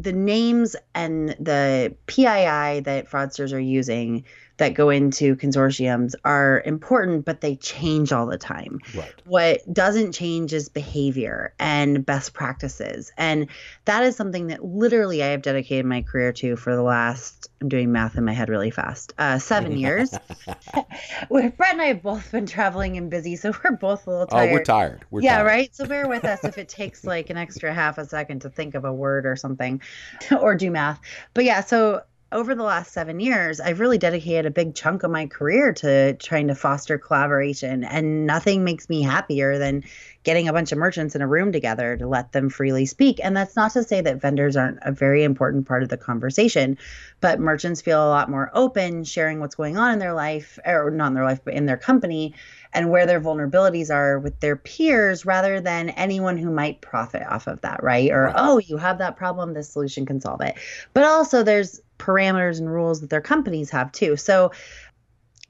the 0.01 0.13
names 0.13 0.75
and 0.95 1.31
the 1.41 1.95
PII 2.07 2.81
that 2.81 3.09
fraudsters 3.09 3.53
are 3.53 3.61
using 3.61 4.25
that 4.59 4.75
go 4.75 4.91
into 4.91 5.37
consortiums 5.37 6.15
are 6.25 6.63
important, 6.65 7.25
but 7.25 7.41
they 7.41 7.57
change 7.57 8.13
all 8.13 8.27
the 8.27 8.39
time. 8.39 8.81
Right. 8.95 9.15
What 9.25 9.73
doesn't 9.73 10.13
change 10.13 10.53
is 10.53 10.69
behavior 10.69 11.55
and 11.59 12.05
best 12.05 12.35
practices. 12.35 13.13
And 13.17 13.47
that 13.87 14.03
is 14.03 14.17
something 14.17 14.49
that 14.49 14.65
literally 14.65 15.23
I 15.23 15.29
have 15.29 15.43
dedicated 15.43 15.87
my 15.87 16.03
career 16.03 16.33
to 16.35 16.57
for 16.57 16.75
the 16.75 16.83
last, 16.83 17.49
I'm 17.61 17.69
doing 17.69 17.93
math 17.93 18.17
in 18.17 18.25
my 18.25 18.33
head 18.33 18.49
really 18.49 18.71
fast, 18.71 19.15
uh, 19.19 19.39
seven 19.39 19.77
years. 19.77 20.11
Brett 21.31 21.55
and 21.61 21.81
I 21.81 21.87
have 21.87 22.03
both 22.03 22.31
been 22.33 22.47
traveling 22.47 22.97
and 22.97 23.11
busy, 23.11 23.37
so 23.37 23.53
we're 23.65 23.77
both 23.77 24.07
a 24.07 24.11
little 24.11 24.27
tired. 24.27 24.51
Oh, 24.51 24.53
we're 24.53 24.65
tired. 24.65 25.05
We're 25.11 25.23
yeah, 25.23 25.37
tired. 25.37 25.47
right? 25.47 25.77
So 25.77 25.87
bear 25.87 26.09
with 26.09 26.25
us 26.25 26.45
if 26.45 26.59
it 26.59 26.69
takes 26.69 27.05
like 27.05 27.31
an 27.31 27.37
extra 27.37 27.73
half 27.73 27.99
a 27.99 28.05
second 28.05 28.41
to 28.41 28.51
think 28.51 28.75
of 28.75 28.85
a 28.85 28.93
word 28.93 29.25
or 29.25 29.37
something 29.37 29.81
or 30.41 30.57
do 30.57 30.71
math. 30.71 31.01
But 31.33 31.45
yeah, 31.45 31.61
so 31.61 32.03
over 32.31 32.55
the 32.55 32.63
last 32.63 32.93
seven 32.93 33.21
years, 33.21 33.59
I've 33.59 33.81
really 33.81 33.97
dedicated 33.97 34.45
a 34.45 34.51
big 34.51 34.75
chunk 34.75 35.03
of 35.03 35.11
my 35.11 35.27
career 35.27 35.73
to 35.75 36.13
trying 36.15 36.49
to 36.49 36.55
foster 36.55 36.99
collaboration. 36.99 37.85
And 37.85 38.27
nothing 38.27 38.65
makes 38.65 38.91
me 38.91 39.01
happier 39.01 39.59
than 39.59 39.85
getting 40.25 40.47
a 40.47 40.53
bunch 40.53 40.71
of 40.71 40.77
merchants 40.77 41.15
in 41.15 41.23
a 41.23 41.27
room 41.27 41.53
together 41.53 41.97
to 41.97 42.07
let 42.07 42.33
them 42.33 42.51
freely 42.51 42.85
speak. 42.85 43.19
And 43.25 43.35
that's 43.35 43.57
not 43.57 43.73
to 43.73 43.83
say 43.83 44.03
that 44.03 44.21
vendors 44.21 44.59
aren't 44.59 44.79
a 44.83 44.93
very 44.93 45.25
important 45.25 45.67
part 45.67 45.83
of 45.83 45.89
the 45.89 45.97
conversation, 45.97 46.77
but 47.23 47.41
merchants 47.41 47.81
feel 47.81 48.07
a 48.07 48.11
lot 48.11 48.29
more 48.29 48.51
open 48.53 49.05
sharing 49.05 49.41
what's 49.41 49.55
going 49.55 49.79
on 49.79 49.93
in 49.93 49.99
their 49.99 50.13
life, 50.13 50.59
or 50.67 50.91
not 50.91 51.07
in 51.07 51.15
their 51.15 51.25
life, 51.25 51.41
but 51.43 51.55
in 51.55 51.65
their 51.65 51.79
company 51.79 52.35
and 52.75 52.91
where 52.91 53.07
their 53.07 53.23
vulnerabilities 53.23 53.91
are 53.91 54.19
with 54.19 54.39
their 54.41 54.57
peers 54.57 55.25
rather 55.25 55.63
than 55.63 55.89
anyone 55.91 56.37
who 56.37 56.51
might 56.51 56.83
profit 56.83 57.23
off 57.23 57.47
of 57.47 57.63
that, 57.63 57.83
right? 57.83 58.11
Or, 58.11 58.31
oh, 58.37 58.59
you 58.59 58.77
have 58.77 58.99
that 58.99 59.17
problem, 59.17 59.55
this 59.55 59.71
solution 59.71 60.05
can 60.05 60.21
solve 60.21 60.43
it. 60.43 60.57
But 60.93 61.05
also, 61.05 61.43
there's 61.43 61.81
parameters 61.99 62.59
and 62.59 62.71
rules 62.71 63.01
that 63.01 63.11
their 63.11 63.21
companies 63.21 63.71
have 63.71 63.93
too. 63.93 64.17
So 64.17 64.53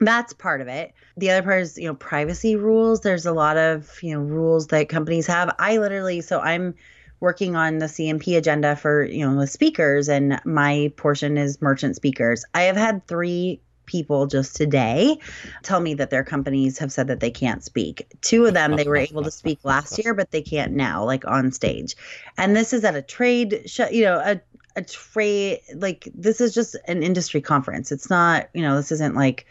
that's 0.01 0.33
part 0.33 0.61
of 0.61 0.69
it. 0.69 0.93
The 1.17 1.31
other 1.31 1.43
part 1.43 1.63
is, 1.63 1.77
you 1.77 1.87
know, 1.87 1.95
privacy 1.95 2.57
rules. 2.57 3.01
There's 3.01 3.27
a 3.27 3.33
lot 3.33 3.57
of, 3.57 3.99
you 4.03 4.15
know, 4.15 4.21
rules 4.21 4.69
that 4.69 4.89
companies 4.89 5.27
have. 5.27 5.55
I 5.59 5.79
literally, 5.79 6.21
so 6.21 6.41
I'm 6.41 6.75
working 7.21 7.57
on 7.57 7.79
the 7.79 7.87
CNP 7.87 8.37
agenda 8.37 8.77
for, 8.77 9.05
you 9.05 9.29
know, 9.29 9.39
the 9.41 9.47
speakers 9.47 10.09
and 10.09 10.41
my 10.45 10.93
portion 10.97 11.37
is 11.37 11.61
merchant 11.61 11.97
speakers. 11.97 12.45
I 12.55 12.63
have 12.63 12.77
had 12.77 13.07
three 13.09 13.61
people 13.87 14.27
just 14.27 14.55
today 14.55 15.19
tell 15.63 15.81
me 15.81 15.95
that 15.95 16.11
their 16.11 16.23
companies 16.23 16.79
have 16.79 16.93
said 16.93 17.09
that 17.09 17.21
they 17.21 17.31
can't 17.31 17.65
speak. 17.65 18.07
Two 18.21 18.45
of 18.47 18.55
them, 18.55 18.77
they 18.77 18.87
were 18.87 18.97
able 18.97 19.25
to 19.25 19.31
speak 19.31 19.59
last 19.65 19.99
year, 19.99 20.15
but 20.15 20.31
they 20.31 20.43
can't 20.43 20.75
now, 20.75 21.03
like 21.03 21.27
on 21.27 21.51
stage. 21.51 21.97
And 22.37 22.55
this 22.55 22.73
is 22.73 22.85
at 22.85 22.95
a 22.95 23.03
trade 23.03 23.63
show, 23.67 23.89
you 23.89 24.05
know, 24.05 24.19
a, 24.19 24.41
a 24.79 24.83
trade, 24.83 25.61
like 25.75 26.09
this 26.15 26.41
is 26.41 26.55
just 26.55 26.77
an 26.87 27.03
industry 27.03 27.41
conference. 27.41 27.93
It's 27.93 28.09
not, 28.09 28.49
you 28.55 28.63
know, 28.63 28.77
this 28.77 28.93
isn't 28.93 29.15
like 29.15 29.47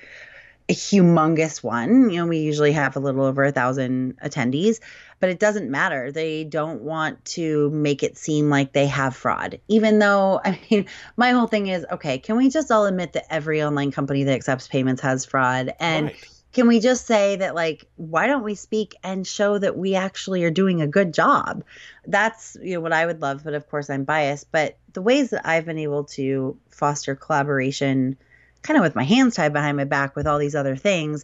a 0.70 0.74
humongous 0.74 1.64
one. 1.64 2.10
You 2.10 2.18
know, 2.18 2.28
we 2.28 2.40
usually 2.40 2.74
have 2.74 2.96
a 2.96 3.00
little 3.00 3.24
over 3.24 3.44
a 3.44 3.52
thousand 3.52 4.18
attendees, 4.24 4.80
but 5.20 5.30
it 5.30 5.40
doesn't 5.40 5.72
matter. 5.72 6.12
They 6.12 6.44
don't 6.44 6.82
want 6.82 7.24
to 7.26 7.70
make 7.70 8.04
it 8.04 8.18
seem 8.18 8.50
like 8.50 8.74
they 8.74 8.88
have 8.88 9.16
fraud, 9.16 9.60
even 9.68 10.00
though, 10.00 10.42
I 10.46 10.60
mean, 10.70 10.86
my 11.16 11.32
whole 11.32 11.48
thing 11.48 11.68
is 11.68 11.86
okay, 11.92 12.18
can 12.18 12.36
we 12.36 12.50
just 12.50 12.72
all 12.72 12.86
admit 12.86 13.14
that 13.14 13.32
every 13.32 13.64
online 13.64 13.92
company 13.92 14.24
that 14.24 14.34
accepts 14.34 14.68
payments 14.68 15.02
has 15.02 15.26
fraud? 15.26 15.74
And 15.80 16.08
right. 16.08 16.30
can 16.52 16.68
we 16.68 16.82
just 16.82 17.06
say 17.06 17.38
that, 17.38 17.56
like, 17.56 17.86
why 17.96 18.28
don't 18.28 18.44
we 18.44 18.56
speak 18.56 18.96
and 19.04 19.26
show 19.26 19.58
that 19.58 19.78
we 19.78 19.96
actually 19.96 20.44
are 20.44 20.52
doing 20.52 20.82
a 20.82 20.88
good 20.88 21.14
job? 21.14 21.64
That's, 22.06 22.58
you 22.62 22.76
know, 22.76 22.82
what 22.82 22.94
I 22.94 23.06
would 23.06 23.22
love, 23.22 23.44
but 23.46 23.54
of 23.54 23.70
course 23.70 23.90
I'm 23.90 24.04
biased. 24.04 24.52
But 24.52 24.78
the 24.98 25.02
ways 25.04 25.30
that 25.30 25.48
I've 25.48 25.66
been 25.66 25.78
able 25.78 26.06
to 26.06 26.58
foster 26.72 27.16
collaboration 27.16 28.18
kind 28.64 28.80
of 28.80 28.84
with 28.84 28.96
my 28.96 29.04
hands 29.04 29.36
tied 29.36 29.54
behind 29.54 29.78
my 29.78 29.84
back 29.84 30.16
with 30.16 30.26
all 30.26 30.40
these 30.40 30.56
other 30.56 30.76
things 30.76 31.24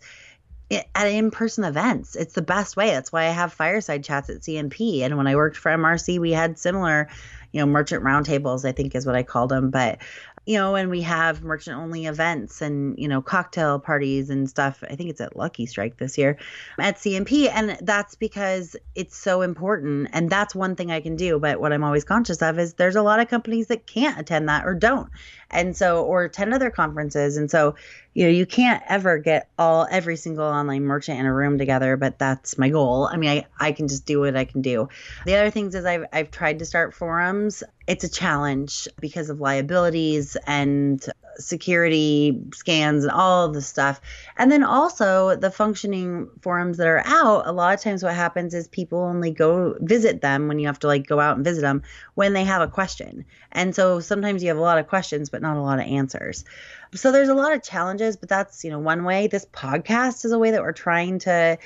at 0.70 1.08
in-person 1.08 1.64
events. 1.64 2.16
It's 2.16 2.36
the 2.36 2.44
best 2.44 2.78
way. 2.78 2.92
That's 2.92 3.12
why 3.12 3.24
i 3.24 3.30
have 3.30 3.52
fireside 3.52 4.04
chats 4.04 4.30
at 4.30 4.42
CNP 4.42 5.02
and 5.02 5.18
when 5.18 5.26
i 5.26 5.36
worked 5.36 5.58
for 5.58 5.72
mrc 5.72 6.20
we 6.20 6.32
had 6.32 6.60
similar 6.60 7.10
you 7.52 7.62
know 7.62 7.66
merchant 7.66 8.04
roundtables 8.04 8.64
i 8.64 8.72
think 8.72 8.94
is 8.94 9.08
what 9.08 9.16
i 9.16 9.24
called 9.24 9.50
them 9.50 9.72
but 9.72 9.98
you 10.46 10.58
know, 10.58 10.76
and 10.76 10.90
we 10.90 11.02
have 11.02 11.44
merchant 11.44 11.78
only 11.78 12.06
events 12.06 12.62
and, 12.62 12.98
you 12.98 13.08
know, 13.08 13.22
cocktail 13.22 13.80
parties 13.80 14.30
and 14.30 14.50
stuff. 14.50 14.84
I 14.90 14.96
think 14.96 15.10
it's 15.10 15.22
at 15.22 15.38
Lucky 15.38 15.66
Strike 15.66 15.98
this 15.98 16.18
year 16.18 16.38
at 16.80 16.98
CNP. 16.98 17.50
And 17.54 17.78
that's 17.82 18.16
because 18.16 18.76
it's 18.96 19.16
so 19.16 19.42
important. 19.42 20.10
And 20.12 20.30
that's 20.30 20.54
one 20.54 20.76
thing 20.76 20.92
I 20.92 21.00
can 21.00 21.16
do. 21.16 21.40
But 21.40 21.62
what 21.62 21.72
I'm 21.72 21.84
always 21.84 22.04
conscious 22.04 22.42
of 22.42 22.60
is 22.60 22.74
there's 22.74 22.98
a 22.98 23.02
lot 23.02 23.22
of 23.22 23.30
companies 23.30 23.68
that 23.68 23.88
can't 23.88 24.20
attend 24.20 24.50
that 24.50 24.66
or 24.66 24.74
don't. 24.74 25.10
And 25.54 25.76
so, 25.76 26.04
or 26.04 26.24
attend 26.24 26.54
other 26.54 26.70
conferences. 26.70 27.38
And 27.38 27.50
so, 27.50 27.76
you 28.13 28.26
know, 28.26 28.32
you 28.32 28.46
can't 28.46 28.84
ever 28.88 29.18
get 29.18 29.50
all, 29.58 29.88
every 29.89 30.16
single 30.16 30.46
online 30.46 30.84
merchant 30.84 31.20
in 31.20 31.26
a 31.26 31.34
room 31.34 31.58
together, 31.58 31.96
but 31.98 32.20
that's 32.20 32.58
my 32.58 32.70
goal. 32.70 33.08
I 33.12 33.18
mean, 33.18 33.30
I, 33.30 33.46
I 33.60 33.72
can 33.72 33.88
just 33.88 34.06
do 34.06 34.20
what 34.20 34.36
I 34.36 34.46
can 34.46 34.62
do. 34.62 34.89
The 35.26 35.36
other 35.36 35.50
things 35.50 35.76
is 35.76 35.86
I've, 35.86 36.06
I've 36.12 36.32
tried 36.32 36.60
to 36.60 36.66
start 36.66 36.94
forums 36.94 37.63
it's 37.88 38.04
a 38.04 38.10
challenge 38.10 38.88
because 39.00 39.30
of 39.30 39.42
liabilities 39.42 40.38
and 40.48 41.04
security 41.38 42.41
scans 42.54 43.04
and 43.04 43.12
all 43.12 43.50
the 43.50 43.62
stuff. 43.62 44.02
And 44.38 44.52
then 44.52 44.63
also 44.63 45.36
the 45.36 45.52
functioning 45.52 46.30
forums 46.41 46.78
that 46.78 46.88
are 46.88 47.04
out, 47.06 47.48
a 47.48 47.52
lot 47.52 47.74
of 47.74 47.82
times 47.82 48.04
what 48.04 48.15
happens 48.15 48.54
is 48.54 48.67
people 48.67 49.00
only 49.00 49.32
go 49.32 49.76
visit 49.80 50.22
them 50.22 50.48
when 50.48 50.60
you 50.60 50.67
have 50.67 50.80
to 50.80 50.88
like 50.88 51.08
go 51.08 51.19
out 51.19 51.36
and 51.36 51.46
visit 51.46 51.62
them 51.62 51.84
when 52.15 52.34
they 52.34 52.43
have 52.43 52.62
a 52.62 52.67
question. 52.67 53.26
And 53.52 53.76
so 53.76 54.00
sometimes 54.00 54.43
you 54.43 54.50
have 54.50 54.58
a 54.58 54.62
lot 54.62 54.80
of 54.80 54.88
questions 54.88 55.30
but 55.30 55.41
not 55.41 55.58
a 55.58 55.62
lot 55.62 55.80
of 55.80 55.86
answers. 55.86 56.46
So 56.93 57.12
there's 57.12 57.30
a 57.30 57.34
lot 57.34 57.54
of 57.54 57.63
challenges, 57.63 58.17
but 58.17 58.30
that's, 58.30 58.63
you 58.63 58.69
know, 58.69 58.80
one 58.80 59.04
way. 59.04 59.28
This 59.28 59.46
podcast 59.46 60.26
is 60.26 60.32
a 60.32 60.39
way 60.39 60.52
that 60.52 60.62
we're 60.62 60.74
trying 60.74 61.19
to 61.19 61.58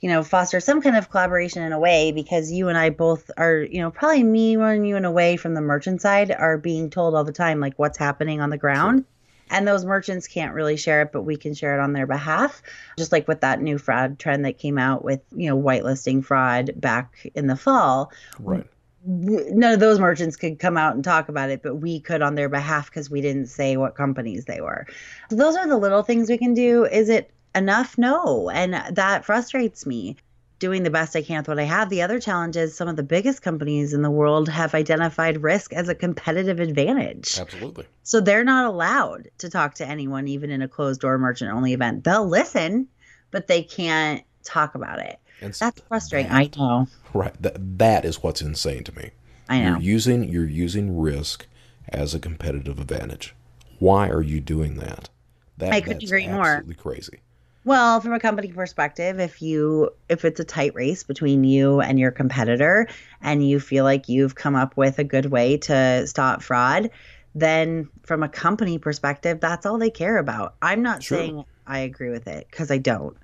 you 0.00 0.10
know, 0.10 0.22
foster 0.22 0.60
some 0.60 0.82
kind 0.82 0.96
of 0.96 1.10
collaboration 1.10 1.62
in 1.62 1.72
a 1.72 1.78
way 1.78 2.12
because 2.12 2.52
you 2.52 2.68
and 2.68 2.76
I 2.76 2.90
both 2.90 3.30
are, 3.36 3.58
you 3.58 3.80
know, 3.80 3.90
probably 3.90 4.22
me 4.22 4.56
running 4.56 4.84
you 4.84 4.96
in 4.96 5.04
a 5.04 5.10
way 5.10 5.36
from 5.36 5.54
the 5.54 5.60
merchant 5.60 6.02
side 6.02 6.30
are 6.30 6.58
being 6.58 6.90
told 6.90 7.14
all 7.14 7.24
the 7.24 7.32
time 7.32 7.60
like 7.60 7.78
what's 7.78 7.98
happening 7.98 8.40
on 8.40 8.50
the 8.50 8.58
ground. 8.58 9.00
Sure. 9.00 9.15
And 9.50 9.66
those 9.66 9.84
merchants 9.84 10.26
can't 10.26 10.54
really 10.54 10.76
share 10.76 11.02
it, 11.02 11.12
but 11.12 11.22
we 11.22 11.36
can 11.36 11.54
share 11.54 11.78
it 11.78 11.82
on 11.82 11.92
their 11.92 12.06
behalf. 12.06 12.62
Just 12.98 13.12
like 13.12 13.28
with 13.28 13.42
that 13.42 13.60
new 13.60 13.78
fraud 13.78 14.18
trend 14.18 14.44
that 14.44 14.58
came 14.58 14.78
out 14.78 15.04
with, 15.04 15.20
you 15.34 15.48
know, 15.48 15.56
whitelisting 15.56 16.24
fraud 16.24 16.72
back 16.76 17.30
in 17.34 17.46
the 17.46 17.56
fall. 17.56 18.12
Right 18.40 18.66
none 19.06 19.72
of 19.72 19.80
those 19.80 20.00
merchants 20.00 20.36
could 20.36 20.58
come 20.58 20.76
out 20.76 20.94
and 20.94 21.04
talk 21.04 21.28
about 21.28 21.50
it, 21.50 21.62
but 21.62 21.76
we 21.76 22.00
could 22.00 22.22
on 22.22 22.34
their 22.34 22.48
behalf 22.48 22.86
because 22.86 23.08
we 23.08 23.20
didn't 23.20 23.46
say 23.46 23.76
what 23.76 23.94
companies 23.94 24.44
they 24.46 24.60
were. 24.60 24.86
So 25.30 25.36
those 25.36 25.56
are 25.56 25.68
the 25.68 25.76
little 25.76 26.02
things 26.02 26.28
we 26.28 26.38
can 26.38 26.54
do. 26.54 26.84
Is 26.84 27.08
it 27.08 27.30
enough? 27.54 27.96
No. 27.96 28.50
And 28.50 28.74
that 28.74 29.24
frustrates 29.24 29.86
me. 29.86 30.16
Doing 30.58 30.84
the 30.84 30.90
best 30.90 31.14
I 31.14 31.22
can 31.22 31.38
with 31.38 31.48
what 31.48 31.58
I 31.58 31.64
have. 31.64 31.90
The 31.90 32.00
other 32.00 32.18
challenge 32.18 32.56
is 32.56 32.74
some 32.74 32.88
of 32.88 32.96
the 32.96 33.02
biggest 33.02 33.42
companies 33.42 33.92
in 33.92 34.00
the 34.00 34.10
world 34.10 34.48
have 34.48 34.74
identified 34.74 35.42
risk 35.42 35.72
as 35.74 35.90
a 35.90 35.94
competitive 35.94 36.60
advantage. 36.60 37.38
Absolutely. 37.38 37.84
So 38.04 38.20
they're 38.20 38.44
not 38.44 38.64
allowed 38.64 39.28
to 39.38 39.50
talk 39.50 39.74
to 39.74 39.86
anyone, 39.86 40.28
even 40.28 40.50
in 40.50 40.62
a 40.62 40.68
closed 40.68 41.02
door 41.02 41.18
merchant 41.18 41.52
only 41.52 41.74
event. 41.74 42.04
They'll 42.04 42.26
listen, 42.26 42.88
but 43.30 43.48
they 43.48 43.62
can't 43.62 44.24
talk 44.44 44.74
about 44.74 44.98
it. 44.98 45.18
And 45.42 45.52
That's 45.52 45.82
frustrating. 45.82 46.32
That, 46.32 46.56
I 46.56 46.58
know. 46.58 46.88
Right. 47.12 47.34
That, 47.42 47.78
that 47.78 48.04
is 48.06 48.22
what's 48.22 48.40
insane 48.40 48.84
to 48.84 48.96
me. 48.96 49.10
I 49.48 49.60
know. 49.60 49.72
You're 49.72 49.80
using 49.80 50.24
you're 50.24 50.48
using 50.48 50.98
risk 50.98 51.46
as 51.88 52.14
a 52.14 52.18
competitive 52.18 52.80
advantage. 52.80 53.34
Why 53.78 54.08
are 54.08 54.22
you 54.22 54.40
doing 54.40 54.76
that? 54.76 55.10
That 55.58 55.72
I 55.72 55.80
couldn't 55.80 56.02
agree 56.02 56.26
more. 56.26 56.44
Absolutely 56.44 56.74
crazy. 56.74 57.20
Well, 57.66 58.00
from 58.00 58.12
a 58.12 58.20
company 58.20 58.52
perspective, 58.52 59.18
if 59.18 59.42
you 59.42 59.90
if 60.08 60.24
it's 60.24 60.38
a 60.38 60.44
tight 60.44 60.72
race 60.76 61.02
between 61.02 61.42
you 61.42 61.80
and 61.80 61.98
your 61.98 62.12
competitor 62.12 62.86
and 63.20 63.46
you 63.46 63.58
feel 63.58 63.82
like 63.82 64.08
you've 64.08 64.36
come 64.36 64.54
up 64.54 64.76
with 64.76 65.00
a 65.00 65.04
good 65.04 65.26
way 65.26 65.56
to 65.56 66.06
stop 66.06 66.42
fraud, 66.42 66.90
then 67.34 67.88
from 68.04 68.22
a 68.22 68.28
company 68.28 68.78
perspective, 68.78 69.40
that's 69.40 69.66
all 69.66 69.78
they 69.78 69.90
care 69.90 70.18
about. 70.18 70.54
I'm 70.62 70.80
not 70.80 71.02
sure. 71.02 71.18
saying 71.18 71.44
I 71.66 71.80
agree 71.80 72.10
with 72.10 72.28
it 72.28 72.46
because 72.48 72.70
I 72.70 72.78
don't. 72.78 73.16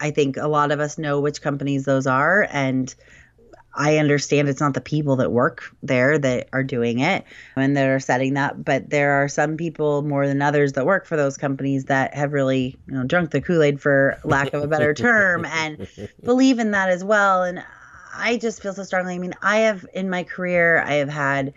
I 0.00 0.10
think 0.10 0.38
a 0.38 0.48
lot 0.48 0.72
of 0.72 0.80
us 0.80 0.98
know 0.98 1.20
which 1.20 1.40
companies 1.40 1.84
those 1.84 2.08
are 2.08 2.48
and 2.50 2.92
I 3.76 3.98
understand 3.98 4.48
it's 4.48 4.60
not 4.60 4.74
the 4.74 4.80
people 4.80 5.16
that 5.16 5.32
work 5.32 5.64
there 5.82 6.18
that 6.18 6.48
are 6.52 6.62
doing 6.62 7.00
it 7.00 7.24
and 7.56 7.76
that 7.76 7.88
are 7.88 8.00
setting 8.00 8.34
that, 8.34 8.64
but 8.64 8.88
there 8.88 9.22
are 9.22 9.28
some 9.28 9.56
people 9.56 10.02
more 10.02 10.26
than 10.26 10.42
others 10.42 10.74
that 10.74 10.86
work 10.86 11.06
for 11.06 11.16
those 11.16 11.36
companies 11.36 11.86
that 11.86 12.14
have 12.14 12.32
really, 12.32 12.76
you 12.86 12.94
know, 12.94 13.04
drunk 13.04 13.30
the 13.30 13.40
Kool 13.40 13.62
Aid 13.62 13.80
for 13.80 14.18
lack 14.24 14.52
of 14.52 14.62
a 14.62 14.68
better 14.68 14.94
term 14.94 15.44
and 15.44 15.88
believe 16.22 16.60
in 16.60 16.70
that 16.70 16.90
as 16.90 17.02
well. 17.02 17.42
And 17.42 17.64
I 18.14 18.36
just 18.36 18.62
feel 18.62 18.74
so 18.74 18.84
strongly. 18.84 19.16
I 19.16 19.18
mean, 19.18 19.34
I 19.42 19.58
have 19.58 19.84
in 19.92 20.08
my 20.08 20.22
career, 20.22 20.80
I 20.80 20.94
have 20.94 21.08
had 21.08 21.54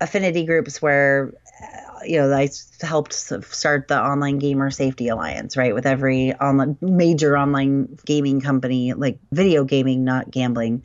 affinity 0.00 0.44
groups 0.44 0.80
where 0.80 1.32
uh, 1.62 2.04
you 2.04 2.20
know, 2.20 2.32
I 2.32 2.48
helped 2.82 3.12
start 3.12 3.88
the 3.88 4.00
Online 4.00 4.38
Gamer 4.38 4.70
Safety 4.70 5.08
Alliance, 5.08 5.56
right? 5.56 5.74
With 5.74 5.86
every 5.86 6.34
online 6.34 6.76
major 6.80 7.36
online 7.36 7.98
gaming 8.04 8.40
company, 8.40 8.92
like 8.92 9.18
video 9.32 9.64
gaming, 9.64 10.04
not 10.04 10.30
gambling 10.30 10.82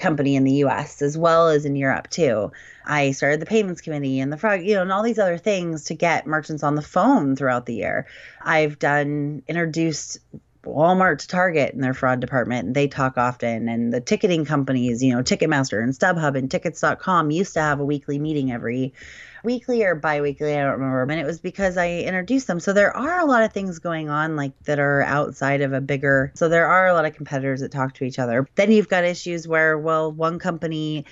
company 0.00 0.36
in 0.36 0.44
the 0.44 0.64
US 0.64 1.02
as 1.02 1.16
well 1.16 1.48
as 1.48 1.64
in 1.64 1.76
Europe 1.76 2.08
too. 2.10 2.52
I 2.86 3.10
started 3.12 3.40
the 3.40 3.46
payments 3.46 3.80
committee 3.80 4.20
and 4.20 4.32
the 4.32 4.38
frog, 4.38 4.62
you 4.62 4.74
know, 4.74 4.82
and 4.82 4.92
all 4.92 5.02
these 5.02 5.18
other 5.18 5.38
things 5.38 5.84
to 5.84 5.94
get 5.94 6.26
merchants 6.26 6.62
on 6.62 6.74
the 6.74 6.82
phone 6.82 7.36
throughout 7.36 7.66
the 7.66 7.74
year. 7.74 8.06
I've 8.42 8.78
done 8.78 9.42
introduced 9.46 10.18
Walmart 10.64 11.18
to 11.18 11.28
Target 11.28 11.74
in 11.74 11.80
their 11.80 11.94
fraud 11.94 12.20
department. 12.20 12.66
And 12.66 12.74
they 12.74 12.88
talk 12.88 13.16
often. 13.16 13.68
And 13.68 13.92
the 13.92 14.00
ticketing 14.00 14.44
companies, 14.44 15.02
you 15.02 15.14
know, 15.14 15.22
Ticketmaster 15.22 15.82
and 15.82 15.92
StubHub 15.92 16.36
and 16.36 16.50
tickets.com 16.50 17.30
used 17.30 17.54
to 17.54 17.60
have 17.60 17.80
a 17.80 17.84
weekly 17.84 18.18
meeting 18.18 18.52
every 18.52 18.92
weekly 19.44 19.82
or 19.82 19.94
bi-weekly 19.94 20.54
i 20.54 20.62
don't 20.62 20.72
remember 20.72 21.02
and 21.02 21.20
it 21.20 21.26
was 21.26 21.40
because 21.40 21.76
i 21.76 21.98
introduced 21.98 22.46
them. 22.46 22.60
So 22.60 22.72
there 22.72 22.96
are 22.96 23.20
a 23.20 23.26
lot 23.26 23.42
of 23.42 23.52
things 23.52 23.78
going 23.78 24.08
on 24.08 24.36
like 24.36 24.52
that 24.64 24.78
are 24.78 25.02
outside 25.02 25.60
of 25.60 25.72
a 25.72 25.80
bigger 25.80 26.32
so 26.34 26.48
there 26.48 26.66
are 26.66 26.88
a 26.88 26.94
lot 26.94 27.04
of 27.04 27.14
competitors 27.14 27.60
that 27.60 27.72
talk 27.72 27.94
to 27.94 28.04
each 28.04 28.18
other. 28.18 28.48
Then 28.54 28.72
you've 28.72 28.88
got 28.88 29.04
issues 29.04 29.46
where 29.46 29.78
well 29.78 30.10
one 30.12 30.38
company 30.38 31.04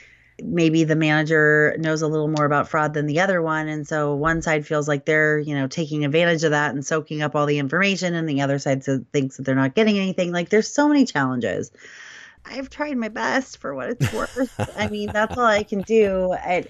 maybe 0.43 0.85
the 0.85 0.97
manager 0.97 1.75
knows 1.79 2.03
a 2.03 2.09
little 2.09 2.29
more 2.29 2.45
about 2.45 2.69
fraud 2.69 2.93
than 2.93 3.07
the 3.07 3.21
other 3.21 3.41
one 3.41 3.69
and 3.69 3.89
so 3.89 4.15
one 4.15 4.43
side 4.43 4.67
feels 4.67 4.87
like 4.87 5.07
they're 5.07 5.39
you 5.39 5.55
know 5.55 5.67
taking 5.67 6.05
advantage 6.05 6.45
of 6.45 6.51
that 6.51 6.75
and 6.75 6.85
soaking 6.85 7.23
up 7.23 7.35
all 7.35 7.47
the 7.47 7.59
information 7.59 8.15
and 8.15 8.29
the 8.29 8.43
other 8.43 8.59
side 8.59 8.85
thinks 9.13 9.37
that 9.37 9.45
they're 9.45 9.55
not 9.55 9.75
getting 9.75 9.99
anything. 9.99 10.33
Like 10.33 10.51
there's 10.51 10.73
so 10.73 10.89
many 10.89 11.05
challenges. 11.05 11.71
I've 12.45 12.71
tried 12.71 12.97
my 12.97 13.09
best 13.09 13.59
for 13.59 13.75
what 13.75 13.91
it's 13.91 14.13
worth. 14.13 14.77
I 14.77 14.89
mean 14.89 15.11
that's 15.13 15.37
all 15.37 15.45
i 15.45 15.63
can 15.63 15.83
do. 15.83 16.33
I, 16.33 16.65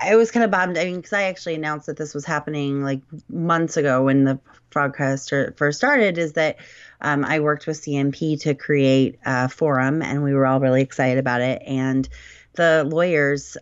I 0.00 0.16
was 0.16 0.30
kind 0.30 0.44
of 0.44 0.50
bummed. 0.50 0.78
I 0.78 0.84
mean, 0.84 0.96
because 0.96 1.12
I 1.12 1.24
actually 1.24 1.54
announced 1.54 1.86
that 1.86 1.96
this 1.96 2.14
was 2.14 2.24
happening 2.24 2.82
like 2.82 3.00
months 3.28 3.76
ago 3.76 4.04
when 4.04 4.24
the 4.24 4.38
FraudCast 4.70 5.56
first 5.56 5.78
started. 5.78 6.18
Is 6.18 6.34
that 6.34 6.56
um, 7.00 7.24
I 7.24 7.40
worked 7.40 7.66
with 7.66 7.80
CNP 7.80 8.40
to 8.42 8.54
create 8.54 9.18
a 9.24 9.48
forum, 9.48 10.02
and 10.02 10.22
we 10.22 10.34
were 10.34 10.46
all 10.46 10.60
really 10.60 10.82
excited 10.82 11.18
about 11.18 11.40
it. 11.40 11.62
And 11.66 12.08
the 12.54 12.84
lawyers 12.84 13.56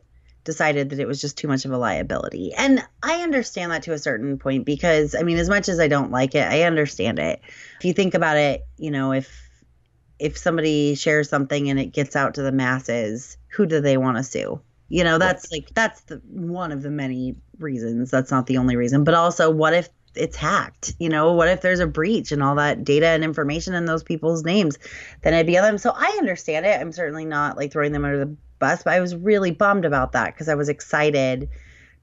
decided 0.45 0.91
that 0.91 1.01
it 1.01 1.09
was 1.09 1.21
just 1.21 1.37
too 1.37 1.49
much 1.49 1.65
of 1.65 1.73
a 1.73 1.79
liability. 1.79 2.55
And 2.55 2.83
I 3.03 3.23
understand 3.23 3.73
that 3.73 3.83
to 3.83 3.93
a 3.93 3.99
certain 3.99 4.39
point 4.39 4.65
because, 4.65 5.15
I 5.15 5.23
mean, 5.23 5.39
as 5.39 5.49
much 5.49 5.69
as 5.69 5.81
I 5.81 5.89
don't 5.89 6.13
like 6.13 6.35
it, 6.35 6.47
I 6.49 6.63
understand 6.63 7.19
it. 7.19 7.41
If 7.79 7.85
you 7.85 7.93
think 7.93 8.15
about 8.15 8.37
it, 8.37 8.63
you 8.79 8.91
know, 8.91 9.13
if 9.13 9.29
if 10.19 10.39
somebody 10.39 10.95
shares 10.95 11.29
something 11.29 11.69
and 11.69 11.79
it 11.79 11.93
gets 11.93 12.17
out 12.17 12.35
to 12.35 12.43
the 12.43 12.53
masses, 12.53 13.37
who 13.49 13.67
do 13.67 13.81
they 13.81 13.99
want 13.99 14.17
to 14.17 14.23
sue? 14.23 14.61
You 14.89 15.03
know, 15.05 15.19
that's 15.19 15.51
like 15.51 15.75
that's 15.75 16.03
the 16.03 16.21
one 16.31 16.71
of 16.71 16.83
the 16.83 16.91
many 16.91 17.35
reasons. 17.59 18.11
That's 18.11 18.31
not 18.31 18.47
the 18.47 18.59
only 18.59 18.77
reason, 18.77 19.05
but 19.05 19.15
also 19.15 19.51
what 19.51 19.75
if 19.75 19.89
it's 20.15 20.37
hacked? 20.37 20.95
You 20.99 21.09
know, 21.09 21.33
what 21.33 21.49
if 21.49 21.61
there's 21.61 21.81
a 21.81 21.87
breach 21.87 22.33
and 22.33 22.43
all 22.43 22.55
that 22.55 22.85
data 22.85 23.09
and 23.09 23.25
information 23.25 23.75
in 23.75 23.85
those 23.85 24.03
people's 24.03 24.45
names? 24.45 24.79
Then 25.23 25.35
it'd 25.35 25.47
be 25.47 25.59
on 25.59 25.65
them. 25.65 25.79
So 25.79 25.93
I 25.95 26.17
understand 26.19 26.67
it. 26.67 26.81
I'm 26.81 26.93
certainly 26.93 27.25
not 27.25 27.57
like 27.57 27.73
throwing 27.73 27.93
them 27.93 28.05
under 28.05 28.19
the 28.19 28.37
bus, 28.59 28.83
but 28.85 28.95
I 28.95 29.01
was 29.01 29.15
really 29.15 29.51
bummed 29.51 29.85
about 29.85 30.13
that 30.13 30.35
because 30.35 30.49
I 30.49 30.55
was 30.55 30.69
excited 30.69 31.49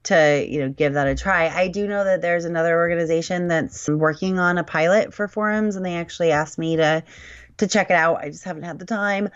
to 0.04 0.46
you 0.46 0.60
know 0.60 0.68
give 0.68 0.94
that 0.94 1.06
a 1.06 1.14
try. 1.14 1.48
I 1.48 1.68
do 1.68 1.88
know 1.88 2.04
that 2.04 2.22
there's 2.22 2.44
another 2.44 2.76
organization 2.78 3.48
that's 3.48 3.88
working 3.88 4.38
on 4.38 4.58
a 4.58 4.64
pilot 4.64 5.12
for 5.12 5.26
forums, 5.26 5.76
and 5.76 5.84
they 5.84 5.94
actually 5.94 6.30
asked 6.30 6.58
me 6.58 6.76
to 6.76 7.02
to 7.56 7.66
check 7.66 7.90
it 7.90 7.96
out. 7.96 8.18
I 8.18 8.28
just 8.28 8.44
haven't 8.44 8.64
had 8.64 8.78
the 8.78 8.84
time. 8.84 9.30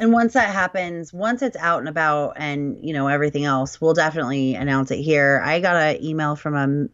And 0.00 0.12
once 0.12 0.34
that 0.34 0.52
happens, 0.52 1.12
once 1.12 1.42
it's 1.42 1.56
out 1.56 1.80
and 1.80 1.88
about 1.88 2.34
and, 2.36 2.78
you 2.82 2.92
know, 2.92 3.08
everything 3.08 3.44
else, 3.44 3.80
we'll 3.80 3.94
definitely 3.94 4.54
announce 4.54 4.90
it 4.90 5.00
here. 5.00 5.42
I 5.44 5.60
got 5.60 5.76
an 5.76 6.04
email 6.04 6.36
from 6.36 6.54
a 6.54 6.88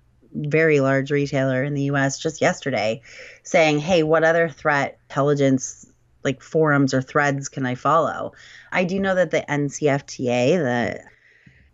very 0.49 0.80
large 0.80 1.11
retailer 1.11 1.62
in 1.64 1.74
the 1.74 1.84
US 1.84 2.18
just 2.18 2.41
yesterday 2.41 3.03
saying, 3.43 3.78
"Hey, 3.78 4.03
what 4.03 4.24
other 4.24 4.49
threat 4.49 4.99
intelligence 5.09 5.87
like 6.22 6.43
forums 6.43 6.93
or 6.93 7.03
threads 7.03 7.49
can 7.49 7.64
I 7.64 7.74
follow?" 7.74 8.32
I 8.70 8.84
do 8.84 9.01
know 9.01 9.14
that 9.14 9.30
the 9.30 9.45
NCFTA, 9.51 10.59
the 10.59 11.01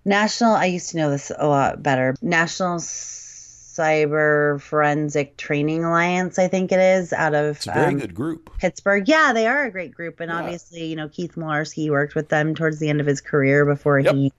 National 0.05 0.55
I 0.55 0.67
used 0.67 0.91
to 0.91 0.97
know 0.97 1.11
this 1.11 1.31
a 1.37 1.47
lot 1.47 1.83
better. 1.83 2.15
National 2.23 2.81
Cyber 3.73 4.61
Forensic 4.61 5.37
Training 5.39 5.83
Alliance, 5.83 6.39
I 6.39 6.47
think 6.47 6.73
it 6.73 6.79
is, 6.79 7.13
out 7.13 7.35
of 7.35 7.57
it's 7.57 7.67
a 7.67 7.73
very 7.73 7.95
um, 7.95 7.99
good 7.99 8.15
group. 8.15 8.51
Pittsburgh. 8.59 9.09
Yeah, 9.09 9.33
they 9.33 9.47
are 9.47 9.65
a 9.65 9.71
great 9.71 9.95
group. 9.95 10.21
And 10.21 10.31
yeah. 10.31 10.41
obviously, 10.41 10.85
you 10.85 10.97
know, 10.97 11.09
Keith 11.09 11.37
Mularski 11.37 11.91
worked 11.91 12.15
with 12.15 12.29
them 12.29 12.55
towards 12.55 12.79
the 12.81 12.91
end 12.91 13.01
of 13.01 13.07
his 13.07 13.23
career 13.23 13.65
before 13.65 13.99
yep. 13.99 14.15
he 14.15 14.33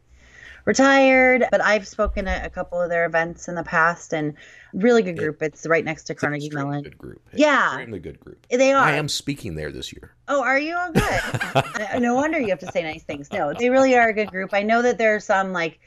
retired. 0.65 1.45
But 1.49 1.61
I've 1.61 1.87
spoken 1.87 2.27
at 2.27 2.45
a 2.45 2.49
couple 2.51 2.79
of 2.79 2.91
their 2.91 3.05
events 3.05 3.47
in 3.47 3.55
the 3.55 3.63
past 3.63 4.13
and 4.13 4.35
really 4.71 5.01
good 5.01 5.17
group. 5.17 5.41
It, 5.41 5.53
it's 5.53 5.65
right 5.65 5.83
next 5.83 6.03
to 6.03 6.15
Carnegie 6.15 6.51
Mellon. 6.51 6.83
Good 6.83 6.97
group. 6.99 7.21
Yeah. 7.33 7.69
Extremely 7.69 7.99
good 7.99 8.19
group. 8.19 8.45
They 8.51 8.71
are. 8.71 8.83
I 8.83 8.97
am 8.97 9.09
speaking 9.09 9.55
there 9.55 9.71
this 9.71 9.91
year. 9.91 10.13
Oh, 10.27 10.43
are 10.43 10.59
you? 10.59 10.75
Oh, 10.77 10.91
good. 10.91 12.01
no 12.01 12.13
wonder 12.13 12.39
you 12.39 12.49
have 12.49 12.59
to 12.59 12.71
say 12.71 12.83
nice 12.83 13.03
things. 13.03 13.31
No, 13.31 13.51
they 13.51 13.71
really 13.71 13.95
are 13.95 14.09
a 14.09 14.13
good 14.13 14.29
group. 14.29 14.51
I 14.53 14.61
know 14.61 14.83
that 14.83 14.99
there 14.99 15.15
are 15.15 15.19
some 15.19 15.53
like 15.53 15.79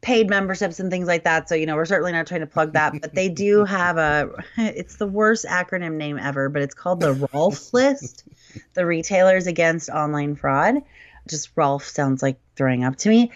paid 0.00 0.28
memberships 0.28 0.80
and 0.80 0.90
things 0.90 1.08
like 1.08 1.24
that. 1.24 1.48
So, 1.48 1.54
you 1.54 1.66
know, 1.66 1.76
we're 1.76 1.86
certainly 1.86 2.12
not 2.12 2.26
trying 2.26 2.40
to 2.40 2.46
plug 2.46 2.74
that, 2.74 3.00
but 3.00 3.14
they 3.14 3.28
do 3.28 3.64
have 3.64 3.96
a, 3.96 4.30
it's 4.58 4.96
the 4.96 5.06
worst 5.06 5.46
acronym 5.46 5.94
name 5.94 6.18
ever, 6.18 6.48
but 6.48 6.62
it's 6.62 6.74
called 6.74 7.00
the 7.00 7.28
Rolf 7.32 7.72
list, 7.72 8.24
the 8.74 8.86
retailers 8.86 9.46
against 9.46 9.88
online 9.88 10.36
fraud. 10.36 10.76
Just 11.26 11.50
Rolf 11.56 11.84
sounds 11.84 12.22
like 12.22 12.38
throwing 12.54 12.84
up 12.84 12.96
to 12.96 13.08
me. 13.08 13.32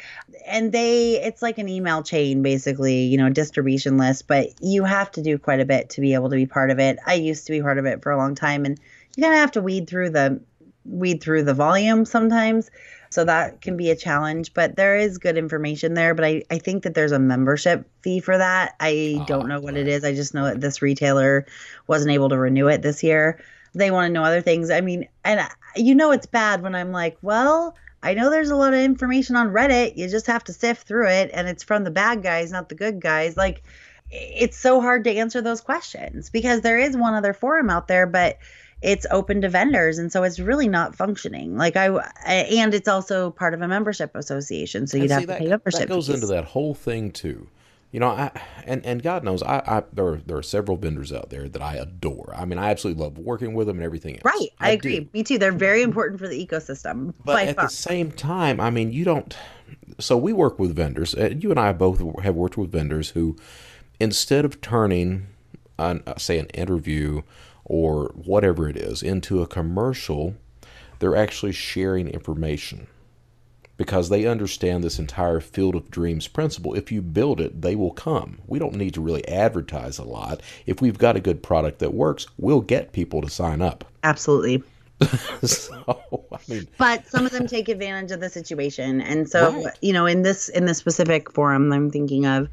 And 0.46 0.70
they, 0.70 1.22
it's 1.22 1.40
like 1.40 1.56
an 1.56 1.70
email 1.70 2.02
chain, 2.02 2.42
basically, 2.42 3.04
you 3.04 3.16
know, 3.16 3.30
distribution 3.30 3.96
list, 3.96 4.26
but 4.26 4.48
you 4.60 4.84
have 4.84 5.10
to 5.12 5.22
do 5.22 5.38
quite 5.38 5.60
a 5.60 5.64
bit 5.64 5.90
to 5.90 6.02
be 6.02 6.12
able 6.12 6.28
to 6.28 6.36
be 6.36 6.44
part 6.44 6.70
of 6.70 6.78
it. 6.78 6.98
I 7.06 7.14
used 7.14 7.46
to 7.46 7.52
be 7.52 7.62
part 7.62 7.78
of 7.78 7.86
it 7.86 8.02
for 8.02 8.12
a 8.12 8.18
long 8.18 8.34
time 8.34 8.66
and 8.66 8.78
you 9.16 9.22
kind 9.22 9.34
of 9.34 9.40
have 9.40 9.52
to 9.52 9.62
weed 9.62 9.88
through 9.88 10.10
the, 10.10 10.40
weed 10.84 11.22
through 11.22 11.44
the 11.44 11.54
volume 11.54 12.04
sometimes 12.04 12.70
so 13.10 13.24
that 13.24 13.60
can 13.60 13.76
be 13.76 13.90
a 13.90 13.96
challenge, 13.96 14.54
but 14.54 14.76
there 14.76 14.96
is 14.96 15.18
good 15.18 15.36
information 15.36 15.94
there. 15.94 16.14
But 16.14 16.24
I, 16.24 16.42
I 16.50 16.58
think 16.58 16.82
that 16.82 16.94
there's 16.94 17.12
a 17.12 17.18
membership 17.18 17.88
fee 18.02 18.20
for 18.20 18.36
that. 18.36 18.74
I 18.80 19.18
oh, 19.20 19.24
don't 19.26 19.48
know 19.48 19.60
what 19.60 19.76
it 19.76 19.88
is. 19.88 20.04
I 20.04 20.14
just 20.14 20.34
know 20.34 20.44
that 20.44 20.60
this 20.60 20.82
retailer 20.82 21.46
wasn't 21.86 22.12
able 22.12 22.28
to 22.28 22.38
renew 22.38 22.68
it 22.68 22.82
this 22.82 23.02
year. 23.02 23.42
They 23.74 23.90
want 23.90 24.08
to 24.08 24.12
know 24.12 24.24
other 24.24 24.42
things. 24.42 24.70
I 24.70 24.80
mean, 24.80 25.08
and 25.24 25.40
you 25.76 25.94
know, 25.94 26.10
it's 26.10 26.26
bad 26.26 26.62
when 26.62 26.74
I'm 26.74 26.92
like, 26.92 27.16
well, 27.22 27.74
I 28.02 28.14
know 28.14 28.30
there's 28.30 28.50
a 28.50 28.56
lot 28.56 28.74
of 28.74 28.80
information 28.80 29.36
on 29.36 29.48
Reddit. 29.48 29.96
You 29.96 30.08
just 30.08 30.26
have 30.26 30.44
to 30.44 30.52
sift 30.52 30.86
through 30.86 31.08
it, 31.08 31.30
and 31.32 31.48
it's 31.48 31.64
from 31.64 31.84
the 31.84 31.90
bad 31.90 32.22
guys, 32.22 32.52
not 32.52 32.68
the 32.68 32.74
good 32.74 33.00
guys. 33.00 33.36
Like, 33.36 33.62
it's 34.10 34.56
so 34.56 34.80
hard 34.80 35.04
to 35.04 35.14
answer 35.14 35.42
those 35.42 35.60
questions 35.60 36.30
because 36.30 36.60
there 36.60 36.78
is 36.78 36.96
one 36.96 37.14
other 37.14 37.34
forum 37.34 37.70
out 37.70 37.88
there, 37.88 38.06
but 38.06 38.38
it's 38.82 39.06
open 39.10 39.40
to 39.40 39.48
vendors 39.48 39.98
and 39.98 40.12
so 40.12 40.22
it's 40.22 40.38
really 40.38 40.68
not 40.68 40.94
functioning 40.94 41.56
like 41.56 41.76
i 41.76 41.88
and 42.26 42.74
it's 42.74 42.88
also 42.88 43.30
part 43.30 43.54
of 43.54 43.62
a 43.62 43.68
membership 43.68 44.14
association 44.14 44.86
so 44.86 44.96
you'd 44.96 45.10
have 45.10 45.26
that, 45.26 45.38
to 45.38 45.44
pay 45.44 45.48
membership 45.48 45.80
that 45.80 45.88
goes 45.88 46.06
fees. 46.06 46.14
into 46.14 46.26
that 46.26 46.44
whole 46.44 46.74
thing 46.74 47.10
too 47.10 47.48
you 47.90 47.98
know 47.98 48.08
i 48.08 48.30
and 48.64 48.84
and 48.86 49.02
god 49.02 49.24
knows 49.24 49.42
i, 49.42 49.58
I 49.66 49.82
there, 49.92 50.06
are, 50.06 50.16
there 50.18 50.36
are 50.36 50.42
several 50.42 50.76
vendors 50.76 51.12
out 51.12 51.30
there 51.30 51.48
that 51.48 51.62
i 51.62 51.74
adore 51.74 52.32
i 52.36 52.44
mean 52.44 52.58
i 52.58 52.70
absolutely 52.70 53.02
love 53.02 53.18
working 53.18 53.54
with 53.54 53.66
them 53.66 53.78
and 53.78 53.84
everything 53.84 54.14
else 54.14 54.24
right 54.24 54.48
i, 54.60 54.68
I 54.68 54.70
agree 54.70 55.00
do. 55.00 55.08
me 55.12 55.24
too 55.24 55.38
they're 55.38 55.52
very 55.52 55.82
important 55.88 56.20
for 56.20 56.28
the 56.28 56.46
ecosystem 56.46 57.14
but 57.24 57.48
at 57.48 57.56
far. 57.56 57.64
the 57.64 57.70
same 57.70 58.12
time 58.12 58.60
i 58.60 58.70
mean 58.70 58.92
you 58.92 59.04
don't 59.04 59.36
so 59.98 60.16
we 60.16 60.32
work 60.32 60.58
with 60.58 60.76
vendors 60.76 61.14
you 61.18 61.50
and 61.50 61.58
i 61.58 61.72
both 61.72 62.00
have 62.22 62.36
worked 62.36 62.56
with 62.56 62.70
vendors 62.70 63.10
who 63.10 63.36
instead 63.98 64.44
of 64.44 64.60
turning 64.60 65.26
an, 65.78 66.02
uh, 66.06 66.16
say 66.16 66.38
an 66.38 66.46
interview 66.48 67.22
or 67.68 68.12
whatever 68.14 68.68
it 68.68 68.76
is 68.76 69.02
into 69.02 69.42
a 69.42 69.46
commercial, 69.46 70.34
they're 70.98 71.16
actually 71.16 71.52
sharing 71.52 72.08
information 72.08 72.88
because 73.76 74.08
they 74.08 74.26
understand 74.26 74.82
this 74.82 74.98
entire 74.98 75.40
field 75.40 75.74
of 75.76 75.90
dreams 75.90 76.26
principle. 76.26 76.74
If 76.74 76.90
you 76.90 77.00
build 77.00 77.40
it, 77.40 77.62
they 77.62 77.76
will 77.76 77.92
come. 77.92 78.40
We 78.46 78.58
don't 78.58 78.74
need 78.74 78.92
to 78.94 79.00
really 79.00 79.26
advertise 79.28 79.98
a 79.98 80.04
lot. 80.04 80.42
If 80.66 80.82
we've 80.82 80.98
got 80.98 81.16
a 81.16 81.20
good 81.20 81.42
product 81.42 81.78
that 81.78 81.94
works, 81.94 82.26
we'll 82.36 82.60
get 82.60 82.92
people 82.92 83.22
to 83.22 83.30
sign 83.30 83.62
up. 83.62 83.84
Absolutely. 84.02 84.64
so, 85.44 86.24
I 86.32 86.38
mean, 86.48 86.66
but 86.76 87.06
some 87.06 87.24
of 87.24 87.30
them 87.30 87.46
take 87.46 87.68
advantage 87.68 88.10
of 88.10 88.18
the 88.18 88.28
situation, 88.28 89.00
and 89.00 89.30
so 89.30 89.52
right. 89.62 89.78
you 89.80 89.92
know, 89.92 90.06
in 90.06 90.22
this 90.22 90.48
in 90.48 90.64
this 90.64 90.78
specific 90.78 91.30
forum, 91.30 91.72
I'm 91.72 91.88
thinking 91.88 92.26
of 92.26 92.48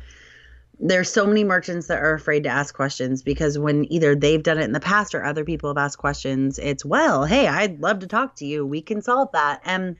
there's 0.79 1.11
so 1.11 1.25
many 1.25 1.43
merchants 1.43 1.87
that 1.87 1.99
are 1.99 2.13
afraid 2.13 2.43
to 2.43 2.49
ask 2.49 2.75
questions 2.75 3.23
because 3.23 3.57
when 3.57 3.91
either 3.91 4.15
they've 4.15 4.43
done 4.43 4.57
it 4.57 4.63
in 4.63 4.71
the 4.71 4.79
past 4.79 5.15
or 5.15 5.23
other 5.23 5.45
people 5.45 5.69
have 5.69 5.77
asked 5.77 5.97
questions, 5.97 6.59
it's 6.59 6.85
well, 6.85 7.25
hey, 7.25 7.47
I'd 7.47 7.79
love 7.79 7.99
to 7.99 8.07
talk 8.07 8.35
to 8.37 8.45
you. 8.45 8.65
We 8.65 8.81
can 8.81 9.01
solve 9.01 9.29
that. 9.33 9.61
And 9.63 9.95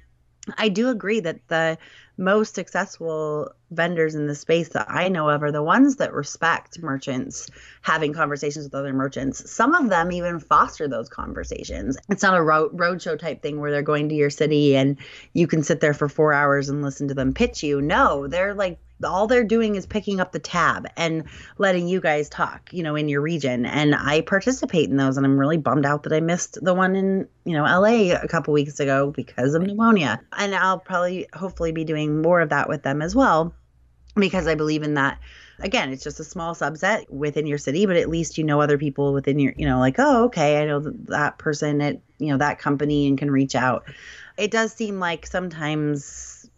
I 0.57 0.69
do 0.69 0.89
agree 0.89 1.19
that 1.21 1.47
the 1.47 1.78
most 2.18 2.55
successful 2.55 3.51
vendors 3.72 4.16
in 4.16 4.28
the 4.28 4.36
space 4.36 4.70
that 4.70 4.89
I 4.89 5.09
know 5.09 5.30
of 5.30 5.43
are 5.43 5.51
the 5.51 5.63
ones 5.63 5.97
that 5.97 6.13
respect 6.13 6.82
merchants 6.82 7.49
having 7.82 8.13
conversations 8.13 8.66
with 8.66 8.76
other 8.76 8.93
merchants. 8.93 9.49
Some 9.51 9.76
of 9.76 9.89
them 9.89 10.11
even 10.11 10.39
foster 10.39 10.88
those 10.88 11.09
conversations. 11.09 11.97
It's 12.09 12.24
not 12.24 12.38
a 12.38 12.43
road 12.43 12.78
roadshow 12.78 13.20
type 13.20 13.41
thing 13.41 13.59
where 13.59 13.72
they're 13.72 13.82
going 13.82 14.09
to 14.09 14.16
your 14.16 14.30
city 14.30 14.76
and 14.76 14.97
you 15.34 15.47
can 15.47 15.63
sit 15.63 15.80
there 15.80 15.93
for 15.93 16.07
four 16.07 16.34
hours 16.34 16.70
and 16.70 16.82
listen 16.82 17.07
to 17.09 17.13
them 17.13 17.34
pitch 17.34 17.63
you. 17.63 17.82
No, 17.82 18.28
they're 18.28 18.53
like 18.53 18.80
all 19.03 19.28
they're 19.28 19.43
doing 19.43 19.76
is 19.76 19.86
picking 19.86 20.20
up 20.20 20.32
the 20.32 20.39
tab 20.39 20.88
and 20.95 21.26
letting 21.57 21.88
you 21.88 21.99
guys 21.99 22.30
talk, 22.30 22.70
you 22.72 22.84
know, 22.84 22.95
in 22.95 23.09
your 23.09 23.22
region. 23.22 23.66
And 23.66 23.93
I 23.93 24.22
participate 24.22 24.89
in 24.89 24.95
those 24.95 25.18
and 25.18 25.26
I'm 25.26 25.38
really 25.38 25.57
bummed 25.57 25.86
out 25.86 26.03
that 26.03 26.13
I 26.13 26.22
missed 26.22 26.57
the 26.61 26.74
one 26.74 26.95
in, 26.95 27.28
you 27.43 27.53
know, 27.53 27.63
LA 27.63 28.13
a 28.13 28.28
couple 28.28 28.53
weeks 28.53 28.80
ago 28.80 29.11
because 29.11 29.53
of 29.53 29.63
pneumonia. 29.63 30.22
And 30.38 30.55
I'll 30.55 30.80
probably 30.80 31.28
hopefully 31.34 31.72
be 31.72 31.84
doing 31.84 32.05
more 32.08 32.41
of 32.41 32.49
that 32.49 32.70
with 32.70 32.84
them 32.84 33.01
as 33.01 33.16
well 33.16 33.53
because 34.16 34.47
I 34.47 34.56
believe 34.56 34.84
in 34.84 34.95
that. 34.95 35.20
Again, 35.60 35.91
it's 35.91 36.03
just 36.03 36.20
a 36.20 36.26
small 36.26 36.53
subset 36.53 37.10
within 37.10 37.47
your 37.47 37.58
city, 37.58 37.86
but 37.86 37.95
at 37.95 38.10
least 38.10 38.38
you 38.38 38.43
know 38.43 38.60
other 38.60 38.78
people 38.78 39.14
within 39.14 39.39
your, 39.39 39.53
you 39.58 39.66
know, 39.66 39.80
like, 39.80 39.95
oh, 39.99 40.26
okay, 40.26 40.62
I 40.62 40.66
know 40.66 40.82
that 40.82 41.38
person 41.38 41.82
at, 41.82 42.01
you 42.18 42.28
know, 42.28 42.38
that 42.38 42.60
company 42.60 43.08
and 43.08 43.18
can 43.18 43.32
reach 43.32 43.56
out. 43.56 43.86
It 44.38 44.51
does 44.51 44.74
seem 44.74 44.99
like 44.99 45.26
sometimes 45.26 46.49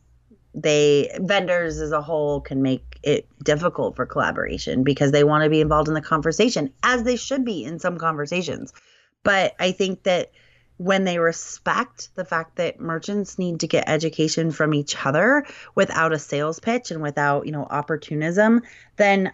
they 0.55 1.11
vendors 1.19 1.79
as 1.79 1.91
a 1.91 2.01
whole 2.01 2.41
can 2.41 2.63
make 2.63 2.99
it 3.03 3.27
difficult 3.43 3.95
for 3.95 4.07
collaboration 4.07 4.83
because 4.83 5.11
they 5.11 5.23
want 5.23 5.43
to 5.43 5.49
be 5.51 5.61
involved 5.61 5.87
in 5.87 5.93
the 5.93 6.01
conversation 6.01 6.73
as 6.81 7.03
they 7.03 7.15
should 7.15 7.45
be 7.45 7.63
in 7.63 7.77
some 7.77 7.99
conversations. 7.99 8.73
But 9.23 9.55
I 9.59 9.71
think 9.71 10.03
that 10.03 10.31
when 10.77 11.03
they 11.03 11.17
respect 11.19 12.09
the 12.15 12.25
fact 12.25 12.55
that 12.57 12.79
merchants 12.79 13.39
need 13.39 13.59
to 13.61 13.67
get 13.67 13.89
education 13.89 14.51
from 14.51 14.73
each 14.73 15.05
other 15.05 15.45
without 15.75 16.13
a 16.13 16.19
sales 16.19 16.59
pitch 16.59 16.91
and 16.91 17.01
without, 17.01 17.45
you 17.45 17.51
know, 17.51 17.65
opportunism, 17.69 18.61
then 18.95 19.31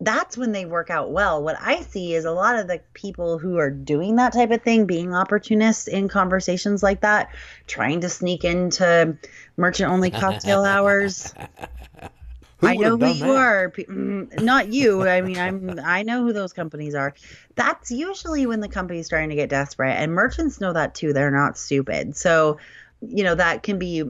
that's 0.00 0.36
when 0.36 0.52
they 0.52 0.64
work 0.64 0.90
out 0.90 1.10
well. 1.10 1.42
What 1.42 1.56
I 1.60 1.82
see 1.82 2.14
is 2.14 2.24
a 2.24 2.30
lot 2.30 2.58
of 2.58 2.68
the 2.68 2.80
people 2.94 3.38
who 3.38 3.58
are 3.58 3.70
doing 3.70 4.16
that 4.16 4.32
type 4.32 4.50
of 4.50 4.62
thing, 4.62 4.86
being 4.86 5.14
opportunists 5.14 5.88
in 5.88 6.08
conversations 6.08 6.82
like 6.82 7.00
that, 7.00 7.30
trying 7.66 8.00
to 8.02 8.08
sneak 8.08 8.44
into 8.44 9.18
merchant 9.56 9.90
only 9.90 10.10
cocktail 10.12 10.64
hours. 10.64 11.34
I 12.62 12.76
know 12.76 12.96
who 12.96 13.06
you 13.06 13.14
that? 13.20 13.36
are. 13.36 13.70
Mm, 13.70 14.42
not 14.42 14.72
you. 14.72 15.08
I 15.08 15.20
mean, 15.20 15.38
I'm. 15.38 15.78
I 15.84 16.02
know 16.02 16.22
who 16.22 16.32
those 16.32 16.52
companies 16.52 16.94
are. 16.94 17.14
That's 17.54 17.90
usually 17.90 18.46
when 18.46 18.60
the 18.60 18.68
company's 18.68 19.06
starting 19.06 19.30
to 19.30 19.36
get 19.36 19.48
desperate, 19.48 19.92
and 19.92 20.12
merchants 20.12 20.60
know 20.60 20.72
that 20.72 20.94
too. 20.94 21.12
They're 21.12 21.30
not 21.30 21.56
stupid. 21.56 22.16
So, 22.16 22.58
you 23.00 23.24
know, 23.24 23.34
that 23.34 23.62
can 23.62 23.78
be 23.78 24.04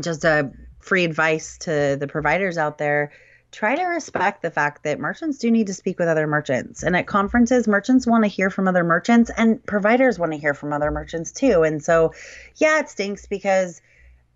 just 0.00 0.24
a 0.24 0.52
free 0.80 1.04
advice 1.04 1.58
to 1.58 1.96
the 1.98 2.06
providers 2.06 2.58
out 2.58 2.78
there 2.78 3.10
try 3.52 3.74
to 3.74 3.84
respect 3.84 4.42
the 4.42 4.50
fact 4.50 4.82
that 4.82 4.98
merchants 4.98 5.38
do 5.38 5.50
need 5.50 5.68
to 5.68 5.74
speak 5.74 5.98
with 5.98 6.08
other 6.08 6.26
merchants. 6.26 6.82
And 6.82 6.96
at 6.96 7.06
conferences, 7.06 7.66
merchants 7.66 8.06
want 8.06 8.24
to 8.24 8.28
hear 8.28 8.50
from 8.50 8.68
other 8.68 8.84
merchants 8.84 9.30
and 9.34 9.64
providers 9.64 10.18
want 10.18 10.32
to 10.32 10.38
hear 10.38 10.52
from 10.52 10.72
other 10.72 10.90
merchants 10.90 11.32
too. 11.32 11.62
And 11.62 11.82
so, 11.82 12.12
yeah, 12.56 12.80
it 12.80 12.90
stinks 12.90 13.26
because 13.26 13.80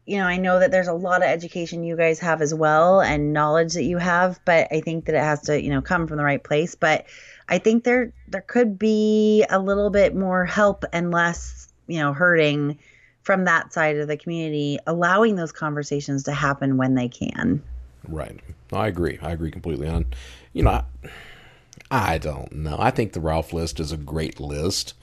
you 0.07 0.19
know, 0.19 0.25
I 0.25 0.39
know 0.39 0.59
that 0.59 0.71
there's 0.71 0.89
a 0.89 0.93
lot 0.93 1.23
of 1.23 1.29
education 1.29 1.85
you 1.85 1.97
guys 1.97 2.19
have 2.19 2.43
as 2.43 2.53
well 2.53 3.01
and 3.01 3.33
knowledge 3.33 3.75
that 3.75 3.85
you 3.85 3.99
have, 3.99 4.41
but 4.45 4.67
I 4.73 4.81
think 4.81 5.05
that 5.05 5.15
it 5.15 5.23
has 5.23 5.43
to, 5.43 5.63
you 5.63 5.71
know, 5.71 5.81
come 5.83 6.07
from 6.07 6.17
the 6.17 6.25
right 6.25 6.43
place. 6.43 6.75
But 6.75 7.07
I 7.49 7.59
think 7.59 7.85
there 7.85 8.13
there 8.29 8.41
could 8.41 8.79
be 8.79 9.45
a 9.51 9.59
little 9.59 9.91
bit 9.91 10.15
more 10.15 10.45
help 10.47 10.85
and 10.93 11.11
less, 11.11 11.69
you 11.87 11.99
know, 11.99 12.13
hurting 12.13 12.79
from 13.23 13.45
that 13.45 13.73
side 13.73 13.97
of 13.99 14.09
the 14.09 14.17
community, 14.17 14.79
allowing 14.87 15.37
those 15.37 15.53
conversations 15.53 16.25
to 16.25 16.33
happen 16.33 16.77
when 16.77 16.95
they 16.95 17.09
can. 17.09 17.63
Right. 18.09 18.41
I 18.73 18.89
agree. 18.89 19.19
I 19.21 19.33
agree 19.33 19.51
completely. 19.51 19.89
On, 19.89 20.07
you 20.53 20.63
know, 20.63 20.71
I, 20.71 22.15
I, 22.15 22.19
don't 22.19 22.53
know. 22.53 22.77
I 22.79 22.91
think 22.91 23.13
the 23.13 23.21
Ralph 23.21 23.53
list 23.53 23.79
is 23.79 23.93
a 23.93 23.97
great 23.97 24.41
list. 24.41 24.95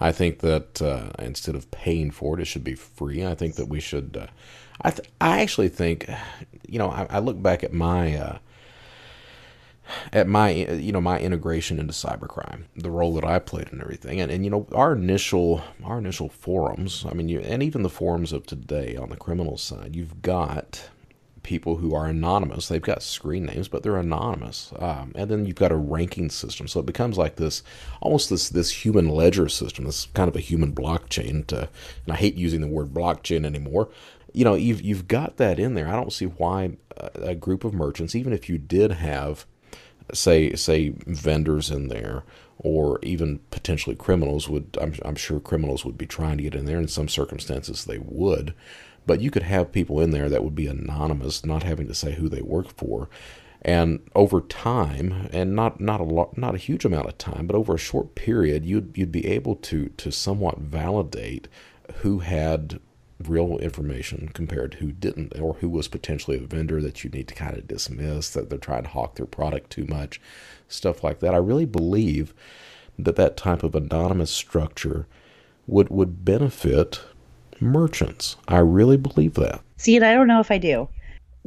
I 0.00 0.12
think 0.12 0.40
that 0.40 0.82
uh, 0.82 1.10
instead 1.18 1.54
of 1.54 1.70
paying 1.70 2.10
for 2.10 2.38
it, 2.38 2.42
it 2.42 2.46
should 2.46 2.64
be 2.64 2.74
free. 2.74 3.24
I 3.24 3.34
think 3.34 3.54
that 3.56 3.68
we 3.68 3.80
should. 3.80 4.16
Uh, 4.20 4.26
I 4.82 4.90
th- 4.90 5.08
I 5.20 5.40
actually 5.40 5.68
think, 5.68 6.08
you 6.68 6.78
know, 6.78 6.90
I, 6.90 7.06
I 7.08 7.18
look 7.18 7.42
back 7.42 7.64
at 7.64 7.72
my 7.72 8.14
uh, 8.14 8.38
at 10.12 10.26
my 10.26 10.50
you 10.50 10.92
know 10.92 11.00
my 11.00 11.18
integration 11.18 11.78
into 11.78 11.92
cybercrime, 11.92 12.64
the 12.74 12.90
role 12.90 13.14
that 13.14 13.24
I 13.24 13.38
played 13.38 13.72
and 13.72 13.80
everything, 13.80 14.20
and, 14.20 14.30
and 14.30 14.44
you 14.44 14.50
know 14.50 14.66
our 14.72 14.92
initial 14.92 15.62
our 15.84 15.98
initial 15.98 16.28
forums. 16.28 17.04
I 17.08 17.14
mean, 17.14 17.28
you, 17.28 17.40
and 17.40 17.62
even 17.62 17.82
the 17.82 17.88
forums 17.88 18.32
of 18.32 18.46
today 18.46 18.96
on 18.96 19.10
the 19.10 19.16
criminal 19.16 19.56
side, 19.56 19.96
you've 19.96 20.22
got 20.22 20.90
people 21.46 21.76
who 21.76 21.94
are 21.94 22.06
anonymous. 22.06 22.66
They've 22.66 22.82
got 22.82 23.02
screen 23.02 23.46
names, 23.46 23.68
but 23.68 23.82
they're 23.82 23.96
anonymous. 23.96 24.72
Um, 24.78 25.12
and 25.14 25.30
then 25.30 25.46
you've 25.46 25.54
got 25.54 25.72
a 25.72 25.76
ranking 25.76 26.28
system, 26.28 26.66
so 26.66 26.80
it 26.80 26.86
becomes 26.86 27.16
like 27.16 27.36
this, 27.36 27.62
almost 28.02 28.28
this 28.28 28.50
this 28.50 28.84
human 28.84 29.08
ledger 29.08 29.48
system. 29.48 29.84
This 29.84 30.06
kind 30.12 30.28
of 30.28 30.36
a 30.36 30.40
human 30.40 30.74
blockchain. 30.74 31.46
To, 31.46 31.68
and 32.04 32.12
I 32.12 32.16
hate 32.16 32.34
using 32.34 32.60
the 32.60 32.66
word 32.66 32.92
blockchain 32.92 33.46
anymore. 33.46 33.88
You 34.34 34.44
know, 34.44 34.54
you've 34.54 34.82
you've 34.82 35.08
got 35.08 35.36
that 35.36 35.58
in 35.58 35.74
there. 35.74 35.88
I 35.88 35.92
don't 35.92 36.12
see 36.12 36.26
why 36.26 36.76
a, 36.96 37.10
a 37.22 37.34
group 37.36 37.64
of 37.64 37.72
merchants, 37.72 38.16
even 38.16 38.32
if 38.32 38.48
you 38.48 38.58
did 38.58 38.92
have, 38.92 39.46
say 40.12 40.52
say 40.54 40.90
vendors 41.06 41.70
in 41.70 41.88
there 41.88 42.24
or 42.58 42.98
even 43.02 43.38
potentially 43.50 43.94
criminals 43.94 44.48
would 44.48 44.76
I'm, 44.80 44.94
I'm 45.04 45.14
sure 45.14 45.40
criminals 45.40 45.84
would 45.84 45.98
be 45.98 46.06
trying 46.06 46.38
to 46.38 46.42
get 46.42 46.54
in 46.54 46.64
there 46.64 46.78
in 46.78 46.88
some 46.88 47.08
circumstances 47.08 47.84
they 47.84 47.98
would 47.98 48.54
but 49.06 49.20
you 49.20 49.30
could 49.30 49.44
have 49.44 49.72
people 49.72 50.00
in 50.00 50.10
there 50.10 50.28
that 50.28 50.44
would 50.44 50.54
be 50.54 50.66
anonymous, 50.66 51.44
not 51.44 51.62
having 51.62 51.86
to 51.86 51.94
say 51.94 52.14
who 52.14 52.28
they 52.28 52.42
work 52.42 52.76
for. 52.76 53.08
And 53.62 54.00
over 54.14 54.40
time, 54.42 55.28
and 55.32 55.56
not 55.56 55.80
not 55.80 56.00
a 56.00 56.04
lot, 56.04 56.36
not 56.36 56.54
a 56.54 56.58
huge 56.58 56.84
amount 56.84 57.08
of 57.08 57.18
time, 57.18 57.46
but 57.46 57.56
over 57.56 57.74
a 57.74 57.78
short 57.78 58.14
period, 58.14 58.64
you'd 58.64 58.96
you'd 58.96 59.12
be 59.12 59.26
able 59.26 59.56
to 59.56 59.88
to 59.88 60.12
somewhat 60.12 60.58
validate 60.58 61.48
who 62.02 62.20
had 62.20 62.80
real 63.24 63.56
information 63.58 64.28
compared 64.34 64.72
to 64.72 64.78
who 64.78 64.92
didn't, 64.92 65.38
or 65.40 65.54
who 65.54 65.68
was 65.68 65.88
potentially 65.88 66.36
a 66.36 66.46
vendor 66.46 66.82
that 66.82 67.02
you 67.02 67.10
need 67.10 67.26
to 67.28 67.34
kind 67.34 67.56
of 67.56 67.66
dismiss, 67.66 68.30
that 68.30 68.50
they're 68.50 68.58
trying 68.58 68.82
to 68.82 68.90
hawk 68.90 69.14
their 69.14 69.26
product 69.26 69.70
too 69.70 69.86
much, 69.86 70.20
stuff 70.68 71.02
like 71.02 71.20
that. 71.20 71.34
I 71.34 71.38
really 71.38 71.64
believe 71.64 72.34
that 72.98 73.16
that 73.16 73.36
type 73.36 73.62
of 73.62 73.74
anonymous 73.74 74.30
structure 74.30 75.06
would 75.66 75.88
would 75.88 76.24
benefit 76.24 77.00
merchants. 77.60 78.36
I 78.48 78.58
really 78.58 78.96
believe 78.96 79.34
that. 79.34 79.60
See, 79.76 79.96
and 79.96 80.04
I 80.04 80.14
don't 80.14 80.28
know 80.28 80.40
if 80.40 80.50
I 80.50 80.58
do. 80.58 80.88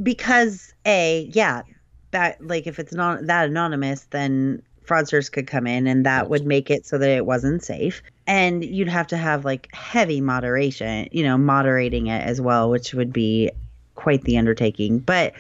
Because 0.02 0.74
A, 0.86 1.30
yeah, 1.34 1.64
that 2.12 2.46
like 2.46 2.68
if 2.68 2.80
it's 2.80 2.94
not 2.94 3.26
that 3.28 3.50
anonymous, 3.50 4.04
then 4.12 4.62
fraudsters 4.86 5.32
could 5.32 5.48
come 5.48 5.68
in 5.68 5.86
and 5.86 6.06
that 6.06 6.30
would 6.30 6.46
make 6.46 6.72
it 6.72 6.86
so 6.86 6.98
that 6.98 7.10
it 7.10 7.26
wasn't 7.26 7.64
safe. 7.64 8.02
And 8.26 8.64
you'd 8.64 8.90
have 8.90 9.08
to 9.08 9.18
have 9.18 9.46
like 9.46 9.70
heavy 9.74 10.20
moderation, 10.20 11.08
you 11.12 11.24
know, 11.24 11.38
moderating 11.38 12.08
it 12.08 12.26
as 12.26 12.42
well, 12.42 12.70
which 12.70 12.94
would 12.94 13.14
be 13.14 13.52
quite 13.96 14.24
the 14.24 14.38
undertaking. 14.38 15.00
But 15.00 15.34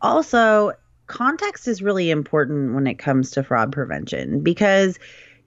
also, 0.00 0.72
context 1.06 1.66
is 1.66 1.82
really 1.82 2.10
important 2.10 2.74
when 2.74 2.86
it 2.86 2.94
comes 2.94 3.30
to 3.32 3.42
fraud 3.42 3.72
prevention 3.72 4.40
because 4.40 4.98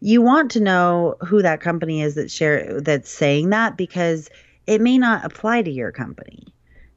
you 0.01 0.21
want 0.21 0.51
to 0.51 0.59
know 0.59 1.15
who 1.21 1.41
that 1.41 1.61
company 1.61 2.01
is 2.01 2.15
that 2.15 2.30
share 2.30 2.80
that's 2.82 3.09
saying 3.09 3.49
that 3.49 3.78
because 3.78 4.30
it 4.68 4.82
may 4.82 4.97
not 4.97 5.26
apply 5.26 5.61
to 5.61 5.72
your 5.72 5.91
company. 5.91 6.47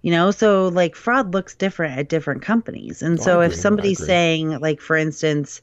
You 0.02 0.12
know, 0.12 0.30
so 0.30 0.68
like 0.68 0.94
fraud 0.94 1.34
looks 1.34 1.56
different 1.56 1.98
at 1.98 2.08
different 2.08 2.40
companies. 2.40 3.02
And 3.02 3.18
oh, 3.18 3.22
so 3.22 3.40
if 3.40 3.54
somebody's 3.54 4.04
saying, 4.04 4.60
like, 4.60 4.80
for 4.80 4.96
instance, 4.96 5.60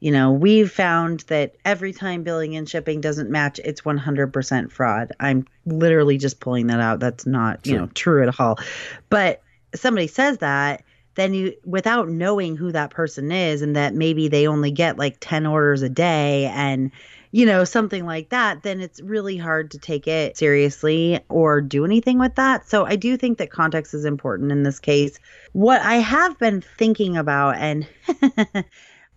you 0.00 0.10
know, 0.10 0.32
we've 0.32 0.70
found 0.70 1.20
that 1.28 1.54
every 1.64 1.92
time 1.92 2.24
billing 2.24 2.56
and 2.56 2.68
shipping 2.68 3.00
doesn't 3.00 3.30
match, 3.30 3.60
it's 3.64 3.82
100% 3.82 4.72
fraud. 4.72 5.12
I'm 5.20 5.46
literally 5.66 6.18
just 6.18 6.40
pulling 6.40 6.66
that 6.66 6.80
out. 6.80 6.98
That's 6.98 7.26
not, 7.26 7.64
you 7.64 7.76
know, 7.78 7.86
true 7.94 8.26
at 8.26 8.40
all. 8.40 8.58
But 9.08 9.40
somebody 9.74 10.08
says 10.08 10.38
that, 10.38 10.82
then 11.14 11.32
you, 11.32 11.54
without 11.64 12.08
knowing 12.08 12.56
who 12.56 12.72
that 12.72 12.90
person 12.90 13.30
is 13.32 13.62
and 13.62 13.76
that 13.76 13.94
maybe 13.94 14.28
they 14.28 14.48
only 14.48 14.72
get 14.72 14.98
like 14.98 15.16
10 15.20 15.46
orders 15.46 15.80
a 15.80 15.88
day 15.88 16.46
and, 16.46 16.90
you 17.36 17.44
know, 17.44 17.64
something 17.64 18.06
like 18.06 18.30
that, 18.30 18.62
then 18.62 18.80
it's 18.80 18.98
really 19.02 19.36
hard 19.36 19.70
to 19.70 19.78
take 19.78 20.08
it 20.08 20.38
seriously 20.38 21.20
or 21.28 21.60
do 21.60 21.84
anything 21.84 22.18
with 22.18 22.34
that. 22.36 22.66
So 22.66 22.86
I 22.86 22.96
do 22.96 23.18
think 23.18 23.36
that 23.36 23.50
context 23.50 23.92
is 23.92 24.06
important 24.06 24.52
in 24.52 24.62
this 24.62 24.80
case. 24.80 25.18
What 25.52 25.82
I 25.82 25.96
have 25.96 26.38
been 26.38 26.62
thinking 26.62 27.18
about, 27.18 27.56
and 27.56 27.86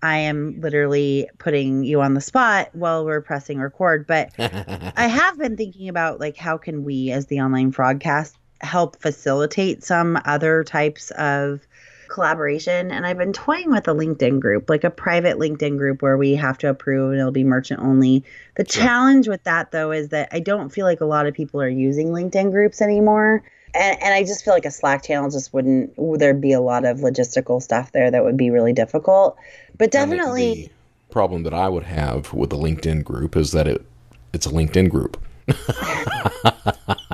I 0.01 0.17
am 0.17 0.59
literally 0.59 1.29
putting 1.37 1.85
you 1.85 2.01
on 2.01 2.13
the 2.13 2.19
spot 2.19 2.71
while 2.73 3.05
we're 3.05 3.21
pressing 3.21 3.57
record, 3.57 4.05
but 4.05 4.31
I 4.37 5.07
have 5.07 5.37
been 5.37 5.55
thinking 5.55 5.87
about 5.87 6.19
like 6.19 6.35
how 6.35 6.57
can 6.57 6.83
we 6.83 7.11
as 7.11 7.27
the 7.27 7.39
online 7.39 7.71
fraudcast 7.71 8.33
help 8.59 9.01
facilitate 9.01 9.81
some 9.81 10.19
other 10.25 10.65
types 10.65 11.11
of 11.11 11.65
collaboration 12.09 12.91
and 12.91 13.05
I've 13.05 13.17
been 13.17 13.33
toying 13.33 13.71
with 13.71 13.87
a 13.87 13.93
LinkedIn 13.93 14.39
group, 14.39 14.69
like 14.69 14.83
a 14.83 14.89
private 14.89 15.37
LinkedIn 15.37 15.77
group 15.77 16.01
where 16.01 16.17
we 16.17 16.35
have 16.35 16.57
to 16.59 16.69
approve 16.69 17.11
and 17.11 17.19
it'll 17.19 17.31
be 17.31 17.43
merchant 17.43 17.79
only. 17.81 18.23
The 18.55 18.65
sure. 18.65 18.83
challenge 18.83 19.27
with 19.27 19.43
that 19.43 19.71
though 19.71 19.91
is 19.91 20.09
that 20.09 20.29
I 20.31 20.39
don't 20.39 20.69
feel 20.69 20.85
like 20.85 21.01
a 21.01 21.05
lot 21.05 21.27
of 21.27 21.33
people 21.33 21.61
are 21.61 21.69
using 21.69 22.09
LinkedIn 22.09 22.51
groups 22.51 22.81
anymore. 22.81 23.43
And, 23.73 24.01
and 24.01 24.13
I 24.13 24.23
just 24.23 24.43
feel 24.43 24.53
like 24.53 24.65
a 24.65 24.71
Slack 24.71 25.03
channel 25.03 25.29
just 25.29 25.53
wouldn't, 25.53 25.93
there'd 26.19 26.41
be 26.41 26.53
a 26.53 26.61
lot 26.61 26.85
of 26.85 26.99
logistical 26.99 27.61
stuff 27.61 27.91
there 27.91 28.09
that 28.09 28.23
would 28.23 28.37
be 28.37 28.49
really 28.49 28.73
difficult. 28.73 29.37
But 29.77 29.91
definitely. 29.91 30.71
Problem 31.11 31.43
that 31.43 31.53
I 31.53 31.69
would 31.69 31.83
have 31.83 32.33
with 32.33 32.49
the 32.49 32.57
LinkedIn 32.57 33.03
group 33.03 33.35
is 33.35 33.51
that 33.51 33.67
it 33.67 33.85
it's 34.33 34.45
a 34.45 34.49
LinkedIn 34.49 34.89
group. 34.89 35.17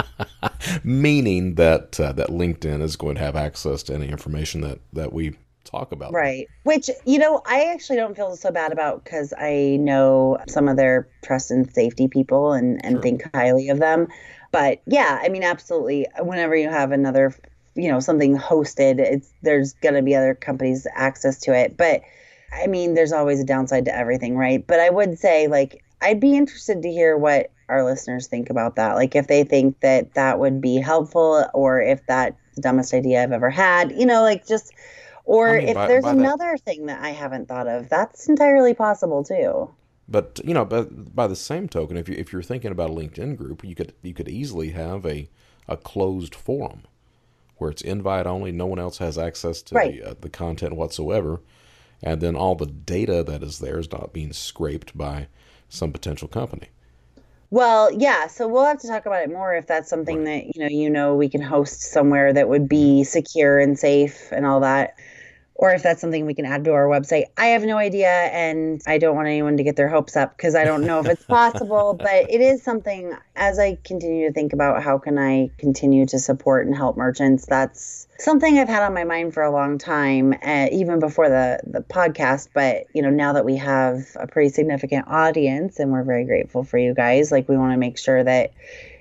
Meaning 0.86 1.56
that 1.56 2.00
uh, 2.00 2.12
that 2.12 2.30
LinkedIn 2.30 2.82
is 2.82 2.96
going 2.96 3.16
to 3.16 3.22
have 3.22 3.36
access 3.36 3.82
to 3.84 3.94
any 3.96 4.08
information 4.08 4.62
that 4.62 4.80
that 4.94 5.12
we 5.12 5.36
talk 5.64 5.92
about. 5.92 6.14
Right. 6.14 6.48
Which, 6.64 6.90
you 7.06 7.18
know, 7.18 7.42
I 7.46 7.66
actually 7.74 7.96
don't 7.98 8.16
feel 8.16 8.36
so 8.36 8.52
bad 8.52 8.72
about 8.72 9.04
because 9.04 9.34
I 9.38 9.78
know 9.80 10.38
some 10.48 10.68
of 10.68 10.78
their 10.78 11.08
trust 11.24 11.52
and 11.52 11.72
safety 11.74 12.08
people 12.08 12.54
and, 12.54 12.84
and 12.86 12.96
sure. 12.96 13.02
think 13.02 13.30
highly 13.34 13.70
of 13.70 13.80
them. 13.80 14.08
But 14.52 14.82
yeah, 14.86 15.20
I 15.22 15.30
mean, 15.30 15.44
absolutely. 15.44 16.08
Whenever 16.20 16.56
you 16.56 16.70
have 16.70 16.92
another, 16.92 17.34
you 17.74 17.90
know, 17.90 18.00
something 18.00 18.38
hosted, 18.38 19.00
it's 19.00 19.34
there's 19.42 19.74
going 19.74 19.96
to 19.96 20.02
be 20.02 20.16
other 20.16 20.36
companies 20.36 20.88
access 20.94 21.40
to 21.42 21.54
it. 21.54 21.76
But 21.76 22.02
I 22.54 22.68
mean, 22.68 22.94
there's 22.94 23.12
always 23.12 23.42
a 23.42 23.46
downside 23.46 23.86
to 23.86 23.96
everything, 23.96 24.38
right? 24.38 24.66
But 24.66 24.80
I 24.80 24.90
would 24.90 25.18
say, 25.20 25.48
like, 25.48 25.84
I'd 26.02 26.20
be 26.20 26.36
interested 26.36 26.82
to 26.82 26.90
hear 26.90 27.18
what 27.18 27.52
our 27.70 27.84
listeners 27.84 28.28
think 28.28 28.50
about 28.50 28.76
that. 28.76 28.94
Like, 28.94 29.16
if 29.16 29.28
they 29.28 29.44
think 29.44 29.80
that 29.80 30.14
that 30.14 30.40
would 30.40 30.62
be 30.62 30.78
helpful 30.78 31.46
or 31.54 31.82
if 31.82 32.06
that's 32.08 32.38
the 32.56 32.62
dumbest 32.62 32.94
idea 32.94 33.24
I've 33.24 33.32
ever 33.32 33.50
had, 33.50 33.92
you 33.92 34.06
know, 34.06 34.22
like 34.22 34.48
just 34.48 34.74
or 35.26 35.50
I 35.50 35.60
mean, 35.60 35.68
if 35.70 35.76
by, 35.76 35.88
there's 35.88 36.04
by 36.04 36.12
another 36.12 36.52
that, 36.52 36.62
thing 36.62 36.86
that 36.86 37.04
I 37.04 37.10
haven't 37.10 37.48
thought 37.48 37.68
of, 37.68 37.90
that's 37.90 38.30
entirely 38.30 38.74
possible 38.74 39.24
too. 39.24 39.70
But 40.08 40.40
you 40.44 40.54
know, 40.54 40.66
but 40.66 41.16
by 41.16 41.28
the 41.28 41.36
same 41.36 41.68
token, 41.68 41.98
if 41.98 42.08
you 42.08 42.16
if 42.16 42.32
you're 42.32 42.44
thinking 42.44 42.72
about 42.72 42.92
a 42.92 42.94
LinkedIn 42.94 43.38
group, 43.38 43.64
you 43.64 43.76
could 43.76 43.94
you 44.04 44.14
could 44.14 44.30
easily 44.30 44.70
have 44.70 45.06
a 45.06 45.28
a 45.68 45.78
closed 45.78 46.36
forum 46.36 46.84
where 47.58 47.72
it's 47.72 47.82
invite 47.82 48.28
only, 48.28 48.52
no 48.52 48.66
one 48.66 48.80
else 48.80 48.98
has 48.98 49.18
access 49.18 49.62
to 49.64 49.76
right. 49.76 50.04
the 50.04 50.12
uh, 50.12 50.16
the 50.22 50.30
content 50.30 50.76
whatsoever, 50.76 51.42
and 52.04 52.22
then 52.22 52.36
all 52.36 52.54
the 52.54 52.68
data 52.68 53.24
that 53.24 53.42
is 53.42 53.60
there 53.60 53.80
is 53.80 53.92
not 53.92 54.14
being 54.14 54.32
scraped 54.32 54.96
by 54.96 55.28
some 55.70 55.92
potential 55.92 56.28
company. 56.28 56.70
Well, 57.52 57.92
yeah, 57.94 58.28
so 58.28 58.48
we'll 58.48 58.66
have 58.66 58.80
to 58.82 58.88
talk 58.88 59.06
about 59.06 59.24
it 59.24 59.30
more 59.30 59.56
if 59.56 59.68
that's 59.68 59.90
something 59.90 60.26
right. 60.26 60.46
that 60.46 60.56
you 60.56 60.62
know 60.62 60.68
you 60.68 60.90
know 60.90 61.16
we 61.16 61.30
can 61.30 61.42
host 61.42 61.82
somewhere 61.82 62.34
that 62.34 62.50
would 62.50 62.68
be 62.68 63.02
mm-hmm. 63.02 63.04
secure 63.04 63.60
and 63.60 63.78
safe 63.78 64.32
and 64.32 64.46
all 64.46 64.60
that 64.62 64.96
or 65.56 65.74
if 65.74 65.82
that's 65.82 66.02
something 66.02 66.26
we 66.26 66.34
can 66.34 66.46
add 66.46 66.66
to 66.66 66.74
our 66.74 66.86
website. 66.86 67.24
I 67.38 67.48
have 67.48 67.64
no 67.64 67.78
idea, 67.78 68.10
and 68.10 68.82
I 68.86 68.98
don't 68.98 69.16
want 69.16 69.30
anyone 69.30 69.56
to 69.58 69.64
get 69.64 69.78
their 69.78 69.88
hopes 69.88 70.18
up 70.18 70.36
because 70.36 70.54
I 70.54 70.66
don't 70.66 70.86
know 70.86 71.00
if 71.00 71.08
it's 71.08 71.24
possible. 71.28 71.94
but 71.94 72.30
it 72.30 72.42
is 72.42 72.62
something 72.62 73.14
as 73.38 73.58
I 73.58 73.78
continue 73.84 74.28
to 74.28 74.34
think 74.34 74.52
about 74.52 74.84
how 74.84 74.98
can 74.98 75.18
I 75.18 75.52
continue 75.58 76.06
to 76.08 76.20
support 76.20 76.68
and 76.68 76.76
help 76.76 76.98
merchants. 76.98 77.46
That's 77.46 78.08
something 78.20 78.58
I've 78.60 78.68
had 78.68 78.84
on 78.84 78.94
my 78.94 79.06
mind 79.06 79.34
for 79.34 79.44
a 79.44 79.52
long 79.52 79.78
time, 79.78 80.34
uh, 80.44 80.68
even 80.72 81.00
before 81.00 81.30
the 81.30 81.62
the 81.66 81.82
podcast. 81.82 82.50
But 82.54 82.88
you 82.94 83.02
know, 83.02 83.10
now 83.10 83.34
that 83.34 83.46
we 83.46 83.56
have 83.56 84.06
a 84.20 84.28
pretty 84.28 84.50
significant 84.50 85.08
audience, 85.08 85.80
and 85.80 85.92
we're 85.92 86.04
very 86.04 86.26
grateful 86.26 86.64
for 86.64 86.78
you 86.78 86.94
guys, 86.94 87.32
like 87.32 87.48
we 87.48 87.58
want 87.58 87.72
to 87.72 87.78
make 87.78 87.98
sure 87.98 88.24
that 88.24 88.52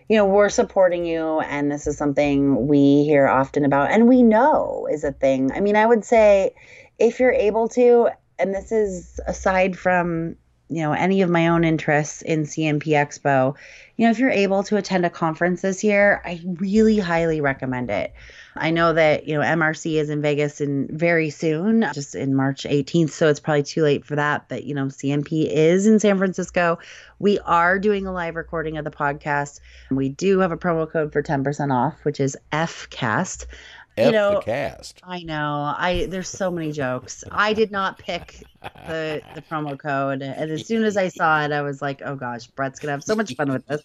you 0.08 0.16
know, 0.16 0.26
we're 0.26 0.48
supporting 0.48 1.04
you, 1.04 1.40
and 1.40 1.70
this 1.70 1.86
is 1.86 1.96
something 1.96 2.66
we 2.68 3.04
hear 3.04 3.26
often 3.26 3.64
about, 3.64 3.90
and 3.90 4.08
we 4.08 4.22
know 4.22 4.86
is 4.90 5.04
a 5.04 5.12
thing. 5.12 5.50
I 5.52 5.60
mean, 5.60 5.76
I 5.76 5.86
would 5.86 6.04
say 6.04 6.54
if 6.98 7.20
you're 7.20 7.32
able 7.32 7.68
to, 7.70 8.08
and 8.38 8.54
this 8.54 8.70
is 8.72 9.18
aside 9.26 9.78
from 9.78 10.36
you 10.68 10.82
know 10.82 10.92
any 10.92 11.22
of 11.22 11.30
my 11.30 11.48
own 11.48 11.64
interests 11.64 12.22
in 12.22 12.44
CNP 12.44 12.84
Expo, 12.88 13.54
you 13.96 14.04
know, 14.04 14.10
if 14.10 14.18
you're 14.18 14.30
able 14.30 14.62
to 14.64 14.76
attend 14.76 15.06
a 15.06 15.10
conference 15.10 15.62
this 15.62 15.84
year, 15.84 16.20
I 16.24 16.40
really 16.44 16.98
highly 16.98 17.40
recommend 17.40 17.90
it. 17.90 18.12
I 18.56 18.70
know 18.70 18.92
that, 18.92 19.26
you 19.26 19.34
know, 19.34 19.40
MRC 19.40 19.94
is 20.00 20.10
in 20.10 20.22
Vegas 20.22 20.60
in 20.60 20.88
very 20.90 21.30
soon, 21.30 21.86
just 21.92 22.14
in 22.14 22.34
March 22.34 22.64
18th. 22.64 23.10
So 23.10 23.28
it's 23.28 23.40
probably 23.40 23.64
too 23.64 23.82
late 23.82 24.04
for 24.04 24.16
that. 24.16 24.48
But, 24.48 24.64
you 24.64 24.74
know, 24.74 24.86
CNP 24.86 25.48
is 25.50 25.86
in 25.86 25.98
San 25.98 26.18
Francisco. 26.18 26.78
We 27.18 27.38
are 27.40 27.78
doing 27.78 28.06
a 28.06 28.12
live 28.12 28.36
recording 28.36 28.76
of 28.76 28.84
the 28.84 28.90
podcast. 28.90 29.60
We 29.90 30.08
do 30.08 30.38
have 30.40 30.52
a 30.52 30.56
promo 30.56 30.90
code 30.90 31.12
for 31.12 31.22
10% 31.22 31.72
off, 31.72 32.04
which 32.04 32.20
is 32.20 32.36
FCAST. 32.52 33.46
F 33.96 34.06
you 34.06 34.12
know, 34.12 34.34
the 34.34 34.40
cast. 34.40 35.00
I 35.04 35.22
know. 35.22 35.72
I 35.76 36.06
there's 36.08 36.28
so 36.28 36.50
many 36.50 36.72
jokes. 36.72 37.22
I 37.30 37.52
did 37.52 37.70
not 37.70 37.96
pick 37.96 38.42
the 38.60 39.22
the 39.36 39.42
promo 39.42 39.78
code, 39.78 40.20
and 40.20 40.50
as 40.50 40.66
soon 40.66 40.82
as 40.82 40.96
I 40.96 41.08
saw 41.08 41.44
it, 41.44 41.52
I 41.52 41.62
was 41.62 41.80
like, 41.80 42.02
"Oh 42.04 42.16
gosh, 42.16 42.48
Brett's 42.48 42.80
gonna 42.80 42.90
have 42.90 43.04
so 43.04 43.14
much 43.14 43.36
fun 43.36 43.52
with 43.52 43.64
this." 43.66 43.82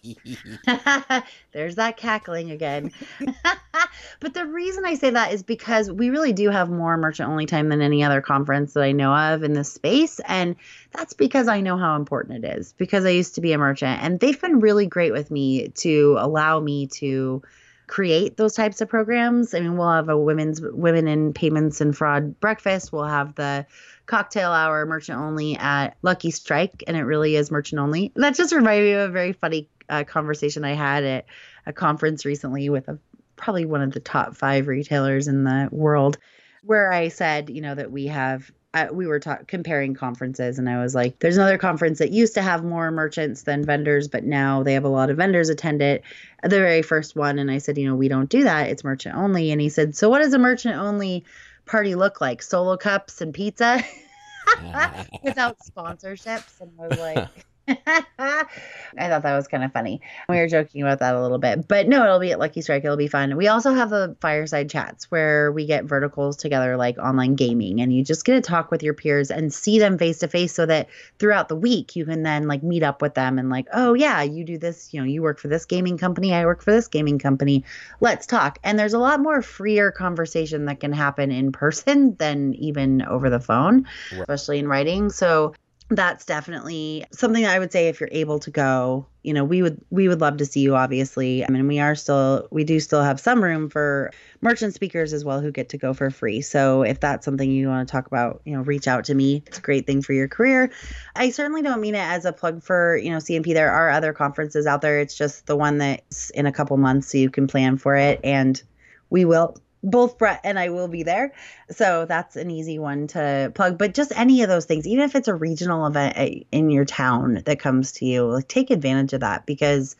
there's 1.52 1.76
that 1.76 1.96
cackling 1.96 2.50
again. 2.50 2.90
but 4.20 4.34
the 4.34 4.46
reason 4.46 4.84
I 4.84 4.94
say 4.94 5.10
that 5.10 5.32
is 5.32 5.44
because 5.44 5.92
we 5.92 6.10
really 6.10 6.32
do 6.32 6.50
have 6.50 6.68
more 6.70 6.96
merchant 6.96 7.28
only 7.28 7.46
time 7.46 7.68
than 7.68 7.80
any 7.80 8.02
other 8.02 8.20
conference 8.20 8.72
that 8.72 8.82
I 8.82 8.90
know 8.90 9.14
of 9.14 9.44
in 9.44 9.52
this 9.52 9.72
space, 9.72 10.20
and 10.26 10.56
that's 10.90 11.12
because 11.12 11.46
I 11.46 11.60
know 11.60 11.76
how 11.76 11.94
important 11.94 12.44
it 12.44 12.58
is. 12.58 12.74
Because 12.76 13.04
I 13.04 13.10
used 13.10 13.36
to 13.36 13.40
be 13.40 13.52
a 13.52 13.58
merchant, 13.58 14.02
and 14.02 14.18
they've 14.18 14.40
been 14.40 14.58
really 14.58 14.86
great 14.86 15.12
with 15.12 15.30
me 15.30 15.68
to 15.68 16.16
allow 16.18 16.58
me 16.58 16.88
to 16.88 17.42
create 17.90 18.36
those 18.36 18.54
types 18.54 18.80
of 18.80 18.88
programs. 18.88 19.52
I 19.52 19.58
mean, 19.58 19.76
we'll 19.76 19.90
have 19.90 20.08
a 20.08 20.16
women's 20.16 20.60
women 20.62 21.08
in 21.08 21.32
payments 21.32 21.80
and 21.80 21.94
fraud 21.94 22.38
breakfast. 22.38 22.92
We'll 22.92 23.04
have 23.04 23.34
the 23.34 23.66
cocktail 24.06 24.52
hour 24.52 24.86
merchant 24.86 25.18
only 25.18 25.56
at 25.56 25.96
Lucky 26.02 26.30
Strike, 26.30 26.84
and 26.86 26.96
it 26.96 27.02
really 27.02 27.34
is 27.34 27.50
merchant 27.50 27.80
only. 27.80 28.12
That 28.14 28.36
just 28.36 28.54
reminded 28.54 28.84
me 28.84 28.92
of 28.92 29.10
a 29.10 29.12
very 29.12 29.32
funny 29.32 29.68
uh, 29.88 30.04
conversation 30.04 30.64
I 30.64 30.74
had 30.74 31.02
at 31.02 31.26
a 31.66 31.72
conference 31.72 32.24
recently 32.24 32.70
with 32.70 32.86
a, 32.86 32.96
probably 33.34 33.64
one 33.64 33.82
of 33.82 33.92
the 33.92 34.00
top 34.00 34.36
five 34.36 34.68
retailers 34.68 35.26
in 35.26 35.42
the 35.42 35.68
world, 35.72 36.16
where 36.62 36.92
I 36.92 37.08
said, 37.08 37.50
you 37.50 37.60
know, 37.60 37.74
that 37.74 37.90
we 37.90 38.06
have 38.06 38.52
we 38.92 39.06
were 39.06 39.18
ta- 39.18 39.40
comparing 39.46 39.94
conferences 39.94 40.58
and 40.58 40.68
I 40.68 40.80
was 40.80 40.94
like, 40.94 41.18
there's 41.18 41.36
another 41.36 41.58
conference 41.58 41.98
that 41.98 42.12
used 42.12 42.34
to 42.34 42.42
have 42.42 42.64
more 42.64 42.90
merchants 42.90 43.42
than 43.42 43.64
vendors, 43.64 44.06
but 44.06 44.24
now 44.24 44.62
they 44.62 44.74
have 44.74 44.84
a 44.84 44.88
lot 44.88 45.10
of 45.10 45.16
vendors 45.16 45.48
attend 45.48 45.82
it. 45.82 46.02
The 46.42 46.48
very 46.50 46.82
first 46.82 47.16
one. 47.16 47.38
And 47.38 47.50
I 47.50 47.58
said, 47.58 47.78
you 47.78 47.88
know, 47.88 47.96
we 47.96 48.08
don't 48.08 48.30
do 48.30 48.44
that. 48.44 48.68
It's 48.68 48.84
merchant 48.84 49.16
only. 49.16 49.50
And 49.50 49.60
he 49.60 49.68
said, 49.68 49.96
so 49.96 50.08
what 50.08 50.20
does 50.20 50.34
a 50.34 50.38
merchant 50.38 50.76
only 50.76 51.24
party 51.66 51.96
look 51.96 52.20
like? 52.20 52.42
Solo 52.42 52.76
cups 52.76 53.20
and 53.20 53.34
pizza 53.34 53.84
without 55.22 55.58
sponsorships. 55.58 56.60
And 56.60 56.70
I 56.80 56.86
was 56.86 56.98
like, 56.98 57.28
I 58.18 59.08
thought 59.08 59.22
that 59.22 59.36
was 59.36 59.48
kind 59.48 59.64
of 59.64 59.72
funny. 59.72 60.00
We 60.28 60.36
were 60.36 60.48
joking 60.48 60.82
about 60.82 60.98
that 61.00 61.14
a 61.14 61.22
little 61.22 61.38
bit, 61.38 61.68
but 61.68 61.88
no, 61.88 62.04
it'll 62.04 62.18
be 62.18 62.32
at 62.32 62.38
Lucky 62.38 62.60
Strike. 62.62 62.84
It'll 62.84 62.96
be 62.96 63.08
fun. 63.08 63.36
We 63.36 63.48
also 63.48 63.72
have 63.72 63.90
the 63.90 64.16
fireside 64.20 64.68
chats 64.68 65.10
where 65.10 65.52
we 65.52 65.66
get 65.66 65.84
verticals 65.84 66.36
together, 66.36 66.76
like 66.76 66.98
online 66.98 67.36
gaming, 67.36 67.80
and 67.80 67.92
you 67.92 68.04
just 68.04 68.24
get 68.24 68.34
to 68.34 68.40
talk 68.40 68.70
with 68.70 68.82
your 68.82 68.94
peers 68.94 69.30
and 69.30 69.52
see 69.52 69.78
them 69.78 69.98
face 69.98 70.18
to 70.18 70.28
face, 70.28 70.52
so 70.52 70.66
that 70.66 70.88
throughout 71.18 71.48
the 71.48 71.56
week 71.56 71.94
you 71.94 72.04
can 72.04 72.22
then 72.22 72.48
like 72.48 72.62
meet 72.62 72.82
up 72.82 73.02
with 73.02 73.14
them 73.14 73.38
and 73.38 73.50
like, 73.50 73.66
oh 73.72 73.94
yeah, 73.94 74.22
you 74.22 74.44
do 74.44 74.58
this. 74.58 74.92
You 74.92 75.00
know, 75.00 75.06
you 75.06 75.22
work 75.22 75.38
for 75.38 75.48
this 75.48 75.66
gaming 75.66 75.98
company. 75.98 76.34
I 76.34 76.44
work 76.44 76.62
for 76.62 76.72
this 76.72 76.88
gaming 76.88 77.18
company. 77.18 77.64
Let's 78.00 78.26
talk. 78.26 78.58
And 78.64 78.78
there's 78.78 78.94
a 78.94 78.98
lot 78.98 79.20
more 79.20 79.42
freer 79.42 79.90
conversation 79.90 80.64
that 80.66 80.80
can 80.80 80.92
happen 80.92 81.30
in 81.30 81.52
person 81.52 82.16
than 82.16 82.54
even 82.54 83.02
over 83.02 83.30
the 83.30 83.40
phone, 83.40 83.86
right. 84.12 84.20
especially 84.20 84.58
in 84.58 84.68
writing. 84.68 85.10
So 85.10 85.54
that's 85.90 86.24
definitely 86.24 87.04
something 87.12 87.44
I 87.44 87.58
would 87.58 87.72
say 87.72 87.88
if 87.88 87.98
you're 87.98 88.08
able 88.12 88.38
to 88.40 88.50
go, 88.50 89.06
you 89.24 89.34
know, 89.34 89.44
we 89.44 89.60
would 89.60 89.84
we 89.90 90.06
would 90.06 90.20
love 90.20 90.36
to 90.36 90.46
see 90.46 90.60
you 90.60 90.76
obviously. 90.76 91.44
I 91.44 91.48
mean, 91.48 91.66
we 91.66 91.80
are 91.80 91.96
still 91.96 92.46
we 92.52 92.62
do 92.62 92.78
still 92.78 93.02
have 93.02 93.18
some 93.18 93.42
room 93.42 93.68
for 93.68 94.12
merchant 94.40 94.72
speakers 94.72 95.12
as 95.12 95.24
well 95.24 95.40
who 95.40 95.50
get 95.50 95.68
to 95.70 95.78
go 95.78 95.92
for 95.92 96.08
free. 96.10 96.42
So 96.42 96.82
if 96.82 97.00
that's 97.00 97.24
something 97.24 97.50
you 97.50 97.66
want 97.68 97.86
to 97.86 97.90
talk 97.90 98.06
about, 98.06 98.40
you 98.44 98.56
know, 98.56 98.62
reach 98.62 98.86
out 98.86 99.04
to 99.06 99.14
me. 99.14 99.42
It's 99.46 99.58
a 99.58 99.62
great 99.62 99.84
thing 99.84 100.00
for 100.00 100.12
your 100.12 100.28
career. 100.28 100.70
I 101.16 101.30
certainly 101.30 101.60
don't 101.60 101.80
mean 101.80 101.96
it 101.96 101.98
as 101.98 102.24
a 102.24 102.32
plug 102.32 102.62
for, 102.62 102.96
you 102.96 103.10
know, 103.10 103.18
CNP. 103.18 103.52
There 103.52 103.72
are 103.72 103.90
other 103.90 104.12
conferences 104.12 104.66
out 104.66 104.82
there. 104.82 105.00
It's 105.00 105.16
just 105.16 105.46
the 105.46 105.56
one 105.56 105.78
that's 105.78 106.30
in 106.30 106.46
a 106.46 106.52
couple 106.52 106.76
months 106.76 107.10
so 107.10 107.18
you 107.18 107.30
can 107.30 107.48
plan 107.48 107.76
for 107.76 107.96
it 107.96 108.20
and 108.22 108.62
we 109.10 109.24
will 109.24 109.56
both 109.82 110.18
Brett 110.18 110.40
and 110.44 110.58
I 110.58 110.68
will 110.70 110.88
be 110.88 111.02
there. 111.02 111.32
So 111.70 112.04
that's 112.06 112.36
an 112.36 112.50
easy 112.50 112.78
one 112.78 113.06
to 113.08 113.52
plug. 113.54 113.78
But 113.78 113.94
just 113.94 114.12
any 114.14 114.42
of 114.42 114.48
those 114.48 114.66
things, 114.66 114.86
even 114.86 115.04
if 115.04 115.14
it's 115.14 115.28
a 115.28 115.34
regional 115.34 115.86
event 115.86 116.14
eh, 116.16 116.40
in 116.52 116.70
your 116.70 116.84
town 116.84 117.42
that 117.46 117.60
comes 117.60 117.92
to 117.92 118.04
you, 118.04 118.26
like 118.26 118.48
take 118.48 118.70
advantage 118.70 119.12
of 119.12 119.20
that 119.20 119.46
because 119.46 119.96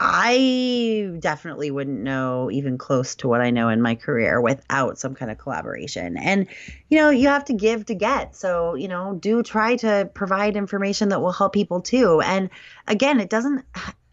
I 0.00 1.12
definitely 1.20 1.70
wouldn't 1.70 2.00
know 2.00 2.50
even 2.50 2.78
close 2.78 3.14
to 3.16 3.28
what 3.28 3.40
I 3.40 3.50
know 3.50 3.68
in 3.68 3.80
my 3.80 3.94
career 3.94 4.40
without 4.40 4.98
some 4.98 5.14
kind 5.14 5.30
of 5.30 5.38
collaboration. 5.38 6.16
And, 6.16 6.48
you 6.90 6.98
know, 6.98 7.10
you 7.10 7.28
have 7.28 7.44
to 7.46 7.54
give 7.54 7.86
to 7.86 7.94
get. 7.94 8.34
So, 8.34 8.74
you 8.74 8.88
know, 8.88 9.14
do 9.14 9.42
try 9.42 9.76
to 9.76 10.10
provide 10.12 10.56
information 10.56 11.10
that 11.10 11.22
will 11.22 11.32
help 11.32 11.52
people 11.52 11.80
too. 11.80 12.20
And 12.20 12.50
again, 12.88 13.20
it 13.20 13.30
doesn't 13.30 13.64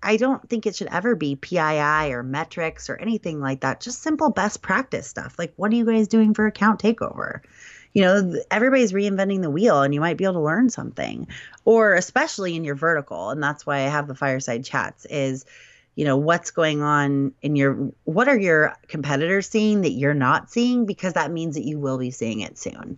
I 0.03 0.17
don't 0.17 0.47
think 0.49 0.65
it 0.65 0.75
should 0.75 0.87
ever 0.87 1.15
be 1.15 1.35
PII 1.35 2.13
or 2.13 2.23
metrics 2.23 2.89
or 2.89 2.95
anything 2.97 3.39
like 3.39 3.61
that. 3.61 3.81
Just 3.81 4.01
simple 4.01 4.29
best 4.29 4.61
practice 4.61 5.07
stuff. 5.07 5.35
Like, 5.37 5.53
what 5.55 5.71
are 5.71 5.75
you 5.75 5.85
guys 5.85 6.07
doing 6.07 6.33
for 6.33 6.47
account 6.47 6.81
takeover? 6.81 7.41
You 7.93 8.03
know, 8.03 8.35
everybody's 8.49 8.93
reinventing 8.93 9.41
the 9.41 9.49
wheel 9.49 9.81
and 9.81 9.93
you 9.93 9.99
might 9.99 10.17
be 10.17 10.23
able 10.23 10.35
to 10.35 10.39
learn 10.39 10.69
something. 10.69 11.27
Or 11.65 11.93
especially 11.93 12.55
in 12.55 12.63
your 12.63 12.75
vertical, 12.75 13.29
and 13.29 13.43
that's 13.43 13.65
why 13.65 13.77
I 13.77 13.89
have 13.89 14.07
the 14.07 14.15
fireside 14.15 14.65
chats 14.65 15.05
is 15.05 15.45
you 15.95 16.05
know 16.05 16.17
what's 16.17 16.51
going 16.51 16.81
on 16.81 17.33
in 17.41 17.55
your 17.55 17.73
what 18.05 18.27
are 18.27 18.39
your 18.39 18.75
competitors 18.87 19.47
seeing 19.47 19.81
that 19.81 19.91
you're 19.91 20.13
not 20.13 20.49
seeing 20.49 20.85
because 20.85 21.13
that 21.13 21.31
means 21.31 21.55
that 21.55 21.65
you 21.65 21.79
will 21.79 21.97
be 21.97 22.11
seeing 22.11 22.39
it 22.39 22.57
soon 22.57 22.97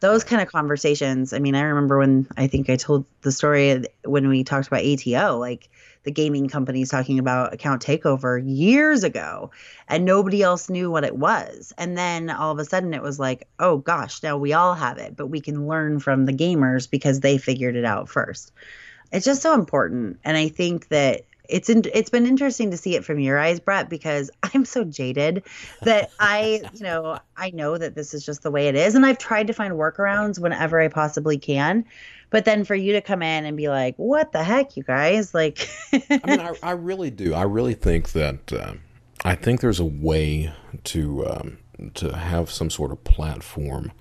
those 0.00 0.24
kind 0.24 0.42
of 0.42 0.52
conversations 0.52 1.32
i 1.32 1.38
mean 1.38 1.54
i 1.54 1.62
remember 1.62 1.98
when 1.98 2.26
i 2.36 2.46
think 2.46 2.68
i 2.68 2.76
told 2.76 3.04
the 3.22 3.32
story 3.32 3.82
when 4.04 4.28
we 4.28 4.44
talked 4.44 4.66
about 4.66 4.84
ato 4.84 5.38
like 5.38 5.70
the 6.04 6.10
gaming 6.10 6.48
companies 6.48 6.90
talking 6.90 7.18
about 7.18 7.52
account 7.52 7.82
takeover 7.82 8.42
years 8.44 9.04
ago 9.04 9.50
and 9.88 10.04
nobody 10.04 10.42
else 10.42 10.70
knew 10.70 10.90
what 10.90 11.04
it 11.04 11.16
was. 11.16 11.72
And 11.76 11.98
then 11.98 12.30
all 12.30 12.52
of 12.52 12.58
a 12.58 12.64
sudden 12.64 12.94
it 12.94 13.02
was 13.02 13.18
like 13.18 13.48
oh 13.58 13.78
gosh 13.78 14.22
now 14.22 14.36
we 14.36 14.52
all 14.52 14.74
have 14.74 14.98
it 14.98 15.16
but 15.16 15.26
we 15.26 15.40
can 15.40 15.66
learn 15.66 15.98
from 15.98 16.26
the 16.26 16.32
gamers 16.32 16.88
because 16.90 17.20
they 17.20 17.38
figured 17.38 17.76
it 17.76 17.84
out 17.84 18.08
first. 18.08 18.52
It's 19.12 19.24
just 19.24 19.42
so 19.42 19.54
important. 19.54 20.18
And 20.24 20.36
i 20.36 20.48
think 20.48 20.88
that 20.88 21.24
it's 21.48 21.68
in, 21.68 21.82
it's 21.92 22.10
been 22.10 22.26
interesting 22.26 22.70
to 22.70 22.76
see 22.76 22.96
it 22.96 23.04
from 23.04 23.20
your 23.20 23.38
eyes, 23.38 23.60
Brett, 23.60 23.88
because 23.88 24.30
I'm 24.54 24.64
so 24.64 24.84
jaded 24.84 25.42
that 25.82 26.10
I, 26.18 26.62
you 26.72 26.80
know, 26.80 27.18
I 27.36 27.50
know 27.50 27.76
that 27.78 27.94
this 27.94 28.14
is 28.14 28.24
just 28.24 28.42
the 28.42 28.50
way 28.50 28.68
it 28.68 28.74
is, 28.74 28.94
and 28.94 29.04
I've 29.04 29.18
tried 29.18 29.46
to 29.48 29.52
find 29.52 29.74
workarounds 29.74 30.38
whenever 30.38 30.80
I 30.80 30.88
possibly 30.88 31.38
can. 31.38 31.84
But 32.30 32.44
then 32.46 32.64
for 32.64 32.74
you 32.74 32.92
to 32.94 33.00
come 33.00 33.22
in 33.22 33.44
and 33.44 33.56
be 33.56 33.68
like, 33.68 33.94
"What 33.96 34.32
the 34.32 34.42
heck, 34.42 34.76
you 34.76 34.82
guys?" 34.82 35.34
Like, 35.34 35.68
I 35.92 36.20
mean, 36.26 36.40
I, 36.40 36.54
I, 36.64 36.72
really 36.72 37.10
do. 37.10 37.32
I 37.32 37.42
really 37.42 37.74
think 37.74 38.10
that 38.12 38.52
uh, 38.52 38.72
I 39.24 39.36
think 39.36 39.60
there's 39.60 39.78
a 39.78 39.84
way 39.84 40.52
to 40.84 41.26
um, 41.28 41.58
to 41.94 42.16
have 42.16 42.50
some 42.50 42.70
sort 42.70 42.90
of 42.90 43.04
platform 43.04 43.92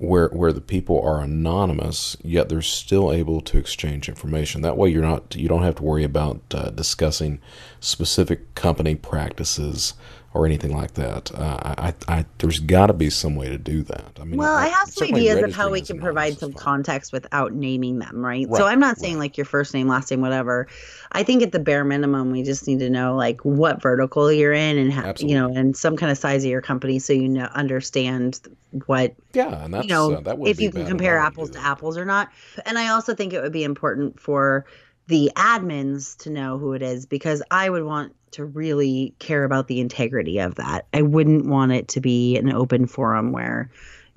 where 0.00 0.28
where 0.28 0.52
the 0.52 0.62
people 0.62 1.00
are 1.02 1.20
anonymous, 1.20 2.16
yet 2.22 2.48
they're 2.48 2.62
still 2.62 3.12
able 3.12 3.42
to 3.42 3.58
exchange 3.58 4.08
information. 4.08 4.62
That 4.62 4.78
way, 4.78 4.88
you're 4.88 5.02
not 5.02 5.36
you 5.36 5.46
don't 5.46 5.62
have 5.62 5.76
to 5.76 5.82
worry 5.82 6.04
about 6.04 6.40
uh, 6.52 6.70
discussing 6.70 7.38
specific 7.80 8.54
company 8.54 8.94
practices 8.94 9.92
or 10.32 10.46
anything 10.46 10.76
like 10.76 10.94
that. 10.94 11.32
Uh, 11.34 11.74
I, 11.76 11.94
I, 12.06 12.24
there's 12.38 12.60
got 12.60 12.86
to 12.86 12.92
be 12.92 13.10
some 13.10 13.34
way 13.34 13.48
to 13.48 13.58
do 13.58 13.82
that. 13.82 14.12
I 14.20 14.24
mean, 14.24 14.38
well, 14.38 14.54
I, 14.54 14.66
I 14.66 14.68
have 14.68 14.88
some 14.88 15.08
ideas 15.08 15.42
of 15.42 15.52
how 15.52 15.70
we 15.70 15.80
can 15.80 15.98
provide 15.98 16.38
some 16.38 16.52
context 16.52 17.12
without 17.12 17.52
naming 17.52 17.98
them, 17.98 18.24
right? 18.24 18.46
right 18.48 18.56
so 18.56 18.66
I'm 18.66 18.78
not 18.78 18.98
saying 18.98 19.14
right. 19.14 19.22
like 19.22 19.36
your 19.36 19.44
first 19.44 19.74
name, 19.74 19.88
last 19.88 20.10
name, 20.10 20.20
whatever. 20.20 20.68
I 21.10 21.24
think 21.24 21.42
at 21.42 21.50
the 21.50 21.58
bare 21.58 21.82
minimum, 21.82 22.30
we 22.30 22.44
just 22.44 22.68
need 22.68 22.78
to 22.78 22.88
know 22.88 23.16
like 23.16 23.44
what 23.44 23.82
vertical 23.82 24.30
you're 24.30 24.52
in 24.52 24.78
and 24.78 24.92
how, 24.92 25.14
you 25.18 25.34
know, 25.34 25.52
and 25.52 25.76
some 25.76 25.96
kind 25.96 26.12
of 26.12 26.18
size 26.18 26.44
of 26.44 26.50
your 26.50 26.62
company, 26.62 27.00
so 27.00 27.12
you 27.12 27.28
know 27.28 27.48
understand 27.54 28.40
what. 28.86 29.14
Yeah, 29.32 29.64
and 29.64 29.74
that's 29.74 29.84
you 29.84 29.92
know 29.92 30.12
uh, 30.12 30.20
that 30.20 30.38
if 30.46 30.60
you 30.60 30.70
can 30.70 30.86
compare 30.86 31.18
apples 31.18 31.50
to 31.50 31.58
apples 31.58 31.96
or 31.96 32.04
not. 32.04 32.30
And 32.66 32.78
I 32.78 32.88
also 32.88 33.16
think 33.16 33.32
it 33.32 33.42
would 33.42 33.52
be 33.52 33.64
important 33.64 34.20
for 34.20 34.64
the 35.10 35.32
admins 35.34 36.16
to 36.18 36.30
know 36.30 36.56
who 36.56 36.72
it 36.72 36.82
is 36.82 37.04
because 37.04 37.42
I 37.50 37.68
would 37.68 37.82
want 37.82 38.14
to 38.30 38.44
really 38.44 39.12
care 39.18 39.42
about 39.42 39.66
the 39.66 39.80
integrity 39.80 40.38
of 40.38 40.54
that. 40.54 40.86
I 40.94 41.02
wouldn't 41.02 41.46
want 41.46 41.72
it 41.72 41.88
to 41.88 42.00
be 42.00 42.36
an 42.36 42.52
open 42.52 42.86
forum 42.86 43.32
where 43.32 43.70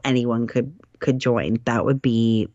anyone 0.04 0.46
could 0.46 0.72
could 1.00 1.18
join. 1.18 1.58
That 1.66 1.84
would 1.84 2.00
be 2.00 2.48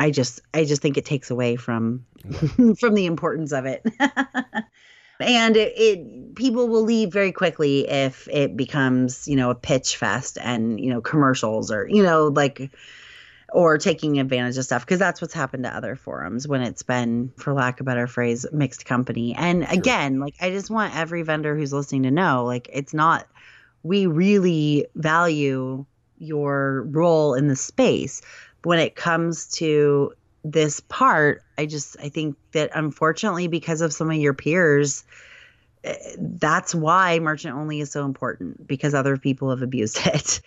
I 0.00 0.10
just 0.10 0.40
I 0.52 0.64
just 0.64 0.82
think 0.82 0.96
it 0.96 1.04
takes 1.04 1.30
away 1.30 1.54
from 1.54 2.04
from 2.78 2.94
the 2.94 3.06
importance 3.06 3.52
of 3.52 3.64
it. 3.64 3.86
and 5.20 5.56
it, 5.56 5.72
it, 5.76 6.34
people 6.34 6.66
will 6.66 6.82
leave 6.82 7.12
very 7.12 7.30
quickly 7.30 7.88
if 7.88 8.26
it 8.28 8.56
becomes, 8.56 9.28
you 9.28 9.36
know, 9.36 9.50
a 9.50 9.54
pitch 9.54 9.96
fest 9.96 10.36
and, 10.42 10.80
you 10.80 10.90
know, 10.90 11.00
commercials 11.00 11.70
or, 11.70 11.88
you 11.88 12.02
know, 12.02 12.26
like 12.26 12.72
or 13.54 13.78
taking 13.78 14.18
advantage 14.18 14.58
of 14.58 14.64
stuff 14.64 14.84
because 14.84 14.98
that's 14.98 15.20
what's 15.22 15.32
happened 15.32 15.62
to 15.62 15.74
other 15.74 15.94
forums 15.94 16.48
when 16.48 16.60
it's 16.60 16.82
been 16.82 17.32
for 17.36 17.52
lack 17.52 17.78
of 17.78 17.84
a 17.84 17.88
better 17.88 18.08
phrase 18.08 18.44
mixed 18.52 18.84
company. 18.84 19.32
And 19.36 19.64
sure. 19.64 19.72
again 19.72 20.18
like 20.18 20.34
i 20.40 20.50
just 20.50 20.70
want 20.70 20.94
every 20.96 21.22
vendor 21.22 21.56
who's 21.56 21.72
listening 21.72 22.02
to 22.02 22.10
know 22.10 22.44
like 22.44 22.68
it's 22.72 22.92
not 22.92 23.28
we 23.84 24.06
really 24.06 24.86
value 24.96 25.86
your 26.18 26.82
role 26.90 27.34
in 27.34 27.48
the 27.48 27.56
space. 27.56 28.22
When 28.64 28.78
it 28.78 28.96
comes 28.96 29.46
to 29.58 30.14
this 30.44 30.80
part 30.80 31.42
i 31.56 31.64
just 31.64 31.96
i 32.02 32.08
think 32.08 32.36
that 32.52 32.70
unfortunately 32.74 33.46
because 33.46 33.80
of 33.80 33.94
some 33.94 34.10
of 34.10 34.16
your 34.16 34.34
peers 34.34 35.04
eh, 35.84 35.94
that's 36.18 36.74
why 36.74 37.18
merchant 37.18 37.54
only 37.54 37.80
is 37.80 37.90
so 37.90 38.04
important 38.04 38.66
because 38.66 38.92
other 38.94 39.16
people 39.16 39.48
have 39.48 39.62
abused 39.62 39.98
it 40.06 40.42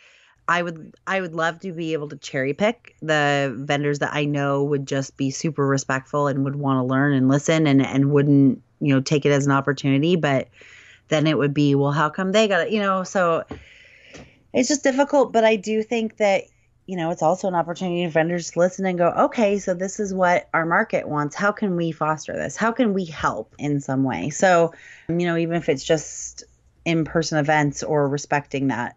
I 0.48 0.62
would 0.62 0.96
I 1.06 1.20
would 1.20 1.36
love 1.36 1.60
to 1.62 1.74
be 1.74 1.94
able 1.94 2.08
to 2.10 2.18
cherry 2.18 2.54
pick 2.54 2.96
the 3.02 3.54
vendors 3.58 4.00
that 4.00 4.14
I 4.14 4.26
know 4.26 4.64
would 4.64 4.88
just 4.88 5.18
be 5.18 5.30
super 5.30 5.68
respectful 5.68 6.28
and 6.28 6.46
would 6.46 6.56
want 6.56 6.78
to 6.78 6.84
learn 6.84 7.14
and 7.14 7.28
listen 7.28 7.68
and 7.68 7.86
and 7.86 8.12
wouldn't 8.12 8.62
you 8.80 8.94
know 8.94 9.02
take 9.02 9.26
it 9.26 9.32
as 9.32 9.46
an 9.46 9.52
opportunity 9.52 10.16
but 10.16 10.48
then 11.10 11.28
it 11.28 11.38
would 11.38 11.54
be 11.54 11.76
well 11.76 11.92
how 11.92 12.10
come 12.10 12.32
they 12.32 12.48
got 12.48 12.68
it 12.68 12.72
you 12.72 12.80
know 12.80 13.04
so 13.04 13.44
it's 14.54 14.70
just 14.70 14.84
difficult 14.84 15.34
but 15.34 15.44
I 15.44 15.58
do 15.58 15.84
think 15.84 16.18
that 16.18 16.44
you 16.86 16.96
know 16.96 17.12
it's 17.12 17.22
also 17.22 17.50
an 17.50 17.56
opportunity 17.56 18.06
for 18.06 18.12
vendors 18.12 18.52
to 18.52 18.60
listen 18.60 18.86
and 18.86 18.98
go 18.98 19.10
okay 19.10 19.60
so 19.60 19.74
this 19.74 20.00
is 20.00 20.14
what 20.14 20.48
our 20.54 20.66
market 20.66 21.10
wants. 21.10 21.36
How 21.36 21.52
can 21.52 21.76
we 21.76 21.92
foster 21.92 22.32
this? 22.32 22.56
How 22.56 22.72
can 22.72 22.94
we 22.94 23.04
help 23.04 23.54
in 23.60 23.82
some 23.82 24.04
way? 24.04 24.30
So 24.30 24.74
you 25.10 25.26
know 25.26 25.36
even 25.36 25.58
if 25.58 25.68
it's 25.68 25.84
just 25.84 26.46
in 26.86 27.04
person 27.04 27.38
events 27.38 27.84
or 27.84 28.08
respecting 28.08 28.68
that 28.68 28.96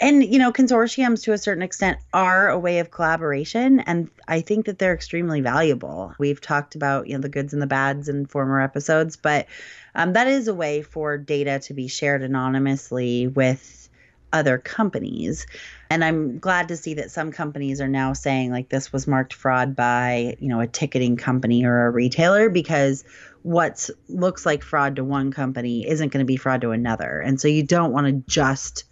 and 0.00 0.24
you 0.24 0.38
know 0.38 0.52
consortiums 0.52 1.22
to 1.22 1.32
a 1.32 1.38
certain 1.38 1.62
extent 1.62 1.98
are 2.12 2.48
a 2.48 2.58
way 2.58 2.78
of 2.78 2.90
collaboration 2.90 3.80
and 3.80 4.08
i 4.26 4.40
think 4.40 4.66
that 4.66 4.78
they're 4.78 4.94
extremely 4.94 5.40
valuable. 5.40 6.14
We've 6.18 6.40
talked 6.40 6.74
about 6.74 7.08
you 7.08 7.14
know 7.14 7.20
the 7.20 7.28
goods 7.28 7.52
and 7.52 7.62
the 7.62 7.66
bads 7.66 8.08
in 8.08 8.26
former 8.26 8.60
episodes 8.60 9.16
but 9.16 9.46
um, 9.94 10.12
that 10.12 10.28
is 10.28 10.48
a 10.48 10.54
way 10.54 10.82
for 10.82 11.18
data 11.18 11.58
to 11.60 11.74
be 11.74 11.88
shared 11.88 12.22
anonymously 12.22 13.26
with 13.26 13.88
other 14.32 14.58
companies. 14.58 15.46
And 15.90 16.04
i'm 16.04 16.38
glad 16.38 16.68
to 16.68 16.76
see 16.76 16.94
that 16.94 17.10
some 17.10 17.32
companies 17.32 17.80
are 17.80 17.88
now 17.88 18.12
saying 18.12 18.50
like 18.50 18.68
this 18.68 18.92
was 18.92 19.06
marked 19.06 19.32
fraud 19.32 19.74
by 19.74 20.36
you 20.38 20.48
know 20.48 20.60
a 20.60 20.66
ticketing 20.66 21.16
company 21.16 21.64
or 21.64 21.86
a 21.86 21.90
retailer 21.90 22.50
because 22.50 23.04
what 23.42 23.88
looks 24.08 24.44
like 24.44 24.62
fraud 24.62 24.96
to 24.96 25.04
one 25.04 25.30
company 25.32 25.88
isn't 25.88 26.12
going 26.12 26.24
to 26.24 26.26
be 26.26 26.36
fraud 26.36 26.60
to 26.60 26.72
another. 26.72 27.20
And 27.20 27.40
so 27.40 27.48
you 27.48 27.62
don't 27.62 27.92
want 27.92 28.06
to 28.06 28.30
just 28.30 28.84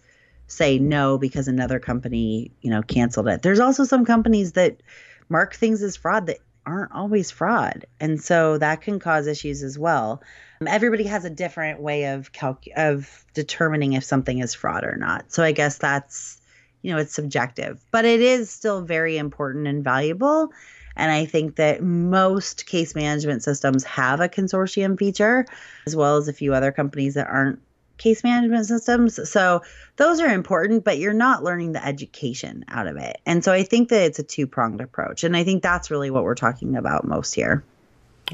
say 0.47 0.79
no 0.79 1.17
because 1.17 1.47
another 1.47 1.79
company, 1.79 2.51
you 2.61 2.69
know, 2.69 2.81
canceled 2.81 3.27
it. 3.27 3.41
There's 3.41 3.59
also 3.59 3.83
some 3.83 4.05
companies 4.05 4.53
that 4.53 4.81
mark 5.29 5.55
things 5.55 5.83
as 5.83 5.95
fraud 5.95 6.27
that 6.27 6.39
aren't 6.65 6.91
always 6.91 7.31
fraud. 7.31 7.85
And 7.99 8.21
so 8.21 8.57
that 8.57 8.81
can 8.81 8.99
cause 8.99 9.27
issues 9.27 9.63
as 9.63 9.79
well. 9.79 10.21
Um, 10.61 10.67
everybody 10.67 11.05
has 11.05 11.25
a 11.25 11.29
different 11.29 11.81
way 11.81 12.05
of 12.05 12.31
calc- 12.33 12.67
of 12.75 13.25
determining 13.33 13.93
if 13.93 14.03
something 14.03 14.39
is 14.39 14.53
fraud 14.53 14.83
or 14.83 14.97
not. 14.97 15.31
So 15.31 15.43
I 15.43 15.53
guess 15.53 15.77
that's, 15.77 16.41
you 16.81 16.91
know, 16.91 16.99
it's 16.99 17.13
subjective, 17.13 17.83
but 17.91 18.05
it 18.05 18.21
is 18.21 18.49
still 18.49 18.81
very 18.81 19.17
important 19.17 19.67
and 19.67 19.83
valuable. 19.83 20.49
And 20.97 21.11
I 21.11 21.25
think 21.25 21.57
that 21.57 21.83
most 21.83 22.65
case 22.65 22.95
management 22.95 23.43
systems 23.43 23.83
have 23.83 24.19
a 24.19 24.27
consortium 24.27 24.97
feature, 24.97 25.45
as 25.85 25.95
well 25.95 26.17
as 26.17 26.27
a 26.27 26.33
few 26.33 26.53
other 26.53 26.71
companies 26.71 27.13
that 27.13 27.27
aren't 27.27 27.59
case 27.97 28.23
management 28.23 28.65
systems. 28.65 29.29
So 29.29 29.61
those 29.95 30.19
are 30.19 30.27
important, 30.27 30.83
but 30.83 30.97
you're 30.97 31.13
not 31.13 31.43
learning 31.43 31.73
the 31.73 31.85
education 31.85 32.65
out 32.67 32.87
of 32.87 32.97
it. 32.97 33.19
And 33.25 33.43
so 33.43 33.51
I 33.51 33.63
think 33.63 33.89
that 33.89 34.01
it's 34.03 34.19
a 34.19 34.23
two 34.23 34.47
pronged 34.47 34.81
approach. 34.81 35.23
And 35.23 35.35
I 35.35 35.43
think 35.43 35.63
that's 35.63 35.91
really 35.91 36.11
what 36.11 36.23
we're 36.23 36.35
talking 36.35 36.75
about 36.75 37.05
most 37.05 37.33
here. 37.33 37.63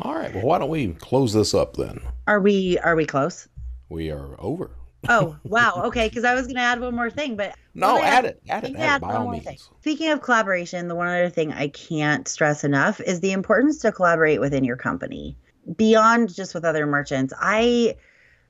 All 0.02 0.16
right. 0.16 0.34
Well, 0.34 0.44
why 0.46 0.60
don't 0.60 0.70
we 0.70 0.94
close 0.94 1.34
this 1.34 1.54
up 1.54 1.78
then? 1.78 2.00
Are 2.28 2.40
we 2.40 2.80
are 2.80 2.96
we 2.96 3.06
close? 3.06 3.48
We 3.90 4.12
are 4.12 4.36
over. 4.40 4.72
oh 5.10 5.36
wow 5.44 5.82
okay 5.86 6.08
because 6.08 6.24
i 6.24 6.34
was 6.34 6.44
going 6.48 6.56
to 6.56 6.62
add 6.62 6.80
one 6.80 6.96
more 6.96 7.10
thing 7.10 7.36
but 7.36 7.54
no 7.74 7.98
oh 7.98 8.02
add, 8.02 8.24
it 8.24 8.42
add 8.48 8.64
it, 8.64 8.76
add 8.78 8.98
it 8.98 9.02
by 9.02 9.14
all 9.14 9.30
means 9.30 9.44
thing. 9.44 9.58
speaking 9.82 10.10
of 10.10 10.22
collaboration 10.22 10.88
the 10.88 10.96
one 10.96 11.08
other 11.08 11.30
thing 11.30 11.52
i 11.52 11.68
can't 11.68 12.28
stress 12.28 12.64
enough 12.64 13.02
is 13.02 13.20
the 13.20 13.34
importance 13.34 13.80
to 13.80 13.92
collaborate 13.92 14.40
within 14.40 14.64
your 14.64 14.78
company 14.78 15.36
beyond 15.76 16.34
just 16.34 16.54
with 16.56 16.64
other 16.64 16.86
merchants 16.86 17.34
i 17.40 17.94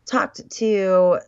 talked 0.05 0.49
to, 0.57 1.19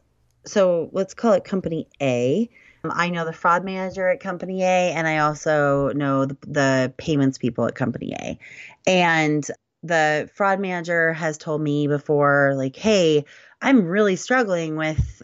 so 0.46 0.90
let's 0.92 1.14
call 1.14 1.34
it 1.34 1.44
Company 1.44 1.88
A. 2.02 2.50
Um, 2.84 2.92
know 3.12 3.26
the 3.26 3.34
fraud 3.34 3.64
manager 3.64 4.08
at 4.08 4.20
Company 4.20 4.64
A, 4.64 4.92
and 4.94 5.08
I 5.08 5.20
also 5.20 5.92
know 5.94 6.26
the, 6.26 6.38
the 6.48 6.94
payments 6.98 7.38
people 7.38 7.66
at 7.66 7.76
Company 7.76 8.14
A. 8.20 8.40
And 8.86 9.46
the 9.84 10.30
fraud 10.34 10.60
manager 10.60 11.14
has 11.14 11.38
told 11.38 11.62
me 11.62 11.88
before, 11.88 12.54
like, 12.56 12.76
hey, 12.76 13.26
I'm 13.62 13.86
really 13.86 14.16
struggling 14.16 14.76
with 14.76 15.22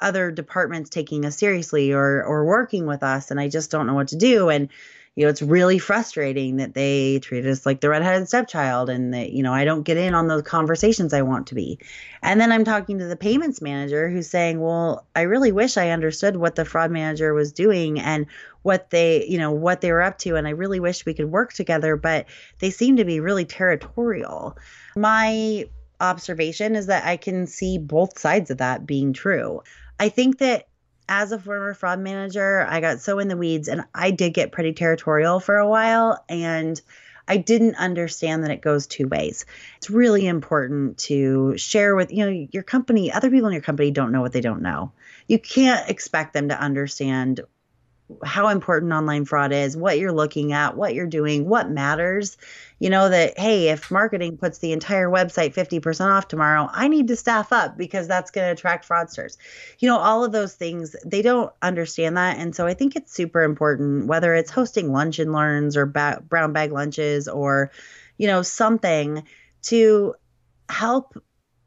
other 0.00 0.30
departments 0.30 0.90
taking 0.90 1.24
us 1.24 1.38
seriously 1.38 1.92
or 1.92 2.22
or 2.24 2.44
working 2.44 2.86
with 2.86 3.02
us 3.02 3.30
and 3.30 3.40
I 3.40 3.48
just 3.48 3.70
don't 3.70 3.86
know 3.86 3.94
what 3.94 4.08
to 4.08 4.16
do 4.16 4.50
and 4.50 4.68
you 5.16 5.24
know, 5.24 5.30
it's 5.30 5.42
really 5.42 5.78
frustrating 5.78 6.56
that 6.56 6.74
they 6.74 7.20
treat 7.20 7.46
us 7.46 7.64
like 7.64 7.80
the 7.80 7.88
redheaded 7.88 8.26
stepchild 8.26 8.90
and 8.90 9.14
that, 9.14 9.30
you 9.30 9.44
know, 9.44 9.52
I 9.52 9.64
don't 9.64 9.84
get 9.84 9.96
in 9.96 10.12
on 10.12 10.26
those 10.26 10.42
conversations 10.42 11.12
I 11.12 11.22
want 11.22 11.46
to 11.48 11.54
be. 11.54 11.78
And 12.20 12.40
then 12.40 12.50
I'm 12.50 12.64
talking 12.64 12.98
to 12.98 13.06
the 13.06 13.16
payments 13.16 13.62
manager 13.62 14.10
who's 14.10 14.28
saying, 14.28 14.60
well, 14.60 15.06
I 15.14 15.22
really 15.22 15.52
wish 15.52 15.76
I 15.76 15.90
understood 15.90 16.36
what 16.36 16.56
the 16.56 16.64
fraud 16.64 16.90
manager 16.90 17.32
was 17.32 17.52
doing 17.52 18.00
and 18.00 18.26
what 18.62 18.90
they, 18.90 19.24
you 19.26 19.38
know, 19.38 19.52
what 19.52 19.82
they 19.82 19.92
were 19.92 20.02
up 20.02 20.18
to. 20.18 20.34
And 20.34 20.48
I 20.48 20.50
really 20.50 20.80
wish 20.80 21.06
we 21.06 21.14
could 21.14 21.30
work 21.30 21.52
together, 21.52 21.96
but 21.96 22.26
they 22.58 22.70
seem 22.70 22.96
to 22.96 23.04
be 23.04 23.20
really 23.20 23.44
territorial. 23.44 24.58
My 24.96 25.68
observation 26.00 26.74
is 26.74 26.86
that 26.86 27.04
I 27.04 27.18
can 27.18 27.46
see 27.46 27.78
both 27.78 28.18
sides 28.18 28.50
of 28.50 28.58
that 28.58 28.84
being 28.84 29.12
true. 29.12 29.62
I 30.00 30.08
think 30.08 30.38
that 30.38 30.66
as 31.08 31.32
a 31.32 31.38
former 31.38 31.74
fraud 31.74 32.00
manager, 32.00 32.66
I 32.68 32.80
got 32.80 33.00
so 33.00 33.18
in 33.18 33.28
the 33.28 33.36
weeds 33.36 33.68
and 33.68 33.84
I 33.94 34.10
did 34.10 34.34
get 34.34 34.52
pretty 34.52 34.72
territorial 34.72 35.40
for 35.40 35.56
a 35.56 35.68
while. 35.68 36.24
And 36.28 36.80
I 37.26 37.38
didn't 37.38 37.76
understand 37.76 38.44
that 38.44 38.50
it 38.50 38.60
goes 38.60 38.86
two 38.86 39.08
ways. 39.08 39.46
It's 39.78 39.90
really 39.90 40.26
important 40.26 40.98
to 40.98 41.56
share 41.56 41.96
with, 41.96 42.12
you 42.12 42.24
know, 42.24 42.46
your 42.52 42.62
company, 42.62 43.10
other 43.10 43.30
people 43.30 43.46
in 43.46 43.54
your 43.54 43.62
company 43.62 43.90
don't 43.90 44.12
know 44.12 44.20
what 44.20 44.32
they 44.32 44.40
don't 44.40 44.62
know. 44.62 44.92
You 45.26 45.38
can't 45.38 45.88
expect 45.88 46.34
them 46.34 46.48
to 46.50 46.60
understand 46.60 47.40
how 48.22 48.48
important 48.48 48.92
online 48.92 49.24
fraud 49.24 49.52
is, 49.52 49.76
what 49.76 49.98
you're 49.98 50.12
looking 50.12 50.52
at, 50.52 50.76
what 50.76 50.94
you're 50.94 51.06
doing, 51.06 51.48
what 51.48 51.70
matters. 51.70 52.36
You 52.78 52.90
know, 52.90 53.08
that, 53.08 53.38
hey, 53.38 53.70
if 53.70 53.90
marketing 53.90 54.36
puts 54.36 54.58
the 54.58 54.72
entire 54.72 55.08
website 55.08 55.54
50% 55.54 56.10
off 56.10 56.28
tomorrow, 56.28 56.68
I 56.70 56.88
need 56.88 57.08
to 57.08 57.16
staff 57.16 57.50
up 57.52 57.78
because 57.78 58.06
that's 58.06 58.30
going 58.30 58.46
to 58.46 58.52
attract 58.52 58.86
fraudsters. 58.86 59.38
You 59.78 59.88
know, 59.88 59.98
all 59.98 60.22
of 60.22 60.32
those 60.32 60.54
things, 60.54 60.94
they 61.04 61.22
don't 61.22 61.50
understand 61.62 62.18
that. 62.18 62.38
And 62.38 62.54
so 62.54 62.66
I 62.66 62.74
think 62.74 62.94
it's 62.94 63.12
super 63.12 63.42
important, 63.42 64.06
whether 64.06 64.34
it's 64.34 64.50
hosting 64.50 64.92
lunch 64.92 65.18
and 65.18 65.32
learns 65.32 65.76
or 65.76 65.86
ba- 65.86 66.22
brown 66.28 66.52
bag 66.52 66.72
lunches 66.72 67.26
or, 67.26 67.70
you 68.18 68.26
know, 68.26 68.42
something 68.42 69.24
to 69.62 70.14
help 70.68 71.16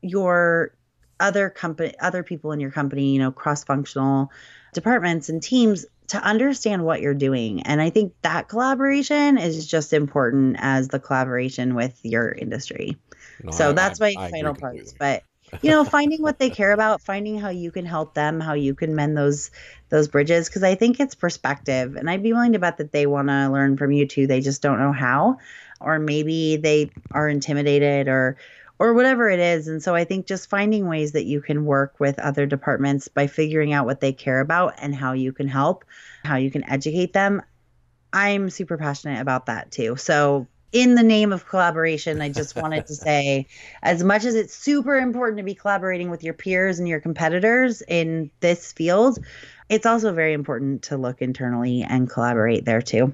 your 0.02 0.78
other 1.20 1.50
company 1.50 1.94
other 2.00 2.22
people 2.22 2.52
in 2.52 2.60
your 2.60 2.70
company 2.70 3.12
you 3.12 3.20
know 3.20 3.32
cross 3.32 3.64
functional 3.64 4.32
departments 4.74 5.30
and 5.30 5.41
teams 5.41 5.86
to 6.07 6.18
understand 6.18 6.86
what 6.86 7.01
you're 7.01 7.13
doing. 7.13 7.61
And 7.63 7.82
I 7.82 7.89
think 7.89 8.13
that 8.22 8.47
collaboration 8.47 9.38
is 9.38 9.68
just 9.68 9.93
important 9.93 10.55
as 10.59 10.88
the 10.88 10.99
collaboration 10.99 11.76
with 11.76 11.99
your 12.03 12.32
industry. 12.32 12.97
No, 13.43 13.51
so 13.51 13.70
I, 13.70 13.74
that's 13.74 13.99
my 13.99 14.15
I 14.18 14.32
final 14.32 14.55
parts. 14.55 14.93
But 14.97 15.24
you 15.61 15.72
know, 15.72 15.86
finding 15.86 16.22
what 16.22 16.39
they 16.39 16.49
care 16.49 16.74
about, 16.74 17.01
finding 17.01 17.39
how 17.39 17.49
you 17.49 17.72
can 17.72 17.86
help 17.86 18.13
them, 18.13 18.39
how 18.39 18.53
you 18.53 18.76
can 18.76 18.95
mend 18.95 19.18
those 19.18 19.51
those 19.89 20.07
bridges 20.07 20.49
because 20.49 20.63
I 20.63 20.76
think 20.76 20.99
it's 20.99 21.15
perspective. 21.15 21.95
And 21.95 22.09
I'd 22.09 22.24
be 22.24 22.34
willing 22.34 22.53
to 22.53 22.59
bet 22.59 22.78
that 22.78 22.91
they 22.91 23.05
want 23.05 23.30
to 23.30 23.49
learn 23.49 23.78
from 23.78 23.91
you 23.91 24.05
too. 24.05 24.28
They 24.28 24.41
just 24.41 24.61
don't 24.61 24.80
know 24.80 24.91
how 24.91 25.38
or 25.80 25.99
maybe 25.99 26.57
they 26.57 26.91
are 27.11 27.30
intimidated 27.30 28.07
or 28.07 28.38
or 28.80 28.93
whatever 28.93 29.30
it 29.30 29.39
is. 29.39 29.67
And 29.67 29.82
so 29.82 29.95
I 29.95 30.03
think 30.03 30.28
just 30.28 30.49
finding 30.49 30.88
ways 30.88 31.13
that 31.13 31.25
you 31.25 31.41
can 31.41 31.65
work 31.65 31.99
with 31.99 32.19
other 32.19 32.45
departments 32.45 33.07
by 33.07 33.28
figuring 33.28 33.73
out 33.73 33.86
what 33.86 34.01
they 34.01 34.13
care 34.13 34.39
about 34.39 34.75
and 34.78 34.93
how 34.93 35.13
you 35.13 35.32
can 35.32 35.47
help, 35.47 35.86
how 36.23 36.36
you 36.36 36.51
can 36.51 36.63
educate 36.69 37.13
them. 37.13 37.41
I'm 38.13 38.49
super 38.49 38.78
passionate 38.78 39.21
about 39.21 39.47
that 39.47 39.71
too. 39.71 39.95
So, 39.95 40.47
in 40.73 40.95
the 40.95 41.03
name 41.03 41.32
of 41.32 41.47
collaboration, 41.47 42.21
I 42.21 42.30
just 42.30 42.55
wanted 42.55 42.88
to 42.88 42.95
say 42.95 43.47
as 43.82 44.03
much 44.03 44.25
as 44.25 44.36
it's 44.36 44.53
super 44.53 44.97
important 44.97 45.38
to 45.38 45.43
be 45.43 45.55
collaborating 45.55 46.09
with 46.09 46.23
your 46.23 46.34
peers 46.34 46.78
and 46.80 46.88
your 46.88 46.99
competitors 46.99 47.82
in 47.88 48.30
this 48.41 48.73
field, 48.73 49.17
it's 49.69 49.86
also 49.86 50.13
very 50.13 50.34
important 50.34 50.84
to 50.84 50.97
look 50.97 51.21
internally 51.21 51.84
and 51.84 52.09
collaborate 52.09 52.65
there 52.65 52.82
too. 52.82 53.13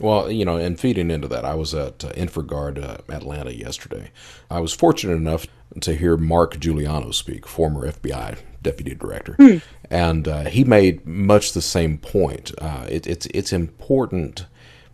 Well, 0.00 0.30
you 0.30 0.44
know, 0.46 0.56
and 0.56 0.80
feeding 0.80 1.10
into 1.10 1.28
that, 1.28 1.44
I 1.44 1.54
was 1.54 1.74
at 1.74 2.04
uh, 2.04 2.10
InfraGard 2.12 2.82
uh, 2.82 3.12
Atlanta 3.12 3.54
yesterday. 3.54 4.10
I 4.50 4.60
was 4.60 4.72
fortunate 4.72 5.16
enough 5.16 5.46
to 5.82 5.94
hear 5.94 6.16
Mark 6.16 6.58
Giuliano 6.58 7.10
speak, 7.10 7.46
former 7.46 7.90
FBI 7.92 8.38
deputy 8.62 8.94
director, 8.94 9.36
mm. 9.38 9.62
and 9.90 10.26
uh, 10.26 10.44
he 10.44 10.64
made 10.64 11.06
much 11.06 11.52
the 11.52 11.62
same 11.62 11.98
point. 11.98 12.52
Uh, 12.58 12.86
it, 12.88 13.06
it's 13.06 13.26
it's 13.26 13.52
important 13.52 14.46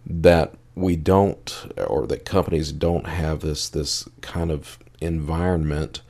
that 0.04 0.54
we 0.74 0.96
don't, 0.96 1.72
or 1.86 2.06
that 2.08 2.24
companies 2.24 2.72
don't 2.72 3.06
have 3.06 3.40
this 3.40 3.68
this 3.68 4.08
kind 4.20 4.50
of 4.50 4.78
environment 5.00 6.02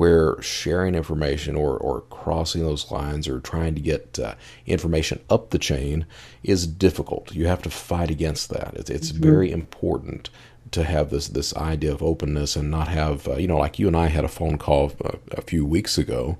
where 0.00 0.40
sharing 0.40 0.94
information 0.94 1.54
or, 1.54 1.76
or 1.76 2.00
crossing 2.08 2.62
those 2.62 2.90
lines 2.90 3.28
or 3.28 3.38
trying 3.38 3.74
to 3.74 3.82
get 3.82 4.18
uh, 4.18 4.34
information 4.64 5.20
up 5.28 5.50
the 5.50 5.58
chain 5.58 6.06
is 6.42 6.66
difficult. 6.66 7.34
You 7.34 7.48
have 7.48 7.60
to 7.64 7.68
fight 7.68 8.10
against 8.10 8.48
that. 8.48 8.72
It's, 8.76 8.88
it's 8.88 9.12
mm-hmm. 9.12 9.22
very 9.22 9.52
important 9.52 10.30
to 10.70 10.84
have 10.84 11.10
this 11.10 11.28
this 11.28 11.54
idea 11.54 11.92
of 11.92 12.02
openness 12.02 12.56
and 12.56 12.70
not 12.70 12.88
have 12.88 13.28
uh, 13.28 13.34
you 13.34 13.46
know 13.46 13.58
like 13.58 13.78
you 13.78 13.88
and 13.88 13.96
I 13.96 14.06
had 14.06 14.24
a 14.24 14.28
phone 14.28 14.56
call 14.56 14.92
a, 15.04 15.08
uh, 15.08 15.16
a 15.32 15.42
few 15.42 15.66
weeks 15.66 15.98
ago 15.98 16.38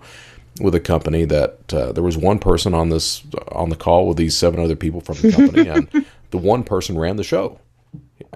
with 0.63 0.75
a 0.75 0.81
company 0.81 1.27
that 1.27 1.75
uh, 1.75 1.93
there 1.93 2.03
was 2.03 2.17
one 2.17 2.39
person 2.39 2.73
on 2.73 2.89
this 2.89 3.23
on 3.53 3.69
the 3.69 3.77
call 3.77 4.09
with 4.09 4.17
these 4.17 4.35
seven 4.35 4.59
other 4.59 4.77
people 4.77 5.03
from 5.03 5.17
the 5.17 5.33
company 5.33 5.69
and 5.75 6.07
the 6.31 6.39
one 6.39 6.65
person 6.65 6.97
ran 6.97 7.17
the 7.17 7.25
show 7.25 7.61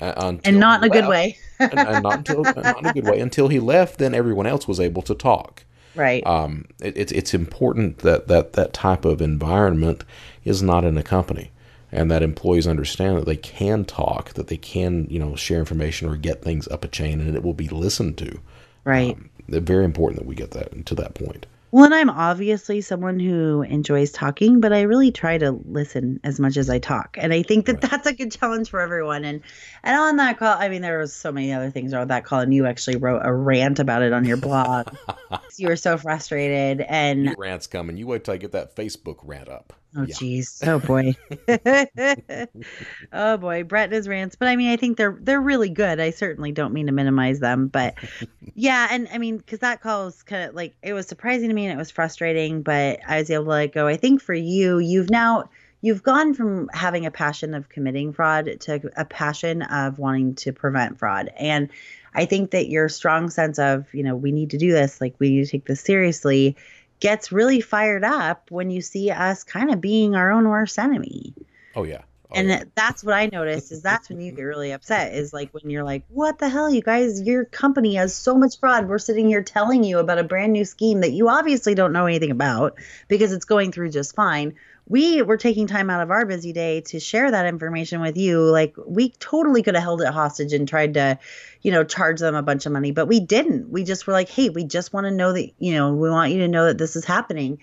uh, 0.03 0.35
and 0.45 0.61
not 0.61 0.85
in 0.85 0.91
a 0.91 0.93
good 0.93 1.09
way. 1.09 1.39
And, 1.59 1.79
and 1.79 2.03
not, 2.03 2.19
until, 2.19 2.43
not 2.43 2.79
in 2.79 2.87
a 2.87 2.93
good 2.93 3.05
way 3.05 3.21
until 3.21 3.49
he 3.49 3.59
left. 3.59 3.99
Then 3.99 4.15
everyone 4.15 4.47
else 4.47 4.67
was 4.67 4.81
able 4.81 5.03
to 5.03 5.15
talk. 5.15 5.65
Right. 5.95 6.27
Um, 6.27 6.67
it, 6.81 6.97
it's 6.97 7.13
it's 7.13 7.35
important 7.35 7.99
that, 7.99 8.27
that 8.29 8.55
that 8.55 8.73
type 8.73 9.05
of 9.05 9.23
environment 9.23 10.05
is 10.45 10.63
not 10.63 10.85
in 10.85 10.99
a 10.99 11.03
company, 11.03 11.53
and 11.93 12.11
that 12.11 12.23
employees 12.23 12.67
understand 12.67 13.17
that 13.19 13.27
they 13.27 13.37
can 13.37 13.85
talk, 13.85 14.33
that 14.35 14.49
they 14.49 14.57
can 14.57 15.07
you 15.09 15.19
know 15.19 15.37
share 15.37 15.61
information 15.61 16.09
or 16.09 16.17
get 16.17 16.43
things 16.43 16.67
up 16.69 16.85
a 16.85 16.89
chain, 16.89 17.21
and 17.21 17.37
it 17.37 17.43
will 17.43 17.55
be 17.55 17.69
listened 17.69 18.19
to. 18.19 18.41
Right. 18.85 19.15
Um, 19.15 19.31
very 19.49 19.85
important 19.85 20.21
that 20.21 20.27
we 20.27 20.35
get 20.35 20.51
that 20.53 20.87
to 20.87 20.95
that 20.97 21.15
point. 21.15 21.47
Well, 21.75 21.87
and 21.87 21.93
I'm 21.93 22.09
obviously 22.09 22.81
someone 22.83 23.19
who 23.19 23.63
enjoys 23.63 24.13
talking, 24.13 24.61
but 24.61 24.73
I 24.73 24.83
really 24.83 25.11
try 25.11 25.39
to 25.39 25.61
listen 25.65 26.21
as 26.23 26.39
much 26.39 26.57
as 26.57 26.71
I 26.71 26.79
talk. 26.79 27.17
And 27.19 27.33
I 27.33 27.43
think 27.43 27.67
that 27.67 27.83
right. 27.83 27.91
that's 27.91 28.07
a 28.07 28.13
good 28.13 28.31
challenge 28.31 28.71
for 28.71 28.79
everyone. 28.79 29.25
And 29.25 29.41
and 29.83 29.99
on 29.99 30.17
that 30.19 30.39
call, 30.39 30.57
I 30.57 30.69
mean, 30.69 30.83
there 30.83 31.01
was 31.01 31.13
so 31.13 31.33
many 31.33 31.53
other 31.53 31.73
things 31.73 31.93
on 31.93 32.07
that 32.07 32.25
call, 32.25 32.39
and 32.39 32.55
you 32.55 32.65
actually 32.65 32.99
wrote 32.99 33.23
a 33.25 33.35
rant 33.35 33.81
about 33.81 34.03
it 34.03 34.13
on 34.13 34.25
your 34.25 34.37
blog. 34.37 34.87
you 35.57 35.67
were 35.67 35.75
so 35.75 35.99
frustrated, 35.99 36.83
and 36.83 37.25
Your 37.25 37.35
rants 37.37 37.67
coming. 37.67 37.97
You 37.97 38.07
wait 38.07 38.23
till 38.23 38.35
I 38.35 38.37
get 38.37 38.53
that 38.53 38.77
Facebook 38.77 39.17
rant 39.25 39.49
up. 39.49 39.73
Oh 39.97 40.01
jeez. 40.01 40.63
Yeah. 40.63 40.75
Oh 40.75 40.79
boy. 40.81 41.15
oh 43.13 43.37
boy. 43.37 43.65
Brett 43.65 43.85
and 43.85 43.93
his 43.93 44.09
rants. 44.09 44.37
But 44.37 44.49
I 44.49 44.57
mean 44.57 44.71
I 44.71 44.77
think 44.77 44.97
they're 44.97 45.17
they're 45.21 45.41
really 45.41 45.69
good. 45.69 46.01
I 46.01 46.11
certainly 46.11 46.53
don't 46.53 46.73
mean 46.73 46.87
to 46.87 46.93
minimize 46.93 47.41
them. 47.41 47.69
But 47.69 47.95
yeah, 48.55 48.89
and 48.91 49.09
I 49.13 49.19
mean, 49.19 49.39
because 49.39 49.61
that 49.61 49.81
call 49.81 50.07
was 50.07 50.23
kind 50.23 50.49
of 50.49 50.55
like 50.55 50.75
it 50.83 50.93
was 50.93 51.07
surprising 51.07 51.49
to 51.49 51.55
me 51.55 51.67
and 51.67 51.73
it 51.73 51.79
was 51.79 51.91
frustrating, 51.91 52.63
but 52.63 53.01
I 53.07 53.19
was 53.19 53.31
able 53.31 53.45
to 53.45 53.51
let 53.51 53.73
go. 53.73 53.87
I 53.87 53.97
think 53.97 54.21
for 54.21 54.35
you, 54.35 54.79
you've 54.79 55.11
now 55.11 55.51
you've 55.81 56.03
gone 56.03 56.33
from 56.33 56.69
having 56.73 57.05
a 57.05 57.11
passion 57.11 57.55
of 57.55 57.69
committing 57.69 58.13
fraud 58.13 58.59
to 58.61 58.91
a 58.97 59.05
passion 59.05 59.61
of 59.63 59.99
wanting 59.99 60.35
to 60.35 60.53
prevent 60.53 60.99
fraud. 60.99 61.31
And 61.39 61.69
I 62.15 62.25
think 62.25 62.53
that 62.53 62.69
your 62.69 62.89
strong 62.89 63.29
sense 63.29 63.59
of, 63.59 63.93
you 63.93 64.03
know, 64.03 64.17
we 64.17 64.33
need 64.33 64.51
to 64.51 64.57
do 64.57 64.73
this, 64.73 65.01
like 65.01 65.15
we 65.19 65.31
need 65.31 65.45
to 65.45 65.51
take 65.51 65.67
this 65.67 65.83
seriously 65.83 66.57
gets 67.05 67.31
really 67.31 67.61
fired 67.61 68.03
up 68.03 68.51
when 68.51 68.71
you 68.71 68.81
see 68.81 69.11
us 69.11 69.45
kind 69.45 69.71
of 69.71 69.79
being 69.79 70.15
our 70.15 70.33
own 70.33 70.49
worst 70.49 70.79
enemy. 70.79 71.35
Oh 71.77 71.83
yeah. 71.83 72.01
Oh, 72.31 72.35
and 72.35 72.49
yeah. 72.49 72.65
that's 72.75 73.05
what 73.05 73.15
I 73.15 73.27
noticed 73.27 73.73
is 73.73 73.83
that's 73.83 74.09
when 74.09 74.23
you 74.23 74.33
get 74.33 74.41
really 74.41 74.73
upset 74.73 75.13
is 75.13 75.31
like 75.31 75.53
when 75.53 75.69
you're 75.69 75.85
like, 75.85 76.05
what 76.09 76.39
the 76.39 76.49
hell, 76.49 76.71
you 76.71 76.81
guys, 76.81 77.21
your 77.21 77.45
company 77.45 77.97
has 77.97 78.17
so 78.17 78.39
much 78.39 78.59
fraud. 78.59 78.89
We're 78.89 78.99
sitting 78.99 79.29
here 79.29 79.43
telling 79.43 79.85
you 79.85 79.99
about 79.99 80.19
a 80.19 80.25
brand 80.25 80.55
new 80.55 80.65
scheme 80.65 81.03
that 81.03 81.13
you 81.13 81.29
obviously 81.29 81.75
don't 81.75 81.93
know 81.93 82.07
anything 82.07 82.31
about 82.31 82.79
because 83.07 83.33
it's 83.33 83.45
going 83.45 83.71
through 83.71 83.91
just 83.91 84.15
fine 84.15 84.55
we 84.87 85.23
were 85.23 85.37
taking 85.37 85.67
time 85.67 85.89
out 85.89 86.03
of 86.03 86.11
our 86.11 86.27
busy 86.27 86.53
day 86.53 86.83
to 86.83 87.01
share 87.01 87.31
that 87.31 87.47
information 87.47 88.01
with 88.01 88.17
you. 88.17 88.43
Like 88.43 88.75
we 88.87 89.11
totally 89.19 89.63
could 89.63 89.75
have 89.75 89.83
held 89.83 90.03
it 90.03 90.09
hostage 90.09 90.53
and 90.53 90.69
tried 90.69 90.95
to 90.95 91.19
you 91.63 91.73
know 91.73 91.85
charge 91.85 92.21
them 92.21 92.35
a 92.35 92.43
bunch 92.43 92.67
of 92.67 92.73
money 92.73 92.91
but 92.91 93.07
we 93.07 93.21
didn't. 93.21 93.71
We 93.71 93.85
just 93.85 94.07
were 94.07 94.13
like 94.13 94.29
hey 94.29 94.51
we 94.51 94.65
just 94.65 94.93
want 94.93 95.05
to 95.07 95.11
know 95.11 95.33
that 95.33 95.51
you 95.59 95.73
know 95.73 95.95
we 95.95 96.11
want 96.11 96.33
you 96.33 96.39
to 96.41 96.49
know 96.49 96.67
that 96.67 96.79
this 96.79 96.97
is 96.97 97.05
happening. 97.05 97.59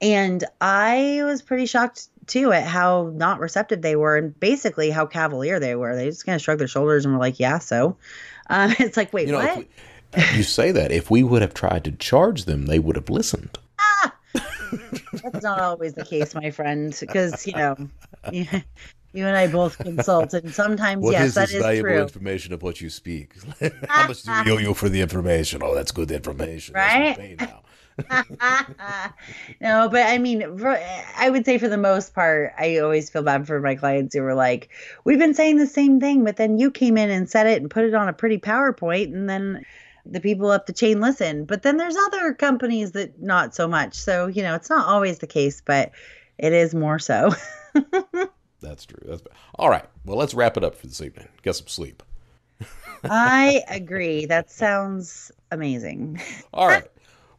And 0.00 0.42
i 0.60 1.20
was 1.24 1.42
pretty 1.42 1.66
shocked 1.66 2.08
too 2.26 2.52
at 2.52 2.66
how 2.66 3.12
not 3.14 3.38
receptive 3.38 3.82
they 3.82 3.94
were 3.94 4.16
and 4.16 4.38
basically 4.38 4.90
how 4.90 5.06
cavalier 5.06 5.60
they 5.60 5.74
were. 5.74 5.94
They 5.94 6.06
just 6.06 6.24
kind 6.24 6.36
of 6.36 6.42
shrugged 6.42 6.60
their 6.60 6.68
shoulders 6.68 7.04
and 7.04 7.12
were 7.12 7.20
like 7.20 7.38
yeah 7.38 7.58
so. 7.58 7.98
Uh, 8.48 8.72
it's 8.78 8.96
like 8.96 9.12
wait 9.12 9.26
you 9.26 9.32
know, 9.32 9.38
what? 9.38 9.58
we, 9.58 9.68
you 10.34 10.42
say 10.42 10.72
that 10.72 10.90
if 10.90 11.10
we 11.10 11.22
would 11.22 11.42
have 11.42 11.54
tried 11.54 11.84
to 11.84 11.92
charge 11.92 12.46
them 12.46 12.64
they 12.64 12.78
would 12.78 12.96
have 12.96 13.10
listened. 13.10 13.58
Ah! 13.78 14.14
That's 15.22 15.42
not 15.42 15.60
always 15.60 15.94
the 15.94 16.04
case, 16.04 16.34
my 16.34 16.50
friend, 16.50 16.96
because 16.98 17.46
you 17.46 17.54
know, 17.54 17.76
you, 18.30 18.46
you, 19.12 19.26
and 19.26 19.36
I 19.36 19.46
both 19.46 19.78
consult, 19.78 20.34
and 20.34 20.52
sometimes 20.52 21.02
what 21.02 21.12
yes, 21.12 21.28
is 21.28 21.34
that 21.34 21.50
is 21.50 21.62
valuable 21.62 21.90
true. 21.90 22.02
information 22.02 22.52
of 22.52 22.62
what 22.62 22.80
you 22.80 22.90
speak. 22.90 23.34
How 23.88 24.08
much 24.08 24.22
do 24.22 24.32
you 24.32 24.54
owe 24.54 24.58
you 24.58 24.74
for 24.74 24.88
the 24.88 25.00
information? 25.00 25.62
Oh, 25.62 25.74
that's 25.74 25.92
good 25.92 26.10
information, 26.10 26.74
right? 26.74 27.38
no, 29.60 29.88
but 29.90 30.06
I 30.08 30.16
mean, 30.16 30.42
I 31.16 31.28
would 31.28 31.44
say 31.44 31.58
for 31.58 31.68
the 31.68 31.76
most 31.76 32.14
part, 32.14 32.54
I 32.58 32.78
always 32.78 33.10
feel 33.10 33.22
bad 33.22 33.46
for 33.46 33.60
my 33.60 33.74
clients 33.74 34.14
who 34.14 34.22
were 34.22 34.34
like, 34.34 34.70
"We've 35.04 35.18
been 35.18 35.34
saying 35.34 35.58
the 35.58 35.66
same 35.66 36.00
thing, 36.00 36.24
but 36.24 36.36
then 36.36 36.58
you 36.58 36.70
came 36.70 36.96
in 36.96 37.10
and 37.10 37.28
said 37.28 37.46
it 37.46 37.60
and 37.60 37.70
put 37.70 37.84
it 37.84 37.94
on 37.94 38.08
a 38.08 38.12
pretty 38.12 38.38
PowerPoint, 38.38 39.12
and 39.14 39.28
then." 39.28 39.64
The 40.04 40.20
people 40.20 40.50
up 40.50 40.66
the 40.66 40.72
chain 40.72 41.00
listen. 41.00 41.44
But 41.44 41.62
then 41.62 41.76
there's 41.76 41.96
other 41.96 42.34
companies 42.34 42.92
that 42.92 43.20
not 43.22 43.54
so 43.54 43.68
much. 43.68 43.94
So, 43.94 44.26
you 44.26 44.42
know, 44.42 44.54
it's 44.54 44.70
not 44.70 44.86
always 44.86 45.18
the 45.18 45.26
case, 45.26 45.60
but 45.60 45.92
it 46.38 46.52
is 46.52 46.74
more 46.74 46.98
so. 46.98 47.32
That's 48.60 48.86
true. 48.86 49.02
That's 49.04 49.22
all 49.56 49.68
right. 49.68 49.84
Well, 50.04 50.16
let's 50.16 50.34
wrap 50.34 50.56
it 50.56 50.64
up 50.64 50.74
for 50.74 50.86
this 50.86 51.00
evening. 51.00 51.28
Get 51.42 51.56
some 51.56 51.66
sleep. 51.66 52.02
I 53.04 53.62
agree. 53.68 54.26
That 54.26 54.50
sounds 54.50 55.32
amazing. 55.50 56.20
All 56.54 56.68
right. 56.68 56.86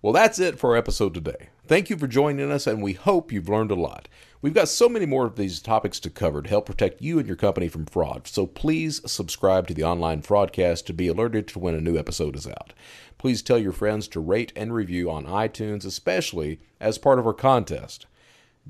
Well, 0.01 0.11
that's 0.11 0.38
it 0.38 0.59
for 0.59 0.72
our 0.72 0.76
episode 0.76 1.14
today. 1.14 1.49
Thank 1.66 1.89
you 1.89 1.97
for 1.97 2.07
joining 2.07 2.51
us, 2.51 2.68
and 2.68 2.84
we 2.84 2.91
hope 2.91 3.32
you've 3.32 3.47
learned 3.47 3.72
a 3.72 3.76
lot. 3.76 4.09
We've 4.44 4.54
got 4.54 4.68
so 4.68 4.89
many 4.89 5.06
more 5.06 5.26
of 5.26 5.38
these 5.38 5.62
topics 5.62 6.02
to 6.02 6.10
cover 6.10 6.41
to 6.41 6.50
help 6.50 6.66
protect 6.66 7.02
you 7.02 7.18
and 7.18 7.26
your 7.26 7.38
company 7.38 7.70
from 7.70 7.86
fraud, 7.86 8.28
so 8.28 8.46
please 8.46 9.00
subscribe 9.10 9.68
to 9.68 9.74
the 9.74 9.86
online 9.86 10.22
fraudcast 10.22 10.86
to 10.88 10.94
be 10.94 11.08
alerted 11.08 11.48
to 11.48 11.60
when 11.60 11.76
a 11.76 11.80
new 11.80 11.98
episode 11.98 12.36
is 12.36 12.46
out. 12.46 12.74
Please 13.18 13.41
tell 13.41 13.58
your 13.58 13.72
friends 13.72 14.06
to 14.10 14.20
rate 14.20 14.52
and 14.54 14.74
review 14.74 15.10
on 15.10 15.26
iTunes, 15.28 15.86
especially 15.86 16.60
as 16.82 16.98
part 16.98 17.20
of 17.20 17.26
our 17.26 17.34
contest. 17.34 18.06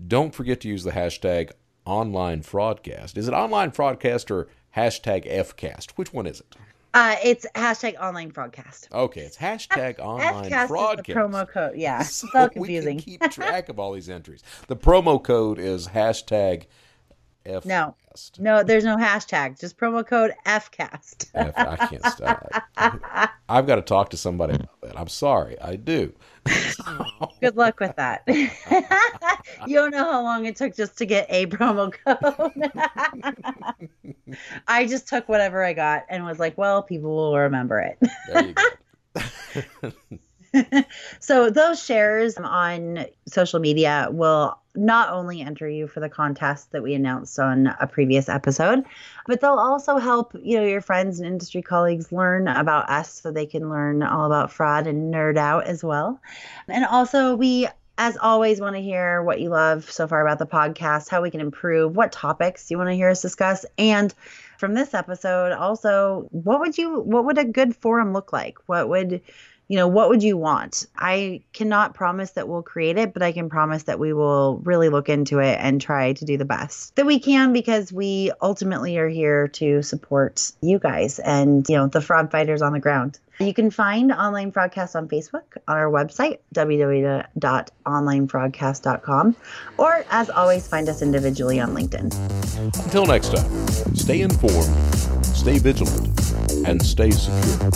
Don't 0.07 0.35
forget 0.35 0.61
to 0.61 0.67
use 0.67 0.83
the 0.83 0.91
hashtag 0.91 1.49
online 1.85 2.43
fraudcast. 2.43 3.17
Is 3.17 3.27
it 3.27 3.33
online 3.33 3.71
fraudcast 3.71 4.29
or 4.29 4.49
hashtag 4.77 5.27
FCast? 5.27 5.93
Which 5.95 6.13
one 6.13 6.27
is 6.27 6.39
it? 6.39 6.55
Uh, 6.93 7.15
it's 7.23 7.45
hashtag 7.55 7.99
online 7.99 8.31
fraudcast. 8.31 8.91
Okay, 8.91 9.21
it's 9.21 9.37
hashtag 9.37 9.99
online 9.99 10.45
F-cast 10.45 10.71
fraudcast. 10.71 10.99
Is 10.99 11.05
the 11.07 11.13
promo 11.13 11.47
code, 11.47 11.75
yeah. 11.75 12.03
So, 12.03 12.27
so 12.31 12.49
confusing. 12.49 12.97
We 12.97 13.01
can 13.01 13.19
keep 13.19 13.31
track 13.31 13.69
of 13.69 13.79
all 13.79 13.93
these 13.93 14.09
entries. 14.09 14.43
The 14.67 14.75
promo 14.75 15.21
code 15.23 15.57
is 15.57 15.87
hashtag 15.87 16.65
F. 17.45 17.65
No, 17.65 17.95
no, 18.39 18.63
there's 18.63 18.83
no 18.83 18.97
hashtag. 18.97 19.59
Just 19.59 19.77
promo 19.77 20.05
code 20.05 20.33
FCast. 20.45 21.29
F, 21.35 21.53
I 21.57 21.75
can't 21.87 22.05
stop. 22.05 23.31
I've 23.49 23.67
got 23.67 23.75
to 23.75 23.81
talk 23.81 24.09
to 24.11 24.17
somebody 24.17 24.55
about 24.55 24.81
that. 24.81 24.99
I'm 24.99 25.07
sorry, 25.07 25.59
I 25.59 25.75
do. 25.75 26.13
Good 27.41 27.55
luck 27.55 27.79
with 27.79 27.95
that. 27.95 28.23
you 28.27 29.75
don't 29.75 29.91
know 29.91 30.11
how 30.11 30.21
long 30.21 30.45
it 30.45 30.55
took 30.55 30.75
just 30.75 30.97
to 30.97 31.05
get 31.05 31.27
a 31.29 31.45
promo 31.47 31.93
code. 31.93 32.71
I 34.67 34.85
just 34.85 35.07
took 35.07 35.29
whatever 35.29 35.63
I 35.63 35.73
got 35.73 36.05
and 36.09 36.25
was 36.25 36.39
like, 36.39 36.57
well, 36.57 36.83
people 36.83 37.15
will 37.15 37.37
remember 37.37 37.79
it. 37.79 37.97
There 38.27 38.45
you 38.45 38.53
go. 38.53 39.91
so 41.19 41.49
those 41.49 41.83
shares 41.83 42.37
on 42.37 43.05
social 43.27 43.59
media 43.59 44.07
will 44.11 44.57
not 44.75 45.09
only 45.09 45.41
enter 45.41 45.69
you 45.69 45.87
for 45.87 45.99
the 45.99 46.09
contest 46.09 46.71
that 46.71 46.81
we 46.81 46.93
announced 46.93 47.37
on 47.39 47.67
a 47.79 47.87
previous 47.87 48.27
episode, 48.27 48.83
but 49.27 49.39
they'll 49.39 49.51
also 49.51 49.97
help 49.97 50.33
you 50.41 50.57
know 50.57 50.65
your 50.65 50.81
friends 50.81 51.19
and 51.19 51.27
industry 51.27 51.61
colleagues 51.61 52.11
learn 52.11 52.47
about 52.47 52.89
us 52.89 53.21
so 53.21 53.31
they 53.31 53.45
can 53.45 53.69
learn 53.69 54.03
all 54.03 54.25
about 54.25 54.51
fraud 54.51 54.87
and 54.87 55.13
nerd 55.13 55.37
out 55.37 55.65
as 55.65 55.83
well. 55.83 56.19
And 56.67 56.85
also 56.85 57.35
we 57.35 57.67
as 57.99 58.17
always 58.17 58.59
want 58.59 58.75
to 58.75 58.81
hear 58.81 59.21
what 59.21 59.39
you 59.39 59.49
love 59.49 59.89
so 59.89 60.07
far 60.07 60.25
about 60.25 60.39
the 60.39 60.47
podcast, 60.47 61.09
how 61.09 61.21
we 61.21 61.29
can 61.29 61.41
improve, 61.41 61.95
what 61.95 62.11
topics 62.11 62.71
you 62.71 62.77
want 62.77 62.89
to 62.89 62.95
hear 62.95 63.09
us 63.09 63.21
discuss 63.21 63.65
and 63.77 64.13
from 64.57 64.73
this 64.73 64.93
episode 64.93 65.51
also 65.51 66.27
what 66.31 66.59
would 66.59 66.77
you 66.77 67.01
what 67.01 67.25
would 67.25 67.37
a 67.37 67.45
good 67.45 67.75
forum 67.75 68.13
look 68.13 68.33
like? 68.33 68.57
What 68.67 68.89
would 68.89 69.21
you 69.67 69.77
know, 69.77 69.87
what 69.87 70.09
would 70.09 70.21
you 70.21 70.37
want? 70.37 70.85
I 70.97 71.41
cannot 71.53 71.93
promise 71.93 72.31
that 72.31 72.47
we'll 72.47 72.63
create 72.63 72.97
it, 72.97 73.13
but 73.13 73.23
I 73.23 73.31
can 73.31 73.49
promise 73.49 73.83
that 73.83 73.99
we 73.99 74.13
will 74.13 74.59
really 74.63 74.89
look 74.89 75.09
into 75.09 75.39
it 75.39 75.57
and 75.59 75.81
try 75.81 76.13
to 76.13 76.25
do 76.25 76.37
the 76.37 76.45
best 76.45 76.95
that 76.95 77.05
we 77.05 77.19
can 77.19 77.53
because 77.53 77.93
we 77.93 78.31
ultimately 78.41 78.97
are 78.97 79.07
here 79.07 79.47
to 79.49 79.81
support 79.81 80.51
you 80.61 80.79
guys 80.79 81.19
and, 81.19 81.67
you 81.69 81.75
know, 81.75 81.87
the 81.87 82.01
fraud 82.01 82.31
fighters 82.31 82.61
on 82.61 82.73
the 82.73 82.79
ground. 82.79 83.19
You 83.39 83.53
can 83.53 83.71
find 83.71 84.11
Online 84.11 84.51
FraudCast 84.51 84.95
on 84.95 85.07
Facebook, 85.07 85.57
on 85.67 85.77
our 85.77 85.89
website, 85.89 86.37
www.onlinefraudcast.com, 86.53 89.35
or 89.77 90.05
as 90.11 90.29
always, 90.29 90.67
find 90.67 90.87
us 90.87 91.01
individually 91.01 91.59
on 91.59 91.73
LinkedIn. 91.73 92.13
Until 92.83 93.07
next 93.07 93.35
time, 93.35 93.67
stay 93.95 94.21
informed, 94.21 94.75
stay 95.35 95.57
vigilant, 95.57 96.15
and 96.67 96.79
stay 96.85 97.09
secure. 97.09 97.71